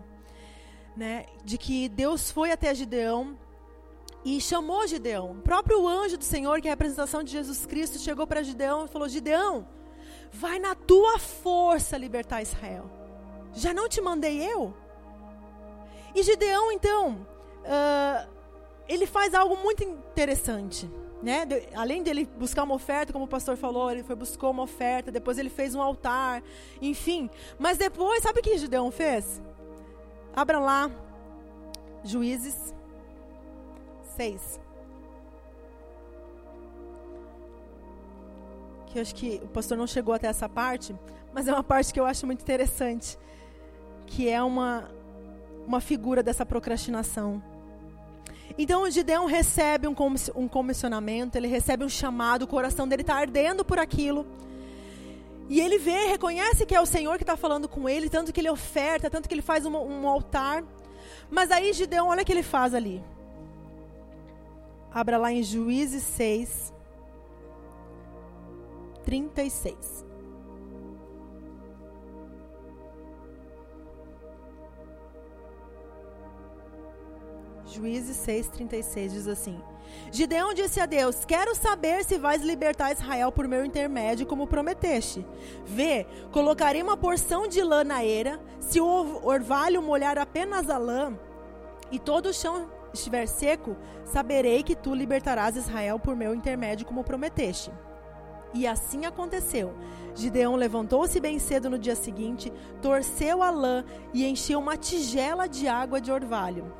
Né? 0.96 1.26
De 1.44 1.58
que 1.58 1.90
Deus 1.90 2.32
foi 2.32 2.52
até 2.52 2.74
Gideão 2.74 3.38
e 4.26 4.40
chamou 4.40 4.88
Gideão. 4.88 5.32
O 5.32 5.42
próprio 5.42 5.88
anjo 5.88 6.18
do 6.18 6.24
Senhor, 6.24 6.62
que 6.62 6.68
é 6.68 6.72
a 6.72 6.74
representação 6.74 7.24
de 7.24 7.32
Jesus 7.32 7.66
Cristo, 7.66 8.00
chegou 8.00 8.26
para 8.26 8.44
Gideão 8.44 8.86
e 8.86 8.88
falou: 8.88 9.08
Gideão, 9.10 9.68
vai 10.32 10.60
na 10.60 10.76
tua 10.76 11.20
força 11.20 11.98
libertar 11.98 12.42
Israel. 12.42 12.90
Já 13.54 13.74
não 13.74 13.88
te 13.90 14.02
mandei 14.02 14.42
eu? 14.42 14.74
E 16.16 16.24
Gideão, 16.24 16.72
então, 16.72 17.28
uh, 17.64 18.30
ele 18.88 19.06
faz 19.06 19.34
algo 19.34 19.58
muito 19.58 19.84
interessante. 19.84 20.90
Né? 21.22 21.46
De, 21.46 21.70
além 21.74 22.04
dele 22.04 22.26
buscar 22.26 22.64
uma 22.64 22.76
oferta, 22.76 23.14
como 23.14 23.26
o 23.26 23.28
pastor 23.28 23.56
falou, 23.56 23.90
ele 23.90 24.04
foi 24.04 24.16
buscou 24.16 24.52
uma 24.52 24.64
oferta, 24.64 25.10
depois 25.10 25.38
ele 25.38 25.50
fez 25.50 25.74
um 25.74 25.82
altar, 25.82 26.44
enfim. 26.82 27.30
Mas 27.58 27.78
depois, 27.78 28.22
sabe 28.22 28.40
o 28.40 28.44
que 28.44 28.58
Gideão 28.58 28.92
fez? 28.92 29.42
Abra 30.36 30.60
lá, 30.60 30.92
Juízes 32.04 32.74
6. 34.16 34.60
Que 38.88 39.00
eu 39.00 39.02
acho 39.02 39.16
que 39.16 39.42
o 39.44 39.48
pastor 39.48 39.78
não 39.78 39.88
chegou 39.88 40.14
até 40.14 40.28
essa 40.28 40.48
parte, 40.48 40.96
mas 41.34 41.48
é 41.48 41.54
uma 41.54 41.64
parte 41.64 41.94
que 41.94 42.00
eu 42.00 42.06
acho 42.06 42.26
muito 42.26 42.42
interessante, 42.42 43.18
que 44.06 44.30
é 44.30 44.42
uma 44.42 44.90
uma 45.66 45.80
figura 45.80 46.22
dessa 46.22 46.46
procrastinação. 46.46 47.42
Então 48.58 48.90
Gideão 48.90 49.26
recebe 49.26 49.88
um, 49.88 49.96
um 50.36 50.48
comissionamento, 50.48 51.38
ele 51.38 51.48
recebe 51.48 51.84
um 51.84 51.90
chamado, 51.90 52.44
o 52.44 52.48
coração 52.48 52.88
dele 52.88 53.02
está 53.02 53.16
ardendo 53.16 53.66
por 53.66 53.80
aquilo. 53.80 54.28
E 55.50 55.60
ele 55.60 55.78
vê, 55.78 56.08
reconhece 56.08 56.66
que 56.66 56.76
é 56.76 56.80
o 56.80 56.86
Senhor 56.86 57.18
que 57.18 57.24
está 57.24 57.36
falando 57.36 57.68
com 57.68 57.90
ele, 57.90 58.10
tanto 58.10 58.32
que 58.32 58.40
ele 58.40 58.50
oferta, 58.50 59.10
tanto 59.10 59.28
que 59.28 59.34
ele 59.34 59.42
faz 59.42 59.66
um, 59.66 59.76
um 59.76 60.08
altar. 60.08 60.64
Mas 61.30 61.52
aí 61.52 61.74
Gideão, 61.74 62.08
olha 62.08 62.22
o 62.22 62.26
que 62.26 62.32
ele 62.32 62.44
faz 62.44 62.74
ali. 62.74 63.04
Abra 64.94 65.18
lá 65.18 65.32
em 65.32 65.42
Juízes 65.42 66.04
6, 66.04 66.72
36. 69.04 70.06
Juízes 77.66 78.16
6, 78.18 78.50
36 78.50 79.14
diz 79.14 79.28
assim: 79.28 79.60
Gideão 80.12 80.54
disse 80.54 80.80
a 80.80 80.86
Deus: 80.86 81.26
Quero 81.26 81.56
saber 81.56 82.06
se 82.06 82.20
vais 82.20 82.44
libertar 82.44 82.92
Israel 82.92 83.32
por 83.32 83.48
meu 83.48 83.66
intermédio, 83.66 84.28
como 84.28 84.46
prometeste. 84.46 85.26
Vê, 85.66 86.06
colocarei 86.32 86.84
uma 86.84 86.96
porção 86.96 87.48
de 87.48 87.64
lã 87.64 87.84
na 87.84 88.06
eira, 88.06 88.40
se 88.60 88.80
o 88.80 89.26
orvalho 89.26 89.82
molhar 89.82 90.20
apenas 90.20 90.70
a 90.70 90.78
lã, 90.78 91.18
e 91.92 91.98
todo 91.98 92.28
o 92.28 92.34
chão 92.34 92.70
estiver 92.94 93.28
seco, 93.28 93.76
saberei 94.06 94.64
que 94.64 94.76
tu 94.76 94.94
libertarás 94.94 95.56
Israel 95.56 96.00
por 96.00 96.16
meu 96.16 96.34
intermédio, 96.34 96.86
como 96.86 97.04
prometeste. 97.04 97.72
E 98.54 98.68
assim 98.68 99.06
aconteceu. 99.06 99.74
Gideão 100.16 100.56
levantou-se 100.56 101.20
bem 101.20 101.40
cedo 101.40 101.70
no 101.70 101.80
dia 101.80 101.96
seguinte, 101.96 102.54
torceu 102.82 103.42
a 103.42 103.50
lã 103.50 103.84
e 104.14 104.26
encheu 104.26 104.60
uma 104.60 104.78
tigela 104.78 105.48
de 105.48 105.68
água 105.68 106.00
de 106.00 106.12
orvalho. 106.12 106.72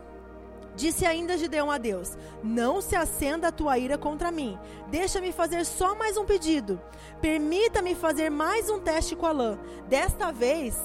Disse 0.76 1.06
ainda 1.06 1.38
Gideão 1.38 1.70
a 1.70 1.78
Deus: 1.78 2.18
Não 2.44 2.82
se 2.82 2.96
acenda 2.96 3.48
a 3.48 3.52
tua 3.52 3.78
ira 3.78 3.98
contra 3.98 4.32
mim. 4.32 4.58
Deixa-me 4.88 5.32
fazer 5.32 5.66
só 5.66 5.96
mais 5.96 6.18
um 6.18 6.26
pedido. 6.26 6.82
Permita-me 7.22 7.94
fazer 7.94 8.30
mais 8.30 8.70
um 8.70 8.80
teste 8.80 9.16
com 9.16 9.26
a 9.26 9.32
lã. 9.32 9.60
Desta 9.88 10.32
vez, 10.32 10.76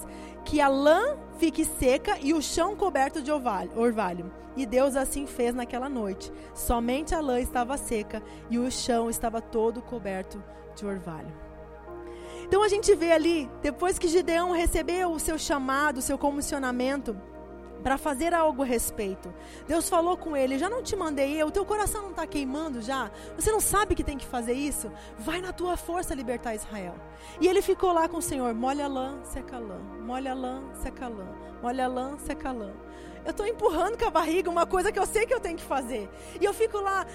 que 0.44 0.60
a 0.60 0.68
lã 0.68 1.16
fique 1.38 1.64
seca 1.64 2.18
e 2.20 2.34
o 2.34 2.42
chão 2.42 2.74
coberto 2.74 3.22
de 3.22 3.30
orvalho. 3.30 4.32
E 4.56 4.66
Deus 4.66 4.96
assim 4.96 5.26
fez 5.26 5.54
naquela 5.54 5.88
noite. 5.88 6.32
Somente 6.54 7.14
a 7.14 7.20
lã 7.20 7.40
estava 7.40 7.76
seca 7.76 8.22
e 8.50 8.58
o 8.58 8.70
chão 8.70 9.08
estava 9.08 9.40
todo 9.40 9.80
coberto 9.80 10.42
de 10.74 10.84
orvalho. 10.84 11.32
Então 12.44 12.62
a 12.62 12.68
gente 12.68 12.94
vê 12.94 13.12
ali, 13.12 13.48
depois 13.62 13.98
que 13.98 14.08
Gideão 14.08 14.52
recebeu 14.52 15.12
o 15.12 15.20
seu 15.20 15.38
chamado, 15.38 15.98
o 15.98 16.02
seu 16.02 16.16
comissionamento, 16.16 17.14
para 17.88 17.96
fazer 17.96 18.34
algo 18.34 18.62
a 18.62 18.66
respeito. 18.66 19.32
Deus 19.66 19.88
falou 19.88 20.14
com 20.14 20.36
ele: 20.36 20.58
Já 20.58 20.68
não 20.68 20.82
te 20.82 20.94
mandei 20.94 21.40
eu, 21.40 21.50
teu 21.50 21.64
coração 21.64 22.02
não 22.02 22.10
está 22.10 22.26
queimando 22.26 22.82
já? 22.82 23.10
Você 23.34 23.50
não 23.50 23.60
sabe 23.60 23.94
que 23.94 24.04
tem 24.04 24.18
que 24.18 24.26
fazer 24.26 24.52
isso? 24.52 24.92
Vai 25.18 25.40
na 25.40 25.54
tua 25.54 25.74
força 25.74 26.14
libertar 26.14 26.54
Israel. 26.54 26.96
E 27.40 27.48
ele 27.48 27.62
ficou 27.62 27.90
lá 27.90 28.06
com 28.06 28.18
o 28.18 28.22
Senhor: 28.22 28.52
molha 28.52 28.86
lã, 28.86 29.18
seca 29.24 29.58
lã, 29.58 29.78
molha 30.04 30.34
lã, 30.34 30.62
seca 30.74 31.08
lã, 31.08 31.34
molha 31.62 31.88
lã, 31.88 32.18
seca 32.18 32.52
lã 32.52 32.74
eu 33.24 33.30
estou 33.30 33.46
empurrando 33.46 33.98
com 33.98 34.04
a 34.06 34.10
barriga 34.10 34.50
uma 34.50 34.66
coisa 34.66 34.92
que 34.92 34.98
eu 34.98 35.06
sei 35.06 35.26
que 35.26 35.34
eu 35.34 35.40
tenho 35.40 35.56
que 35.56 35.64
fazer. 35.64 36.08
E 36.40 36.44
eu 36.44 36.54
fico 36.54 36.78
lá, 36.80 37.06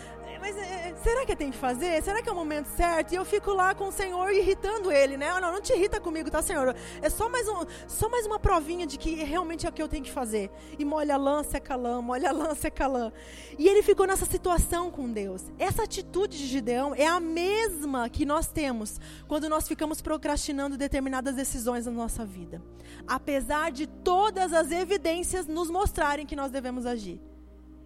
mas 0.44 0.58
é, 0.58 0.94
será 1.02 1.26
que 1.26 1.32
eu 1.32 1.38
tenho 1.38 1.54
que 1.54 1.58
fazer? 1.58 2.04
Será 2.04 2.22
que 2.22 2.28
é 2.28 2.32
o 2.34 2.36
momento 2.36 2.68
certo? 2.68 3.14
E 3.14 3.16
eu 3.16 3.24
fico 3.24 3.54
lá 3.54 3.74
com 3.74 3.88
o 3.88 3.92
Senhor 3.94 4.30
irritando 4.30 4.92
ele, 4.92 5.16
né? 5.16 5.40
Não, 5.40 5.54
não 5.54 5.62
te 5.62 5.72
irrita 5.72 6.02
comigo, 6.02 6.30
tá, 6.30 6.42
Senhor? 6.42 6.76
É 7.02 7.10
só 7.10 7.30
mais, 7.30 7.48
um, 7.48 7.66
só 7.88 8.10
mais 8.10 8.26
uma 8.26 8.38
provinha 8.38 8.86
de 8.86 8.98
que 8.98 9.16
realmente 9.24 9.66
é 9.66 9.70
o 9.70 9.72
que 9.72 9.82
eu 9.82 9.88
tenho 9.88 10.04
que 10.04 10.12
fazer. 10.12 10.52
E 10.78 10.84
molha 10.84 11.16
a 11.16 11.18
lã, 11.18 11.44
seca 11.44 11.76
a 11.76 11.78
lã, 11.78 12.02
molha 12.02 12.28
a 12.28 12.34
lã, 12.34 12.54
seca 12.60 12.84
a 12.84 12.88
lã. 12.88 13.14
E 13.58 13.70
ele 13.70 13.82
ficou 13.82 14.06
nessa 14.06 14.26
situação 14.26 14.92
com 14.92 15.10
Deus. 15.10 15.44
Essa 15.58 15.84
atitude 15.84 16.38
de 16.38 16.46
Gideão 16.46 16.94
é 16.94 17.08
a 17.08 17.22
mesma 17.22 18.10
que 18.10 18.26
nós 18.26 18.48
temos 18.48 19.00
quando 19.30 19.48
nós 19.48 19.66
ficamos 19.66 20.02
procrastinando 20.02 20.78
determinadas 20.78 21.36
decisões 21.36 21.86
na 21.86 21.92
nossa 21.94 22.26
vida. 22.26 22.62
Apesar 23.08 23.72
de 23.72 23.88
todas 23.88 24.52
as 24.52 24.72
evidências 24.72 25.48
nos 25.48 25.70
mostrar 25.70 25.93
mostrarem 25.94 26.26
que 26.26 26.36
nós 26.36 26.50
devemos 26.50 26.88
agir. 26.88 27.22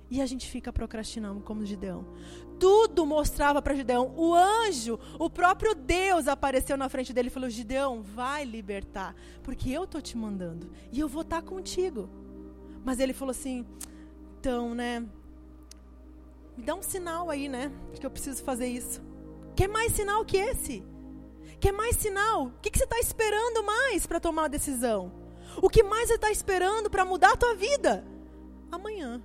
E 0.09 0.21
a 0.21 0.25
gente 0.25 0.49
fica 0.49 0.71
procrastinando 0.71 1.41
como 1.41 1.65
Gideão. 1.65 2.05
Tudo 2.57 3.05
mostrava 3.05 3.61
para 3.61 3.75
Gideão. 3.75 4.13
O 4.15 4.33
anjo, 4.33 4.97
o 5.19 5.29
próprio 5.29 5.75
Deus 5.75 6.29
apareceu 6.29 6.77
na 6.77 6.87
frente 6.87 7.11
dele 7.11 7.27
e 7.27 7.31
falou: 7.31 7.49
Gideão, 7.49 8.01
vai 8.01 8.45
libertar, 8.45 9.13
porque 9.43 9.69
eu 9.69 9.85
tô 9.85 9.99
te 9.99 10.15
mandando 10.15 10.71
e 10.89 11.01
eu 11.01 11.09
vou 11.09 11.23
estar 11.23 11.41
tá 11.41 11.47
contigo. 11.47 12.09
Mas 12.85 13.01
ele 13.01 13.11
falou 13.11 13.31
assim: 13.31 13.65
então, 14.39 14.73
né? 14.73 15.05
Me 16.55 16.63
dá 16.63 16.73
um 16.73 16.81
sinal 16.81 17.29
aí, 17.29 17.49
né? 17.49 17.69
Que 17.93 18.05
eu 18.05 18.09
preciso 18.09 18.41
fazer 18.41 18.67
isso. 18.67 19.01
Quer 19.53 19.67
mais 19.67 19.91
sinal 19.91 20.23
que 20.23 20.37
esse? 20.37 20.81
Quer 21.59 21.73
mais 21.73 21.97
sinal? 21.97 22.45
O 22.45 22.51
que, 22.61 22.71
que 22.71 22.77
você 22.77 22.85
está 22.85 22.99
esperando 22.99 23.61
mais 23.65 24.07
para 24.07 24.21
tomar 24.21 24.45
a 24.45 24.47
decisão? 24.47 25.26
O 25.61 25.69
que 25.69 25.83
mais 25.83 26.07
você 26.07 26.15
está 26.15 26.31
esperando 26.31 26.89
para 26.89 27.05
mudar 27.05 27.33
a 27.33 27.37
tua 27.37 27.55
vida? 27.55 28.05
Amanhã. 28.71 29.21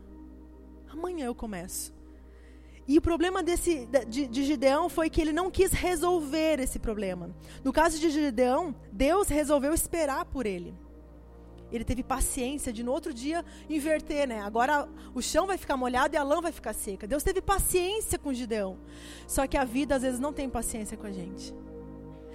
Amanhã 0.89 1.27
eu 1.27 1.35
começo. 1.35 1.93
E 2.87 2.99
o 2.99 3.03
problema 3.03 3.43
desse, 3.43 3.87
de, 4.09 4.27
de, 4.27 4.45
Gideão 4.45 4.89
foi 4.89 5.09
que 5.09 5.21
ele 5.21 5.33
não 5.33 5.51
quis 5.51 5.73
resolver 5.73 6.59
esse 6.59 6.79
problema. 6.79 7.31
No 7.63 7.73
caso 7.73 7.99
de 7.99 8.11
Gideão, 8.11 8.75
Deus 8.91 9.29
resolveu 9.29 9.73
esperar 9.73 10.25
por 10.25 10.47
ele. 10.47 10.75
Ele 11.71 11.85
teve 11.85 12.03
paciência 12.03 12.73
de 12.73 12.83
no 12.83 12.93
outro 12.93 13.15
dia 13.15 13.45
inverter, 13.71 14.29
né? 14.29 14.41
Agora 14.41 14.89
o 15.15 15.23
chão 15.23 15.47
vai 15.47 15.57
ficar 15.57 15.77
molhado 15.77 16.15
e 16.15 16.19
a 16.19 16.23
lã 16.23 16.41
vai 16.41 16.53
ficar 16.53 16.75
seca. 16.75 17.07
Deus 17.07 17.23
teve 17.23 17.41
paciência 17.41 18.19
com 18.19 18.33
Gideão. 18.33 18.79
Só 19.27 19.47
que 19.47 19.57
a 19.57 19.65
vida 19.65 19.95
às 19.95 20.03
vezes 20.03 20.21
não 20.21 20.33
tem 20.33 20.51
paciência 20.51 20.97
com 20.97 21.07
a 21.07 21.13
gente. 21.13 21.55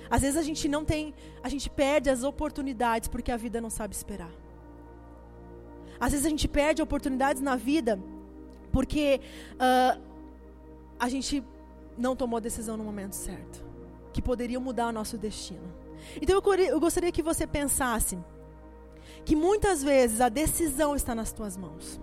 Às 0.09 0.21
vezes 0.21 0.37
a 0.37 0.41
gente 0.41 0.67
não 0.67 0.85
tem, 0.85 1.13
a 1.43 1.49
gente 1.49 1.69
perde 1.69 2.09
as 2.09 2.23
oportunidades 2.23 3.07
porque 3.07 3.31
a 3.31 3.37
vida 3.37 3.59
não 3.59 3.69
sabe 3.69 3.93
esperar. 3.93 4.31
Às 5.99 6.11
vezes 6.11 6.25
a 6.25 6.29
gente 6.29 6.47
perde 6.47 6.81
oportunidades 6.81 7.41
na 7.41 7.55
vida 7.55 7.99
porque 8.71 9.19
uh, 9.53 10.01
a 10.99 11.09
gente 11.09 11.43
não 11.97 12.15
tomou 12.15 12.37
a 12.37 12.39
decisão 12.39 12.77
no 12.77 12.83
momento 12.83 13.13
certo, 13.13 13.65
que 14.13 14.21
poderiam 14.21 14.61
mudar 14.61 14.89
o 14.89 14.91
nosso 14.91 15.17
destino. 15.17 15.73
Então 16.21 16.39
eu, 16.39 16.53
eu 16.63 16.79
gostaria 16.79 17.11
que 17.11 17.23
você 17.23 17.47
pensasse 17.47 18.17
que 19.25 19.35
muitas 19.35 19.83
vezes 19.83 20.21
a 20.21 20.29
decisão 20.29 20.95
está 20.95 21.15
nas 21.15 21.31
tuas 21.31 21.57
mãos, 21.57 21.99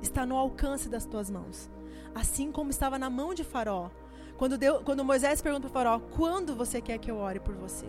está 0.00 0.24
no 0.24 0.36
alcance 0.36 0.88
das 0.88 1.04
tuas 1.04 1.28
mãos, 1.28 1.68
assim 2.14 2.52
como 2.52 2.70
estava 2.70 2.98
na 2.98 3.10
mão 3.10 3.34
de 3.34 3.42
Faraó 3.42 3.90
quando, 4.36 4.58
Deus, 4.58 4.82
quando 4.84 5.04
Moisés 5.04 5.40
pergunta 5.40 5.68
para 5.68 5.70
o 5.70 5.72
faraó, 5.72 6.00
quando 6.16 6.54
você 6.54 6.80
quer 6.80 6.98
que 6.98 7.10
eu 7.10 7.16
ore 7.16 7.40
por 7.40 7.54
você? 7.54 7.86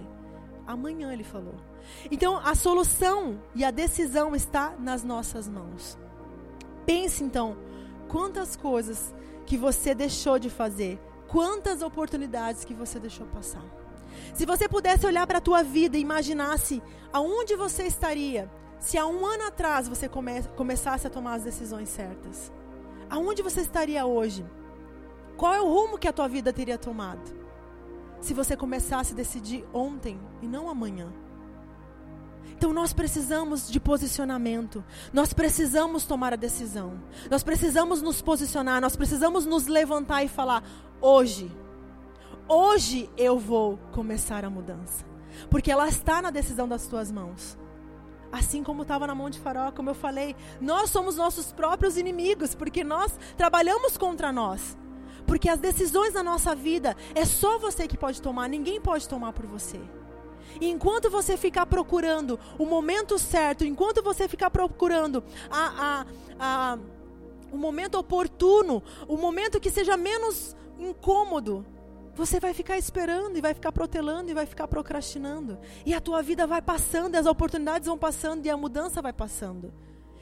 Amanhã 0.67 1.13
ele 1.13 1.23
falou. 1.23 1.55
Então 2.09 2.37
a 2.37 2.55
solução 2.55 3.39
e 3.53 3.63
a 3.63 3.71
decisão 3.71 4.35
está 4.35 4.73
nas 4.77 5.03
nossas 5.03 5.47
mãos. 5.47 5.97
Pense 6.85 7.23
então, 7.23 7.57
quantas 8.07 8.55
coisas 8.55 9.13
que 9.45 9.57
você 9.57 9.93
deixou 9.93 10.39
de 10.39 10.49
fazer, 10.49 10.99
quantas 11.27 11.81
oportunidades 11.81 12.63
que 12.63 12.73
você 12.73 12.99
deixou 12.99 13.27
passar. 13.27 13.63
Se 14.33 14.45
você 14.45 14.67
pudesse 14.67 15.05
olhar 15.05 15.25
para 15.27 15.37
a 15.37 15.41
tua 15.41 15.63
vida 15.63 15.97
e 15.97 16.01
imaginasse 16.01 16.81
aonde 17.11 17.55
você 17.55 17.83
estaria 17.83 18.49
se 18.79 18.97
há 18.97 19.07
um 19.07 19.25
ano 19.25 19.45
atrás 19.45 19.87
você 19.87 20.07
come, 20.07 20.43
começasse 20.55 21.07
a 21.07 21.09
tomar 21.09 21.35
as 21.35 21.43
decisões 21.43 21.89
certas, 21.89 22.51
aonde 23.09 23.41
você 23.41 23.61
estaria 23.61 24.05
hoje? 24.05 24.45
Qual 25.37 25.53
é 25.53 25.61
o 25.61 25.67
rumo 25.67 25.97
que 25.97 26.07
a 26.07 26.13
tua 26.13 26.27
vida 26.27 26.53
teria 26.53 26.77
tomado? 26.77 27.33
Se 28.21 28.33
você 28.33 28.55
começasse 28.55 29.13
a 29.13 29.15
decidir 29.15 29.65
ontem 29.73 30.19
e 30.41 30.47
não 30.47 30.69
amanhã. 30.69 31.11
Então 32.57 32.71
nós 32.71 32.93
precisamos 32.93 33.69
de 33.69 33.79
posicionamento. 33.79 34.83
Nós 35.11 35.33
precisamos 35.33 36.05
tomar 36.05 36.33
a 36.33 36.37
decisão. 36.37 36.99
Nós 37.29 37.43
precisamos 37.43 38.01
nos 38.01 38.21
posicionar, 38.21 38.81
nós 38.81 38.95
precisamos 38.95 39.45
nos 39.45 39.67
levantar 39.67 40.23
e 40.23 40.27
falar: 40.27 40.63
hoje, 41.01 41.51
hoje 42.47 43.09
eu 43.17 43.37
vou 43.37 43.77
começar 43.91 44.45
a 44.45 44.49
mudança. 44.49 45.05
Porque 45.49 45.71
ela 45.71 45.87
está 45.87 46.21
na 46.21 46.31
decisão 46.31 46.67
das 46.67 46.87
tuas 46.87 47.11
mãos. 47.11 47.57
Assim 48.31 48.63
como 48.63 48.81
estava 48.81 49.05
na 49.05 49.15
mão 49.15 49.29
de 49.29 49.39
Faraó, 49.39 49.71
como 49.71 49.89
eu 49.89 49.93
falei, 49.93 50.35
nós 50.59 50.89
somos 50.89 51.15
nossos 51.15 51.51
próprios 51.51 51.97
inimigos, 51.97 52.55
porque 52.55 52.83
nós 52.83 53.17
trabalhamos 53.37 53.97
contra 53.97 54.31
nós. 54.31 54.77
Porque 55.25 55.49
as 55.49 55.59
decisões 55.59 56.13
na 56.13 56.23
nossa 56.23 56.55
vida 56.55 56.95
é 57.13 57.25
só 57.25 57.57
você 57.57 57.87
que 57.87 57.97
pode 57.97 58.21
tomar, 58.21 58.47
ninguém 58.47 58.79
pode 58.79 59.07
tomar 59.07 59.33
por 59.33 59.45
você. 59.45 59.79
E 60.59 60.69
enquanto 60.69 61.09
você 61.09 61.35
ficar 61.35 61.65
procurando 61.65 62.39
o 62.57 62.65
momento 62.65 63.17
certo, 63.17 63.65
enquanto 63.65 64.01
você 64.01 64.27
ficar 64.27 64.49
procurando 64.49 65.23
a, 65.49 65.65
a, 65.99 66.05
a, 66.39 66.79
o 67.51 67.57
momento 67.57 67.95
oportuno, 67.97 68.81
o 69.07 69.17
momento 69.17 69.59
que 69.59 69.69
seja 69.69 69.97
menos 69.97 70.55
incômodo, 70.79 71.65
você 72.13 72.39
vai 72.39 72.53
ficar 72.53 72.77
esperando 72.77 73.37
e 73.37 73.41
vai 73.41 73.53
ficar 73.53 73.73
protelando 73.73 74.31
e 74.31 74.33
vai 74.33 74.45
ficar 74.45 74.67
procrastinando. 74.67 75.59
E 75.85 75.93
a 75.93 75.99
tua 75.99 76.21
vida 76.21 76.47
vai 76.47 76.61
passando, 76.61 77.15
as 77.15 77.25
oportunidades 77.25 77.87
vão 77.87 77.97
passando 77.97 78.45
e 78.45 78.49
a 78.49 78.55
mudança 78.55 79.01
vai 79.01 79.11
passando. 79.11 79.73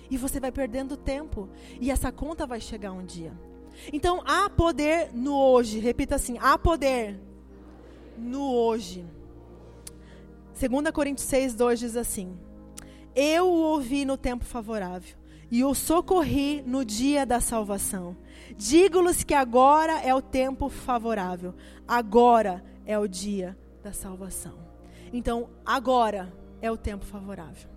E 0.09 0.17
você 0.17 0.39
vai 0.39 0.51
perdendo 0.51 0.97
tempo. 0.97 1.47
E 1.79 1.91
essa 1.91 2.11
conta 2.11 2.47
vai 2.47 2.59
chegar 2.59 2.91
um 2.91 3.05
dia. 3.05 3.31
Então 3.91 4.21
há 4.25 4.49
poder 4.49 5.09
no 5.13 5.35
hoje. 5.35 5.79
Repita 5.79 6.15
assim: 6.15 6.37
há 6.39 6.57
poder 6.57 7.19
no 8.17 8.53
hoje. 8.53 9.05
2 10.59 10.91
Coríntios 10.91 11.27
6, 11.27 11.55
2 11.55 11.79
diz 11.79 11.95
assim: 11.95 12.37
Eu 13.15 13.47
o 13.47 13.61
ouvi 13.61 14.05
no 14.05 14.17
tempo 14.17 14.45
favorável 14.45 15.15
e 15.51 15.63
o 15.63 15.73
socorri 15.73 16.63
no 16.65 16.83
dia 16.83 17.25
da 17.25 17.39
salvação. 17.39 18.17
Digo-lhes 18.57 19.23
que 19.23 19.33
agora 19.33 19.99
é 20.01 20.13
o 20.13 20.21
tempo 20.21 20.69
favorável, 20.69 21.53
agora 21.87 22.63
é 22.85 22.97
o 22.97 23.07
dia 23.07 23.57
da 23.83 23.93
salvação. 23.93 24.57
Então, 25.11 25.49
agora 25.65 26.33
é 26.61 26.71
o 26.71 26.77
tempo 26.77 27.05
favorável. 27.05 27.69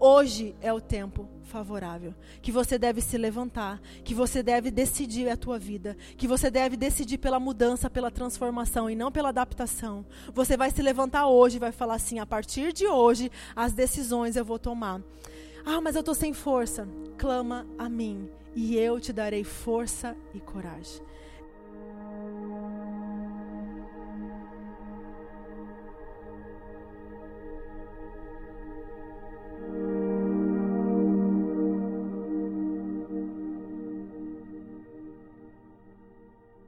Hoje 0.00 0.56
é 0.60 0.72
o 0.72 0.80
tempo 0.80 1.28
favorável. 1.42 2.14
Que 2.40 2.52
você 2.52 2.78
deve 2.78 3.00
se 3.00 3.18
levantar, 3.18 3.80
que 4.04 4.14
você 4.14 4.42
deve 4.42 4.70
decidir 4.70 5.28
a 5.28 5.36
tua 5.36 5.58
vida, 5.58 5.96
que 6.16 6.28
você 6.28 6.50
deve 6.50 6.76
decidir 6.76 7.18
pela 7.18 7.40
mudança, 7.40 7.90
pela 7.90 8.10
transformação 8.10 8.88
e 8.88 8.96
não 8.96 9.12
pela 9.12 9.30
adaptação. 9.30 10.04
Você 10.32 10.56
vai 10.56 10.70
se 10.70 10.82
levantar 10.82 11.26
hoje 11.26 11.56
e 11.56 11.60
vai 11.60 11.72
falar 11.72 11.94
assim: 11.94 12.18
a 12.18 12.26
partir 12.26 12.72
de 12.72 12.86
hoje, 12.86 13.30
as 13.54 13.72
decisões 13.72 14.36
eu 14.36 14.44
vou 14.44 14.58
tomar. 14.58 15.00
Ah, 15.64 15.80
mas 15.80 15.94
eu 15.94 16.00
estou 16.00 16.14
sem 16.14 16.32
força. 16.32 16.88
Clama 17.16 17.66
a 17.78 17.88
mim 17.88 18.28
e 18.54 18.76
eu 18.76 19.00
te 19.00 19.12
darei 19.12 19.44
força 19.44 20.16
e 20.34 20.40
coragem. 20.40 21.02